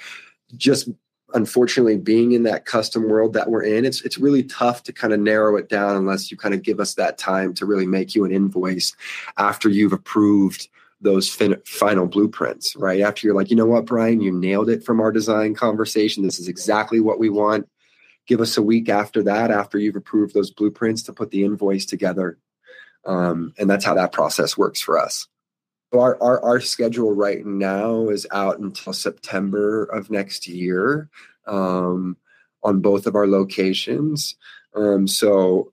just 0.55 0.91
unfortunately 1.37 1.99
being 1.99 2.32
in 2.32 2.45
that 2.45 2.64
custom 2.64 3.09
world 3.11 3.34
that 3.34 3.51
we're 3.51 3.62
in 3.62 3.84
it's 3.84 4.01
it's 4.03 4.16
really 4.16 4.43
tough 4.43 4.82
to 4.82 4.93
kind 4.93 5.12
of 5.12 5.20
narrow 5.20 5.57
it 5.57 5.68
down 5.68 5.95
unless 5.95 6.30
you 6.30 6.37
kind 6.37 6.55
of 6.55 6.62
give 6.62 6.80
us 6.80 6.95
that 6.95 7.18
time 7.18 7.53
to 7.53 7.66
really 7.66 7.87
make 7.87 8.14
you 8.14 8.24
an 8.24 8.32
invoice 8.32 8.97
after 9.37 9.68
you've 9.68 9.93
approved 9.93 10.68
those 11.03 11.28
fin- 11.28 11.61
final 11.66 12.07
blueprints 12.07 12.74
right? 12.76 13.03
After 13.03 13.26
you're 13.26 13.37
like 13.37 13.51
you 13.51 13.57
know 13.57 13.66
what 13.66 13.84
brian? 13.84 14.22
You 14.22 14.32
nailed 14.32 14.70
it 14.70 14.82
from 14.82 14.99
our 14.99 15.12
design 15.12 15.55
conversation. 15.55 16.22
This 16.22 16.41
is 16.41 16.49
exactly 16.49 17.01
what 17.01 17.18
we 17.18 17.28
want. 17.28 17.68
Give 18.26 18.41
us 18.41 18.57
a 18.57 18.62
week 18.62 18.89
after 18.89 19.22
that 19.24 19.51
after 19.51 19.78
you've 19.78 19.95
approved 19.95 20.32
those 20.32 20.51
blueprints 20.51 21.03
to 21.03 21.12
put 21.12 21.30
the 21.30 21.45
invoice 21.45 21.84
together 21.84 22.39
um, 23.05 23.53
and 23.59 23.68
that's 23.68 23.84
how 23.84 23.95
that 23.95 24.12
process 24.12 24.57
works 24.57 24.80
for 24.80 24.99
us 24.99 25.28
our, 25.93 26.20
our, 26.22 26.43
our 26.45 26.61
schedule 26.61 27.14
right 27.14 27.45
now 27.45 28.09
is 28.09 28.26
out 28.32 28.59
until 28.59 28.93
September 28.93 29.84
of 29.84 30.11
next 30.11 30.49
year 30.49 31.09
um, 31.47 32.16
on 32.62 32.80
both 32.80 33.07
of 33.07 33.14
our 33.14 33.26
locations. 33.26 34.37
Um, 34.74 35.07
so, 35.07 35.72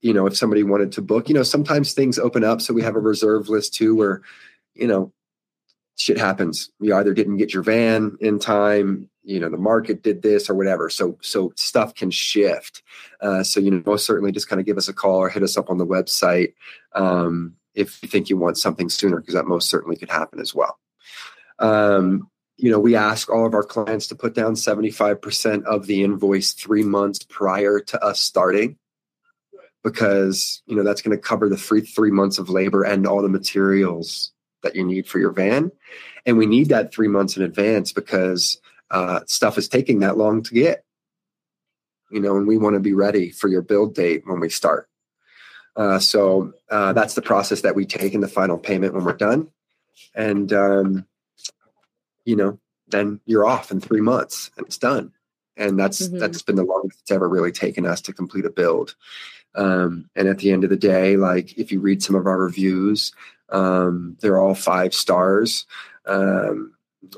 you 0.00 0.14
know, 0.14 0.26
if 0.26 0.36
somebody 0.36 0.62
wanted 0.62 0.92
to 0.92 1.02
book, 1.02 1.28
you 1.28 1.34
know, 1.34 1.42
sometimes 1.42 1.92
things 1.92 2.18
open 2.18 2.44
up. 2.44 2.60
So 2.60 2.72
we 2.72 2.82
have 2.82 2.96
a 2.96 3.00
reserve 3.00 3.48
list 3.48 3.74
too, 3.74 3.94
where, 3.94 4.22
you 4.74 4.86
know, 4.86 5.12
shit 5.96 6.16
happens. 6.16 6.70
You 6.80 6.94
either 6.94 7.12
didn't 7.12 7.36
get 7.36 7.52
your 7.52 7.62
van 7.62 8.16
in 8.20 8.38
time, 8.38 9.10
you 9.22 9.38
know, 9.38 9.50
the 9.50 9.58
market 9.58 10.02
did 10.02 10.22
this 10.22 10.48
or 10.48 10.54
whatever. 10.54 10.88
So, 10.88 11.18
so 11.20 11.52
stuff 11.56 11.94
can 11.94 12.10
shift. 12.10 12.82
Uh, 13.20 13.42
so, 13.42 13.60
you 13.60 13.70
know, 13.70 13.82
most 13.84 14.06
certainly 14.06 14.32
just 14.32 14.48
kind 14.48 14.60
of 14.60 14.66
give 14.66 14.78
us 14.78 14.88
a 14.88 14.94
call 14.94 15.16
or 15.18 15.28
hit 15.28 15.42
us 15.42 15.58
up 15.58 15.68
on 15.68 15.76
the 15.76 15.86
website. 15.86 16.54
Um, 16.94 17.56
if 17.74 18.02
you 18.02 18.08
think 18.08 18.28
you 18.28 18.36
want 18.36 18.58
something 18.58 18.88
sooner, 18.88 19.18
because 19.18 19.34
that 19.34 19.46
most 19.46 19.68
certainly 19.68 19.96
could 19.96 20.10
happen 20.10 20.40
as 20.40 20.54
well. 20.54 20.78
Um, 21.58 22.28
you 22.56 22.70
know, 22.70 22.78
we 22.78 22.94
ask 22.94 23.30
all 23.30 23.46
of 23.46 23.54
our 23.54 23.62
clients 23.62 24.08
to 24.08 24.14
put 24.14 24.34
down 24.34 24.54
75% 24.54 25.64
of 25.64 25.86
the 25.86 26.04
invoice 26.04 26.52
three 26.52 26.82
months 26.82 27.24
prior 27.28 27.80
to 27.80 28.04
us 28.04 28.20
starting 28.20 28.76
because, 29.82 30.62
you 30.66 30.76
know, 30.76 30.82
that's 30.82 31.00
going 31.00 31.16
to 31.16 31.22
cover 31.22 31.48
the 31.48 31.56
free 31.56 31.80
three 31.80 32.10
months 32.10 32.38
of 32.38 32.50
labor 32.50 32.82
and 32.82 33.06
all 33.06 33.22
the 33.22 33.28
materials 33.28 34.32
that 34.62 34.76
you 34.76 34.84
need 34.84 35.06
for 35.06 35.18
your 35.18 35.32
van. 35.32 35.72
And 36.26 36.36
we 36.36 36.44
need 36.44 36.68
that 36.68 36.92
three 36.92 37.08
months 37.08 37.36
in 37.38 37.42
advance 37.42 37.92
because 37.92 38.60
uh, 38.90 39.20
stuff 39.26 39.56
is 39.56 39.68
taking 39.68 40.00
that 40.00 40.18
long 40.18 40.42
to 40.42 40.54
get. 40.54 40.84
You 42.10 42.20
know, 42.20 42.36
and 42.36 42.46
we 42.46 42.58
want 42.58 42.74
to 42.74 42.80
be 42.80 42.92
ready 42.92 43.30
for 43.30 43.48
your 43.48 43.62
build 43.62 43.94
date 43.94 44.24
when 44.26 44.40
we 44.40 44.50
start. 44.50 44.89
Uh, 45.76 45.98
so 45.98 46.52
uh, 46.70 46.92
that's 46.92 47.14
the 47.14 47.22
process 47.22 47.62
that 47.62 47.74
we 47.74 47.86
take 47.86 48.14
in 48.14 48.20
the 48.20 48.28
final 48.28 48.58
payment 48.58 48.94
when 48.94 49.04
we're 49.04 49.12
done, 49.12 49.48
and 50.14 50.52
um, 50.52 51.06
you 52.24 52.36
know, 52.36 52.58
then 52.88 53.20
you're 53.26 53.46
off 53.46 53.70
in 53.70 53.80
three 53.80 54.00
months 54.00 54.50
and 54.56 54.66
it's 54.66 54.78
done. 54.78 55.12
And 55.56 55.78
that's 55.78 56.06
mm-hmm. 56.06 56.18
that's 56.18 56.42
been 56.42 56.56
the 56.56 56.64
longest 56.64 57.00
it's 57.02 57.10
ever 57.10 57.28
really 57.28 57.52
taken 57.52 57.86
us 57.86 58.00
to 58.02 58.12
complete 58.12 58.46
a 58.46 58.50
build. 58.50 58.94
Um, 59.54 60.08
and 60.14 60.28
at 60.28 60.38
the 60.38 60.52
end 60.52 60.64
of 60.64 60.70
the 60.70 60.76
day, 60.76 61.16
like 61.16 61.58
if 61.58 61.72
you 61.72 61.80
read 61.80 62.02
some 62.02 62.14
of 62.14 62.26
our 62.26 62.38
reviews, 62.38 63.12
um, 63.48 64.16
they're 64.20 64.38
all 64.38 64.54
five 64.54 64.94
stars. 64.94 65.66
Um, 66.06 66.74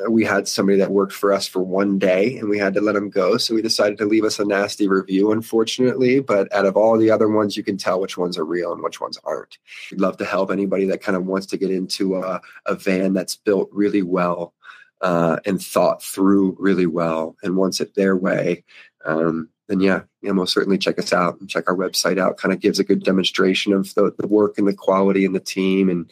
we 0.09 0.24
had 0.24 0.47
somebody 0.47 0.78
that 0.78 0.93
worked 0.93 1.12
for 1.12 1.33
us 1.33 1.49
for 1.49 1.61
one 1.62 1.99
day 1.99 2.37
and 2.39 2.49
we 2.49 2.59
had 2.59 2.74
to 2.74 2.80
let 2.80 2.95
him 2.95 3.11
go. 3.11 3.37
So 3.37 3.55
we 3.55 3.62
decided 3.62 3.99
to 3.99 4.05
leave 4.05 4.24
us 4.24 4.39
a 4.39 4.45
nasty 4.45 4.87
review, 4.87 5.33
unfortunately. 5.33 6.20
But 6.20 6.53
out 6.55 6.66
of 6.66 6.76
all 6.76 6.97
the 6.97 7.11
other 7.11 7.28
ones, 7.28 7.57
you 7.57 7.64
can 7.64 7.76
tell 7.76 8.01
which 8.01 8.16
ones 8.16 8.39
are 8.39 8.45
real 8.45 8.72
and 8.72 8.83
which 8.83 9.01
ones 9.01 9.18
aren't. 9.24 9.59
We'd 9.91 10.01
love 10.01 10.16
to 10.18 10.24
help 10.24 10.51
anybody 10.51 10.85
that 10.87 11.03
kind 11.03 11.16
of 11.16 11.26
wants 11.26 11.47
to 11.47 11.57
get 11.57 11.70
into 11.70 12.16
a, 12.16 12.41
a 12.66 12.76
van 12.76 13.12
that's 13.12 13.35
built 13.35 13.70
really 13.72 14.03
well 14.03 14.55
uh, 15.01 15.39
and 15.45 15.61
thought 15.61 16.03
through 16.03 16.57
really 16.61 16.87
well 16.87 17.37
and 17.43 17.57
wants 17.57 17.80
it 17.80 17.95
their 17.97 18.16
way. 18.16 18.64
Um, 19.05 19.49
then 19.68 19.80
yeah, 19.80 20.03
yeah, 20.22 20.33
most 20.33 20.53
certainly 20.53 20.78
check 20.78 20.99
us 20.99 21.12
out 21.12 21.41
and 21.41 21.51
check 21.51 21.68
our 21.68 21.76
website 21.76 22.18
out. 22.18 22.37
Kind 22.37 22.53
of 22.53 22.61
gives 22.61 22.78
a 22.78 22.85
good 22.85 23.03
demonstration 23.03 23.72
of 23.72 23.93
the, 23.95 24.14
the 24.16 24.28
work 24.28 24.59
and 24.59 24.68
the 24.68 24.74
quality 24.74 25.24
and 25.24 25.35
the 25.35 25.41
team 25.41 25.89
and 25.89 26.11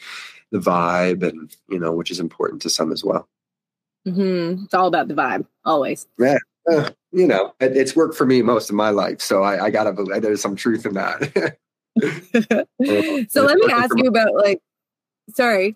the 0.51 0.59
vibe 0.59 1.23
and 1.23 1.55
you 1.68 1.79
know 1.79 1.93
which 1.93 2.11
is 2.11 2.18
important 2.18 2.62
to 2.62 2.71
some 2.71 2.91
as 2.91 3.05
well. 3.05 3.29
Mm-hmm. 4.07 4.64
It's 4.64 4.74
all 4.74 4.86
about 4.86 5.09
the 5.09 5.14
vibe, 5.14 5.46
always. 5.64 6.07
Yeah. 6.18 6.38
Uh, 6.70 6.90
you 7.12 7.26
know, 7.26 7.55
it, 7.61 7.76
it's 7.76 7.96
worked 7.96 8.14
for 8.14 8.26
me 8.26 8.42
most 8.42 8.70
of 8.70 8.76
my 8.76 8.90
life. 8.90 9.20
So 9.20 9.42
I, 9.42 9.66
I 9.66 9.70
gotta 9.70 9.92
believe 9.92 10.22
there's 10.22 10.40
some 10.40 10.57
truth 10.57 10.86
in 10.86 10.94
that. 10.94 11.57
so 13.30 13.44
let 13.44 13.59
me 13.59 13.72
ask 13.72 13.96
you 13.96 14.09
about 14.09 14.34
like, 14.34 14.61
sorry, 15.34 15.74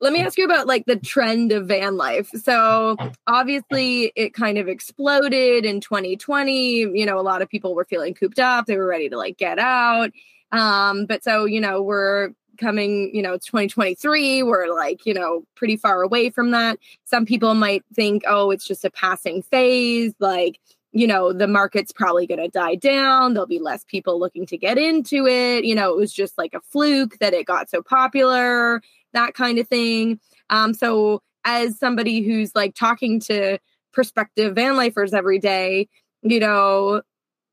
let 0.00 0.12
me 0.12 0.20
ask 0.20 0.38
you 0.38 0.44
about 0.44 0.66
like 0.66 0.84
the 0.86 0.96
trend 0.96 1.52
of 1.52 1.66
van 1.66 1.96
life. 1.96 2.30
So 2.30 2.96
obviously 3.26 4.12
it 4.14 4.32
kind 4.32 4.58
of 4.58 4.68
exploded 4.68 5.64
in 5.64 5.80
2020. 5.80 6.78
You 6.78 7.06
know, 7.06 7.18
a 7.18 7.22
lot 7.22 7.42
of 7.42 7.48
people 7.48 7.74
were 7.74 7.84
feeling 7.84 8.14
cooped 8.14 8.38
up. 8.38 8.66
They 8.66 8.76
were 8.76 8.86
ready 8.86 9.08
to 9.08 9.16
like 9.16 9.38
get 9.38 9.58
out. 9.58 10.10
Um, 10.52 11.06
but 11.06 11.24
so, 11.24 11.44
you 11.44 11.60
know, 11.60 11.82
we're 11.82 12.30
coming, 12.58 13.14
you 13.14 13.22
know, 13.22 13.32
it's 13.32 13.46
2023. 13.46 14.42
We're 14.42 14.72
like, 14.74 15.06
you 15.06 15.14
know, 15.14 15.44
pretty 15.54 15.76
far 15.76 16.02
away 16.02 16.30
from 16.30 16.50
that. 16.50 16.78
Some 17.04 17.24
people 17.24 17.54
might 17.54 17.84
think, 17.94 18.22
oh, 18.26 18.50
it's 18.50 18.66
just 18.66 18.84
a 18.84 18.90
passing 18.90 19.42
phase. 19.42 20.12
Like, 20.18 20.60
you 20.92 21.06
know, 21.06 21.32
the 21.32 21.46
market's 21.46 21.92
probably 21.92 22.26
going 22.26 22.40
to 22.40 22.48
die 22.48 22.74
down. 22.74 23.34
There'll 23.34 23.46
be 23.46 23.58
less 23.58 23.84
people 23.84 24.18
looking 24.18 24.46
to 24.46 24.56
get 24.56 24.78
into 24.78 25.26
it. 25.26 25.64
You 25.64 25.74
know, 25.74 25.90
it 25.90 25.96
was 25.96 26.12
just 26.12 26.36
like 26.38 26.54
a 26.54 26.60
fluke 26.60 27.18
that 27.18 27.34
it 27.34 27.46
got 27.46 27.70
so 27.70 27.82
popular, 27.82 28.82
that 29.12 29.34
kind 29.34 29.58
of 29.58 29.68
thing. 29.68 30.18
Um, 30.50 30.74
so, 30.74 31.22
as 31.44 31.78
somebody 31.78 32.20
who's 32.20 32.54
like 32.54 32.74
talking 32.74 33.20
to 33.20 33.58
prospective 33.92 34.54
van 34.54 34.76
lifers 34.76 35.14
every 35.14 35.38
day, 35.38 35.88
you 36.22 36.40
know, 36.40 37.02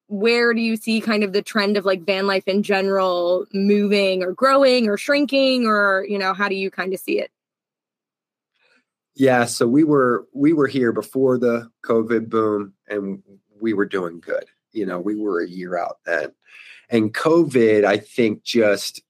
where 0.07 0.53
do 0.53 0.61
you 0.61 0.75
see 0.75 1.01
kind 1.01 1.23
of 1.23 1.33
the 1.33 1.41
trend 1.41 1.77
of 1.77 1.85
like 1.85 2.05
van 2.05 2.27
life 2.27 2.47
in 2.47 2.63
general 2.63 3.45
moving 3.53 4.23
or 4.23 4.33
growing 4.33 4.87
or 4.87 4.97
shrinking 4.97 5.65
or 5.65 6.05
you 6.07 6.17
know 6.17 6.33
how 6.33 6.47
do 6.47 6.55
you 6.55 6.69
kind 6.69 6.93
of 6.93 6.99
see 6.99 7.19
it? 7.19 7.31
Yeah 9.15 9.45
so 9.45 9.67
we 9.67 9.83
were 9.83 10.27
we 10.33 10.53
were 10.53 10.67
here 10.67 10.91
before 10.91 11.37
the 11.37 11.69
covid 11.83 12.29
boom 12.29 12.73
and 12.87 13.23
we 13.59 13.73
were 13.73 13.85
doing 13.85 14.19
good. 14.19 14.45
You 14.71 14.85
know 14.85 14.99
we 14.99 15.15
were 15.15 15.41
a 15.41 15.49
year 15.49 15.77
out 15.77 15.97
then. 16.05 16.31
And 16.89 17.13
covid 17.13 17.83
i 17.83 17.97
think 17.97 18.43
just 18.43 19.01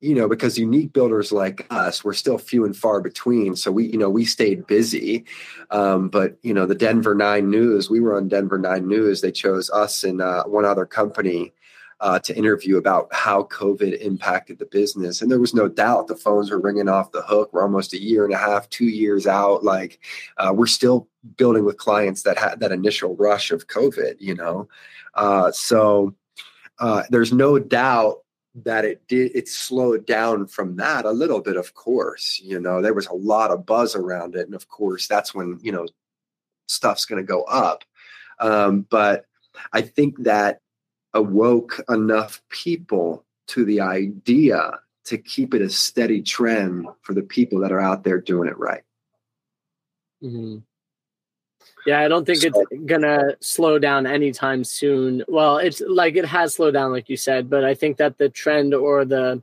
you 0.00 0.14
know, 0.14 0.28
because 0.28 0.58
unique 0.58 0.92
builders 0.92 1.32
like 1.32 1.66
us, 1.70 2.04
we're 2.04 2.12
still 2.12 2.38
few 2.38 2.64
and 2.64 2.76
far 2.76 3.00
between. 3.00 3.56
So 3.56 3.72
we, 3.72 3.86
you 3.86 3.98
know, 3.98 4.10
we 4.10 4.24
stayed 4.24 4.66
busy. 4.66 5.24
Um, 5.70 6.08
but 6.08 6.36
you 6.42 6.52
know, 6.52 6.66
the 6.66 6.74
Denver 6.74 7.14
Nine 7.14 7.50
News, 7.50 7.88
we 7.88 8.00
were 8.00 8.16
on 8.16 8.28
Denver 8.28 8.58
Nine 8.58 8.86
News. 8.86 9.20
They 9.20 9.32
chose 9.32 9.70
us 9.70 10.04
and 10.04 10.20
uh, 10.20 10.44
one 10.44 10.64
other 10.64 10.84
company 10.84 11.54
uh, 12.00 12.18
to 12.18 12.36
interview 12.36 12.76
about 12.76 13.08
how 13.12 13.44
COVID 13.44 13.98
impacted 14.00 14.58
the 14.58 14.66
business. 14.66 15.22
And 15.22 15.30
there 15.30 15.40
was 15.40 15.54
no 15.54 15.66
doubt 15.66 16.08
the 16.08 16.14
phones 16.14 16.50
were 16.50 16.60
ringing 16.60 16.88
off 16.88 17.12
the 17.12 17.22
hook. 17.22 17.50
We're 17.52 17.62
almost 17.62 17.94
a 17.94 18.00
year 18.00 18.26
and 18.26 18.34
a 18.34 18.38
half, 18.38 18.68
two 18.68 18.84
years 18.84 19.26
out. 19.26 19.64
Like 19.64 19.98
uh, 20.36 20.52
we're 20.54 20.66
still 20.66 21.08
building 21.36 21.64
with 21.64 21.78
clients 21.78 22.22
that 22.22 22.38
had 22.38 22.60
that 22.60 22.72
initial 22.72 23.16
rush 23.16 23.50
of 23.50 23.68
COVID. 23.68 24.16
You 24.18 24.34
know, 24.34 24.68
uh, 25.14 25.52
so 25.52 26.14
uh, 26.78 27.04
there's 27.08 27.32
no 27.32 27.58
doubt 27.58 28.18
that 28.64 28.84
it 28.86 29.06
did 29.06 29.30
it 29.34 29.48
slowed 29.48 30.06
down 30.06 30.46
from 30.46 30.76
that 30.76 31.04
a 31.04 31.10
little 31.10 31.40
bit 31.40 31.56
of 31.56 31.74
course 31.74 32.40
you 32.42 32.58
know 32.58 32.80
there 32.80 32.94
was 32.94 33.06
a 33.06 33.14
lot 33.14 33.50
of 33.50 33.66
buzz 33.66 33.94
around 33.94 34.34
it 34.34 34.46
and 34.46 34.54
of 34.54 34.68
course 34.68 35.06
that's 35.06 35.34
when 35.34 35.58
you 35.62 35.70
know 35.70 35.86
stuff's 36.66 37.04
going 37.04 37.22
to 37.22 37.26
go 37.26 37.42
up 37.42 37.84
um, 38.40 38.86
but 38.88 39.26
i 39.74 39.82
think 39.82 40.22
that 40.22 40.60
awoke 41.12 41.80
enough 41.90 42.42
people 42.48 43.24
to 43.46 43.64
the 43.64 43.80
idea 43.80 44.72
to 45.04 45.18
keep 45.18 45.52
it 45.54 45.62
a 45.62 45.68
steady 45.68 46.22
trend 46.22 46.86
for 47.02 47.12
the 47.12 47.22
people 47.22 47.60
that 47.60 47.72
are 47.72 47.80
out 47.80 48.04
there 48.04 48.20
doing 48.20 48.48
it 48.48 48.58
right 48.58 48.82
mm-hmm. 50.22 50.58
Yeah, 51.86 52.00
I 52.00 52.08
don't 52.08 52.24
think 52.24 52.38
so, 52.38 52.48
it's 52.70 52.84
gonna 52.84 53.36
slow 53.40 53.78
down 53.78 54.06
anytime 54.06 54.64
soon. 54.64 55.24
Well, 55.28 55.58
it's 55.58 55.80
like 55.86 56.16
it 56.16 56.24
has 56.24 56.54
slowed 56.54 56.74
down, 56.74 56.90
like 56.90 57.08
you 57.08 57.16
said, 57.16 57.48
but 57.48 57.64
I 57.64 57.74
think 57.74 57.96
that 57.98 58.18
the 58.18 58.28
trend 58.28 58.74
or 58.74 59.04
the 59.04 59.42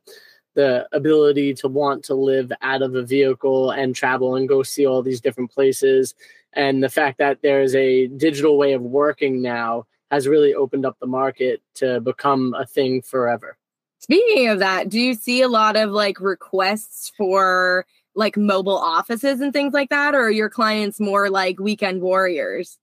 the 0.56 0.88
ability 0.92 1.54
to 1.56 1.68
want 1.68 2.04
to 2.06 2.14
live 2.14 2.52
out 2.62 2.84
of 2.84 2.94
a 2.94 3.02
vehicle 3.02 3.72
and 3.72 3.96
travel 3.96 4.36
and 4.36 4.48
go 4.48 4.62
see 4.62 4.86
all 4.86 5.02
these 5.02 5.20
different 5.20 5.52
places 5.52 6.14
and 6.54 6.84
the 6.84 6.90
fact 6.90 7.18
that 7.18 7.42
there's 7.42 7.76
a 7.76 8.08
digital 8.08 8.58
way 8.58 8.74
of 8.74 8.82
working 8.82 9.42
now 9.42 9.86
has 10.12 10.28
really 10.28 10.54
opened 10.54 10.86
up 10.86 10.98
the 11.00 11.08
market 11.08 11.62
to 11.76 12.00
become 12.02 12.54
a 12.54 12.66
thing 12.66 13.02
forever. 13.02 13.58
Speaking 14.00 14.50
of 14.50 14.60
that, 14.60 14.90
do 14.90 15.00
you 15.00 15.14
see 15.16 15.42
a 15.42 15.48
lot 15.48 15.76
of 15.76 15.90
like 15.90 16.20
requests 16.20 17.12
for 17.18 17.86
like 18.16 18.38
mobile 18.38 18.78
offices 18.78 19.42
and 19.42 19.54
things 19.54 19.74
like 19.74 19.90
that, 19.90 20.16
or 20.16 20.22
are 20.22 20.32
your 20.32 20.50
clients 20.50 21.00
more 21.00 21.30
like 21.30 21.60
weekend 21.60 22.02
warriors? 22.02 22.78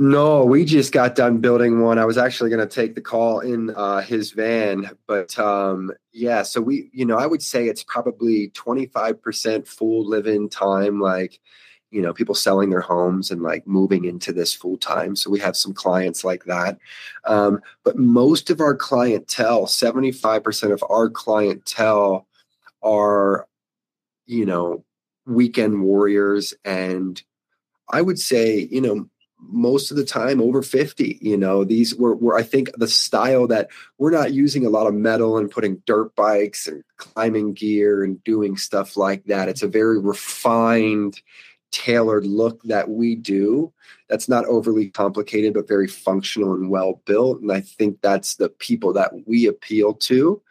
No, 0.00 0.44
we 0.44 0.64
just 0.64 0.92
got 0.92 1.16
done 1.16 1.38
building 1.38 1.80
one. 1.80 1.98
I 1.98 2.04
was 2.04 2.18
actually 2.18 2.50
going 2.50 2.66
to 2.66 2.72
take 2.72 2.94
the 2.94 3.00
call 3.00 3.40
in 3.40 3.70
uh, 3.70 4.00
his 4.00 4.30
van, 4.30 4.90
but 5.08 5.36
um, 5.40 5.90
yeah. 6.12 6.42
So 6.44 6.60
we, 6.60 6.88
you 6.92 7.04
know, 7.04 7.18
I 7.18 7.26
would 7.26 7.42
say 7.42 7.66
it's 7.66 7.82
probably 7.82 8.50
twenty 8.50 8.86
five 8.86 9.20
percent 9.20 9.66
full 9.66 10.08
live-in 10.08 10.50
time, 10.50 11.00
like 11.00 11.40
you 11.90 12.00
know, 12.00 12.12
people 12.12 12.34
selling 12.36 12.70
their 12.70 12.82
homes 12.82 13.32
and 13.32 13.42
like 13.42 13.66
moving 13.66 14.04
into 14.04 14.32
this 14.32 14.54
full 14.54 14.76
time. 14.76 15.16
So 15.16 15.30
we 15.30 15.40
have 15.40 15.56
some 15.56 15.72
clients 15.72 16.22
like 16.22 16.44
that. 16.44 16.78
Um, 17.24 17.60
but 17.82 17.96
most 17.96 18.50
of 18.50 18.60
our 18.60 18.76
clientele, 18.76 19.66
seventy 19.66 20.12
five 20.12 20.44
percent 20.44 20.72
of 20.72 20.84
our 20.88 21.10
clientele 21.10 22.27
are, 22.88 23.46
you 24.26 24.46
know, 24.46 24.84
weekend 25.26 25.82
warriors. 25.82 26.54
And 26.64 27.22
I 27.88 28.00
would 28.00 28.18
say, 28.18 28.68
you 28.70 28.80
know, 28.80 29.08
most 29.40 29.90
of 29.90 29.96
the 29.96 30.04
time 30.04 30.40
over 30.40 30.62
50 30.62 31.18
you 31.22 31.36
know 31.36 31.62
these 31.62 31.94
were, 31.94 32.16
were 32.16 32.36
i 32.36 32.42
think 32.42 32.72
the 32.76 32.88
style 32.88 33.46
that 33.46 33.68
we're 33.96 34.10
not 34.10 34.32
using 34.32 34.66
a 34.66 34.68
lot 34.68 34.88
of 34.88 34.94
metal 34.94 35.38
and 35.38 35.48
putting 35.48 35.80
dirt 35.86 36.12
bikes 36.16 36.66
and 36.66 36.82
climbing 36.96 37.54
gear 37.54 38.02
and 38.02 38.22
doing 38.24 38.56
stuff 38.56 38.96
like 38.96 39.24
that 39.26 39.48
it's 39.48 39.62
a 39.62 39.68
very 39.68 39.96
refined 40.00 41.22
tailored 41.70 42.26
look 42.26 42.60
that 42.64 42.90
we 42.90 43.14
do 43.14 43.72
that's 44.08 44.28
not 44.28 44.44
overly 44.46 44.90
complicated 44.90 45.54
but 45.54 45.68
very 45.68 45.86
functional 45.86 46.54
and 46.54 46.68
well 46.68 47.00
built 47.06 47.40
and 47.40 47.52
i 47.52 47.60
think 47.60 47.96
that's 48.02 48.34
the 48.36 48.48
people 48.48 48.92
that 48.92 49.12
we 49.24 49.46
appeal 49.46 49.94
to 49.94 50.42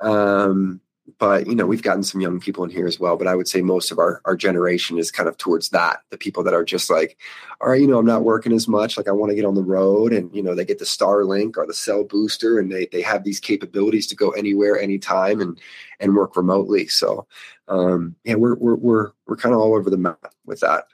um, 0.00 0.80
but 1.18 1.46
you 1.46 1.54
know 1.54 1.66
we've 1.66 1.82
gotten 1.82 2.02
some 2.02 2.20
young 2.20 2.40
people 2.40 2.64
in 2.64 2.70
here 2.70 2.86
as 2.86 3.00
well 3.00 3.16
but 3.16 3.26
i 3.26 3.34
would 3.34 3.48
say 3.48 3.60
most 3.60 3.90
of 3.90 3.98
our 3.98 4.20
our 4.24 4.36
generation 4.36 4.98
is 4.98 5.10
kind 5.10 5.28
of 5.28 5.36
towards 5.36 5.70
that 5.70 6.00
the 6.10 6.18
people 6.18 6.42
that 6.42 6.54
are 6.54 6.64
just 6.64 6.90
like 6.90 7.16
all 7.60 7.70
right 7.70 7.80
you 7.80 7.86
know 7.86 7.98
i'm 7.98 8.06
not 8.06 8.24
working 8.24 8.52
as 8.52 8.68
much 8.68 8.96
like 8.96 9.08
i 9.08 9.12
want 9.12 9.30
to 9.30 9.36
get 9.36 9.44
on 9.44 9.54
the 9.54 9.62
road 9.62 10.12
and 10.12 10.34
you 10.34 10.42
know 10.42 10.54
they 10.54 10.64
get 10.64 10.78
the 10.78 10.84
starlink 10.84 11.56
or 11.56 11.66
the 11.66 11.74
cell 11.74 12.04
booster 12.04 12.58
and 12.58 12.70
they 12.70 12.86
they 12.92 13.02
have 13.02 13.24
these 13.24 13.40
capabilities 13.40 14.06
to 14.06 14.16
go 14.16 14.30
anywhere 14.30 14.78
anytime 14.78 15.40
and 15.40 15.60
and 16.00 16.14
work 16.14 16.36
remotely 16.36 16.86
so 16.86 17.26
um 17.68 18.14
yeah 18.24 18.34
we're 18.34 18.54
we're 18.56 18.76
we're, 18.76 19.10
we're 19.26 19.36
kind 19.36 19.54
of 19.54 19.60
all 19.60 19.74
over 19.74 19.90
the 19.90 19.96
map 19.96 20.32
with 20.44 20.60
that 20.60 20.84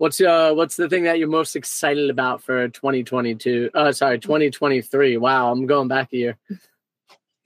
What's 0.00 0.18
uh 0.18 0.54
what's 0.54 0.76
the 0.76 0.88
thing 0.88 1.04
that 1.04 1.18
you're 1.18 1.28
most 1.28 1.54
excited 1.54 2.08
about 2.08 2.42
for 2.42 2.70
2022? 2.70 3.68
Uh 3.74 3.92
sorry, 3.92 4.18
2023. 4.18 5.18
Wow, 5.18 5.52
I'm 5.52 5.66
going 5.66 5.88
back 5.88 6.08
a 6.14 6.16
year. 6.16 6.38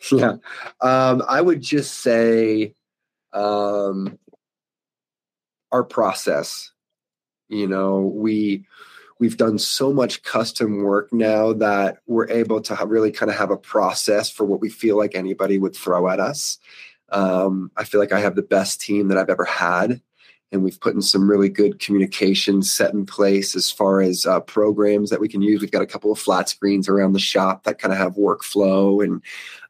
yeah. 0.12 0.36
Um, 0.80 1.22
I 1.28 1.40
would 1.40 1.62
just 1.62 1.94
say 2.00 2.74
um, 3.32 4.18
our 5.72 5.84
process. 5.84 6.72
You 7.48 7.66
know, 7.66 8.00
we 8.00 8.64
we 9.18 9.28
we've 9.28 9.36
done 9.36 9.58
so 9.58 9.92
much 9.92 10.22
custom 10.22 10.82
work 10.82 11.12
now 11.12 11.52
that 11.54 11.98
we're 12.06 12.28
able 12.30 12.60
to 12.62 12.76
really 12.86 13.12
kind 13.12 13.30
of 13.30 13.36
have 13.36 13.50
a 13.50 13.56
process 13.56 14.30
for 14.30 14.44
what 14.44 14.60
we 14.60 14.68
feel 14.68 14.96
like 14.96 15.14
anybody 15.14 15.58
would 15.58 15.76
throw 15.76 16.08
at 16.08 16.20
us. 16.20 16.58
Um, 17.10 17.70
I 17.76 17.84
feel 17.84 18.00
like 18.00 18.12
I 18.12 18.20
have 18.20 18.34
the 18.34 18.42
best 18.42 18.80
team 18.80 19.08
that 19.08 19.18
I've 19.18 19.30
ever 19.30 19.44
had 19.44 20.00
and 20.54 20.62
we've 20.62 20.80
put 20.80 20.94
in 20.94 21.02
some 21.02 21.28
really 21.28 21.48
good 21.48 21.80
communication 21.80 22.62
set 22.62 22.94
in 22.94 23.04
place 23.04 23.56
as 23.56 23.70
far 23.70 24.00
as 24.00 24.24
uh, 24.24 24.38
programs 24.40 25.10
that 25.10 25.20
we 25.20 25.28
can 25.28 25.42
use. 25.42 25.60
We've 25.60 25.70
got 25.70 25.82
a 25.82 25.86
couple 25.86 26.12
of 26.12 26.18
flat 26.18 26.48
screens 26.48 26.88
around 26.88 27.12
the 27.12 27.18
shop 27.18 27.64
that 27.64 27.80
kind 27.80 27.92
of 27.92 27.98
have 27.98 28.14
workflow, 28.14 29.02
and 29.02 29.20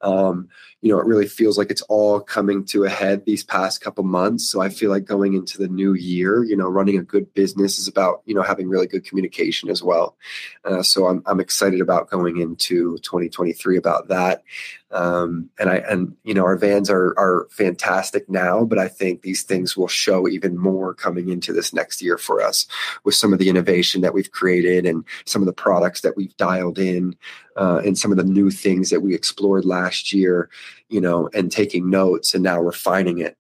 um, 0.05 0.49
you 0.83 0.93
know, 0.93 1.01
it 1.01 1.07
really 1.07 1.27
feels 1.27 1.57
like 1.57 1.71
it's 1.71 1.81
all 1.83 2.21
coming 2.21 2.63
to 2.67 2.85
a 2.85 2.91
head 2.91 3.25
these 3.25 3.43
past 3.43 3.81
couple 3.81 4.05
months. 4.05 4.47
So 4.47 4.61
I 4.61 4.69
feel 4.69 4.91
like 4.91 5.07
going 5.07 5.33
into 5.33 5.57
the 5.57 5.67
new 5.67 5.95
year, 5.95 6.45
you 6.45 6.59
know, 6.59 6.69
running 6.69 6.99
a 6.99 7.03
good 7.03 7.33
business 7.33 7.79
is 7.79 7.89
about 7.89 8.21
you 8.27 8.35
know 8.35 8.43
having 8.43 8.69
really 8.69 8.87
good 8.87 9.07
communication 9.07 9.71
as 9.71 9.83
well. 9.83 10.17
Uh, 10.63 10.83
so 10.83 11.07
I'm 11.07 11.23
I'm 11.25 11.41
excited 11.41 11.81
about 11.81 12.11
going 12.11 12.39
into 12.39 12.99
2023 12.99 13.79
about 13.79 14.09
that. 14.09 14.43
Um, 14.91 15.49
and 15.59 15.71
I 15.71 15.77
and 15.77 16.17
you 16.23 16.35
know 16.35 16.45
our 16.45 16.57
vans 16.59 16.91
are 16.91 17.15
are 17.19 17.49
fantastic 17.51 18.29
now, 18.29 18.65
but 18.65 18.79
I 18.79 18.89
think 18.89 19.23
these 19.23 19.43
things 19.43 19.79
will 19.79 19.89
show 19.89 20.29
even 20.29 20.59
more 20.59 20.93
coming 20.93 21.31
into 21.31 21.55
this 21.55 21.73
next 21.73 22.03
year 22.03 22.19
for 22.19 22.43
us 22.43 22.67
with 23.05 23.15
some 23.15 23.33
of 23.33 23.39
the 23.39 23.49
innovation 23.49 24.03
that 24.03 24.13
we've 24.13 24.31
created 24.31 24.85
and 24.85 25.05
some 25.25 25.41
of 25.41 25.47
the 25.47 25.53
products 25.55 26.03
that 26.03 26.15
we've 26.15 26.37
dialed 26.37 26.79
in 26.79 27.17
uh, 27.57 27.81
and 27.85 27.99
some 27.99 28.11
of 28.11 28.17
the 28.17 28.25
new 28.25 28.51
things 28.51 28.91
that 28.91 29.01
we 29.01 29.15
explored 29.15 29.65
last 29.65 30.13
year, 30.13 30.49
you 30.89 31.01
know, 31.01 31.29
and 31.35 31.51
taking 31.51 31.91
notes 31.91 32.35
and 32.35 32.43
now 32.43 32.61
refining 32.61 33.19
it 33.19 33.37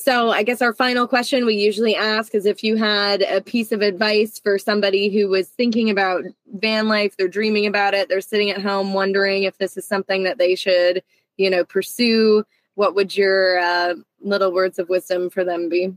so, 0.00 0.30
I 0.30 0.44
guess 0.44 0.62
our 0.62 0.72
final 0.72 1.08
question 1.08 1.44
we 1.44 1.56
usually 1.56 1.96
ask 1.96 2.32
is 2.32 2.46
if 2.46 2.62
you 2.62 2.76
had 2.76 3.20
a 3.22 3.40
piece 3.40 3.72
of 3.72 3.82
advice 3.82 4.38
for 4.38 4.56
somebody 4.56 5.08
who 5.08 5.28
was 5.28 5.48
thinking 5.48 5.90
about 5.90 6.22
van 6.46 6.86
life, 6.86 7.16
they're 7.16 7.26
dreaming 7.26 7.66
about 7.66 7.94
it, 7.94 8.08
they're 8.08 8.20
sitting 8.20 8.48
at 8.48 8.62
home 8.62 8.94
wondering 8.94 9.42
if 9.42 9.58
this 9.58 9.76
is 9.76 9.88
something 9.88 10.22
that 10.22 10.38
they 10.38 10.54
should, 10.54 11.02
you 11.36 11.50
know, 11.50 11.64
pursue, 11.64 12.44
what 12.76 12.94
would 12.94 13.16
your 13.16 13.58
uh, 13.58 13.94
little 14.20 14.52
words 14.52 14.78
of 14.78 14.88
wisdom 14.88 15.30
for 15.30 15.42
them 15.42 15.68
be? 15.68 15.92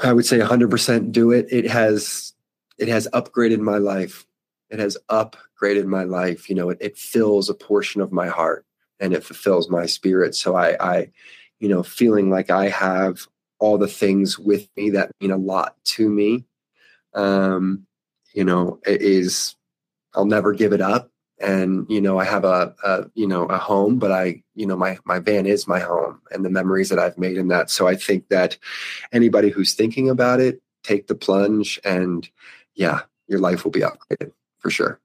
I 0.00 0.12
would 0.12 0.24
say 0.24 0.38
100% 0.38 1.10
do 1.10 1.32
it. 1.32 1.48
It 1.50 1.68
has 1.68 2.32
it 2.78 2.86
has 2.86 3.08
upgraded 3.12 3.58
my 3.58 3.78
life. 3.78 4.24
It 4.70 4.78
has 4.78 4.96
upgraded 5.62 5.86
my 5.86 6.04
life. 6.04 6.48
You 6.48 6.56
know, 6.56 6.70
it, 6.70 6.78
it 6.80 6.98
fills 6.98 7.48
a 7.48 7.54
portion 7.54 8.00
of 8.00 8.12
my 8.12 8.28
heart 8.28 8.66
and 9.00 9.12
it 9.12 9.24
fulfills 9.24 9.70
my 9.70 9.86
spirit. 9.86 10.34
So 10.34 10.56
I 10.56 10.76
I 10.80 11.10
you 11.60 11.68
know, 11.68 11.84
feeling 11.84 12.28
like 12.28 12.50
I 12.50 12.68
have 12.68 13.28
all 13.60 13.78
the 13.78 13.86
things 13.86 14.36
with 14.36 14.68
me 14.76 14.90
that 14.90 15.12
mean 15.20 15.30
a 15.30 15.36
lot 15.36 15.76
to 15.84 16.08
me. 16.08 16.44
Um, 17.14 17.86
you 18.34 18.42
know, 18.42 18.80
is 18.84 19.54
I'll 20.14 20.26
never 20.26 20.52
give 20.52 20.72
it 20.72 20.80
up. 20.80 21.10
And 21.40 21.86
you 21.88 22.00
know, 22.00 22.18
I 22.18 22.24
have 22.24 22.44
a, 22.44 22.74
a, 22.84 23.04
you 23.14 23.28
know 23.28 23.46
a 23.46 23.58
home, 23.58 23.98
but 23.98 24.10
I 24.10 24.42
you 24.54 24.66
know 24.66 24.76
my 24.76 24.98
my 25.04 25.18
van 25.18 25.46
is 25.46 25.68
my 25.68 25.80
home, 25.80 26.20
and 26.30 26.44
the 26.44 26.50
memories 26.50 26.88
that 26.88 26.98
I've 26.98 27.18
made 27.18 27.36
in 27.36 27.48
that. 27.48 27.70
So 27.70 27.86
I 27.88 27.96
think 27.96 28.28
that 28.28 28.58
anybody 29.12 29.50
who's 29.50 29.74
thinking 29.74 30.08
about 30.08 30.40
it, 30.40 30.60
take 30.84 31.06
the 31.06 31.14
plunge, 31.14 31.80
and 31.84 32.28
yeah, 32.74 33.02
your 33.26 33.40
life 33.40 33.64
will 33.64 33.72
be 33.72 33.80
upgraded 33.80 34.32
for 34.58 34.70
sure. 34.70 35.00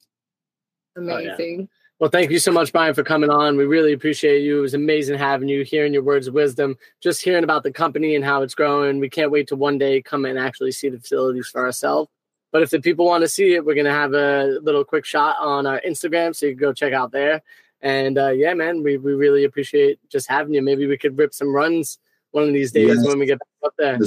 Amazing. 0.97 1.35
Oh, 1.39 1.61
yeah. 1.61 1.65
Well, 1.99 2.09
thank 2.11 2.29
you 2.29 2.37
so 2.37 2.51
much, 2.51 2.71
Brian, 2.71 2.93
for 2.93 3.03
coming 3.03 3.31
on. 3.31 3.57
We 3.57 3.65
really 3.65 3.91
appreciate 3.91 4.43
you. 4.43 4.59
It 4.59 4.61
was 4.61 4.75
amazing 4.75 5.17
having 5.17 5.49
you, 5.49 5.63
hearing 5.63 5.93
your 5.93 6.03
words 6.03 6.27
of 6.27 6.35
wisdom, 6.35 6.77
just 7.01 7.23
hearing 7.23 7.43
about 7.43 7.63
the 7.63 7.71
company 7.71 8.15
and 8.15 8.23
how 8.23 8.43
it's 8.43 8.53
growing. 8.53 8.99
We 8.99 9.09
can't 9.09 9.31
wait 9.31 9.47
to 9.47 9.55
one 9.55 9.79
day 9.79 10.03
come 10.03 10.25
and 10.25 10.37
actually 10.37 10.73
see 10.73 10.89
the 10.89 10.99
facilities 10.99 11.47
for 11.47 11.65
ourselves. 11.65 12.09
But 12.51 12.61
if 12.61 12.69
the 12.69 12.79
people 12.79 13.05
want 13.05 13.23
to 13.23 13.27
see 13.27 13.55
it, 13.55 13.65
we're 13.65 13.73
going 13.73 13.85
to 13.85 13.91
have 13.91 14.13
a 14.13 14.59
little 14.61 14.85
quick 14.85 15.05
shot 15.05 15.37
on 15.39 15.65
our 15.65 15.81
Instagram, 15.81 16.35
so 16.35 16.45
you 16.45 16.51
can 16.53 16.59
go 16.59 16.71
check 16.71 16.93
out 16.93 17.11
there. 17.11 17.41
And 17.81 18.17
uh, 18.17 18.29
yeah, 18.29 18.53
man, 18.53 18.83
we, 18.83 18.97
we 18.97 19.13
really 19.13 19.43
appreciate 19.43 19.99
just 20.09 20.29
having 20.29 20.53
you. 20.53 20.61
Maybe 20.61 20.85
we 20.85 20.97
could 20.97 21.17
rip 21.17 21.33
some 21.33 21.53
runs 21.53 21.97
one 22.31 22.43
of 22.43 22.53
these 22.53 22.71
days 22.71 22.95
yes. 22.95 23.07
when 23.07 23.17
we 23.17 23.25
get 23.25 23.39
up 23.65 23.73
there. 23.77 23.99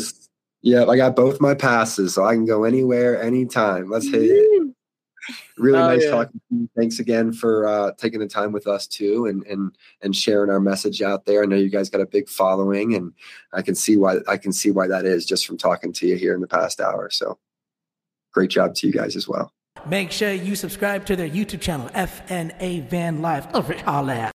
Yeah, 0.63 0.85
I 0.87 0.97
got 0.97 1.17
both 1.17 1.41
my 1.41 1.55
passes, 1.55 2.15
so 2.15 2.25
I 2.25 2.35
can 2.35 2.47
go 2.47 2.65
anywhere, 2.65 3.21
anytime. 3.21 3.91
Let's 3.91 4.09
hit 4.09 4.23
it 4.23 4.75
really 5.59 5.79
oh, 5.79 5.87
nice 5.89 6.05
yeah. 6.05 6.11
talking 6.11 6.41
to 6.49 6.57
you. 6.57 6.71
Thanks 6.77 6.99
again 6.99 7.33
for 7.33 7.67
uh, 7.67 7.93
taking 7.97 8.21
the 8.21 8.27
time 8.27 8.53
with 8.53 8.67
us 8.67 8.87
too, 8.87 9.27
and 9.27 9.45
and 9.47 9.77
and 10.03 10.15
sharing 10.15 10.51
our 10.51 10.61
message 10.61 11.03
out 11.03 11.27
there. 11.27 11.43
I 11.43 11.47
know 11.47 11.57
you 11.57 11.71
guys 11.71 11.91
got 11.91 12.01
a 12.01 12.07
big 12.07 12.29
following, 12.29 12.95
and 12.95 13.13
I 13.53 13.63
can 13.63 13.75
see 13.75 13.97
why 13.97 14.19
I 14.29 14.37
can 14.37 14.53
see 14.53 14.71
why 14.71 14.87
that 14.89 15.05
is 15.05 15.27
just 15.27 15.47
from 15.47 15.59
talking 15.59 15.93
to 15.95 16.07
you 16.07 16.17
here 16.17 16.35
in 16.35 16.41
the 16.41 16.49
past 16.49 16.81
hour. 16.81 17.11
So, 17.11 17.39
great 18.33 18.51
job 18.51 18.75
to 18.77 18.87
you 18.87 18.93
guys 18.93 19.17
as 19.17 19.29
well. 19.29 19.53
Make 19.87 20.11
sure 20.13 20.33
you 20.33 20.57
subscribe 20.57 21.07
to 21.07 21.17
their 21.17 21.29
YouTube 21.29 21.61
channel, 21.61 21.89
FNA 21.91 22.89
Van 22.89 23.23
Life. 23.23 23.47
Over 23.55 23.75
all 23.87 24.05
that. 24.07 24.29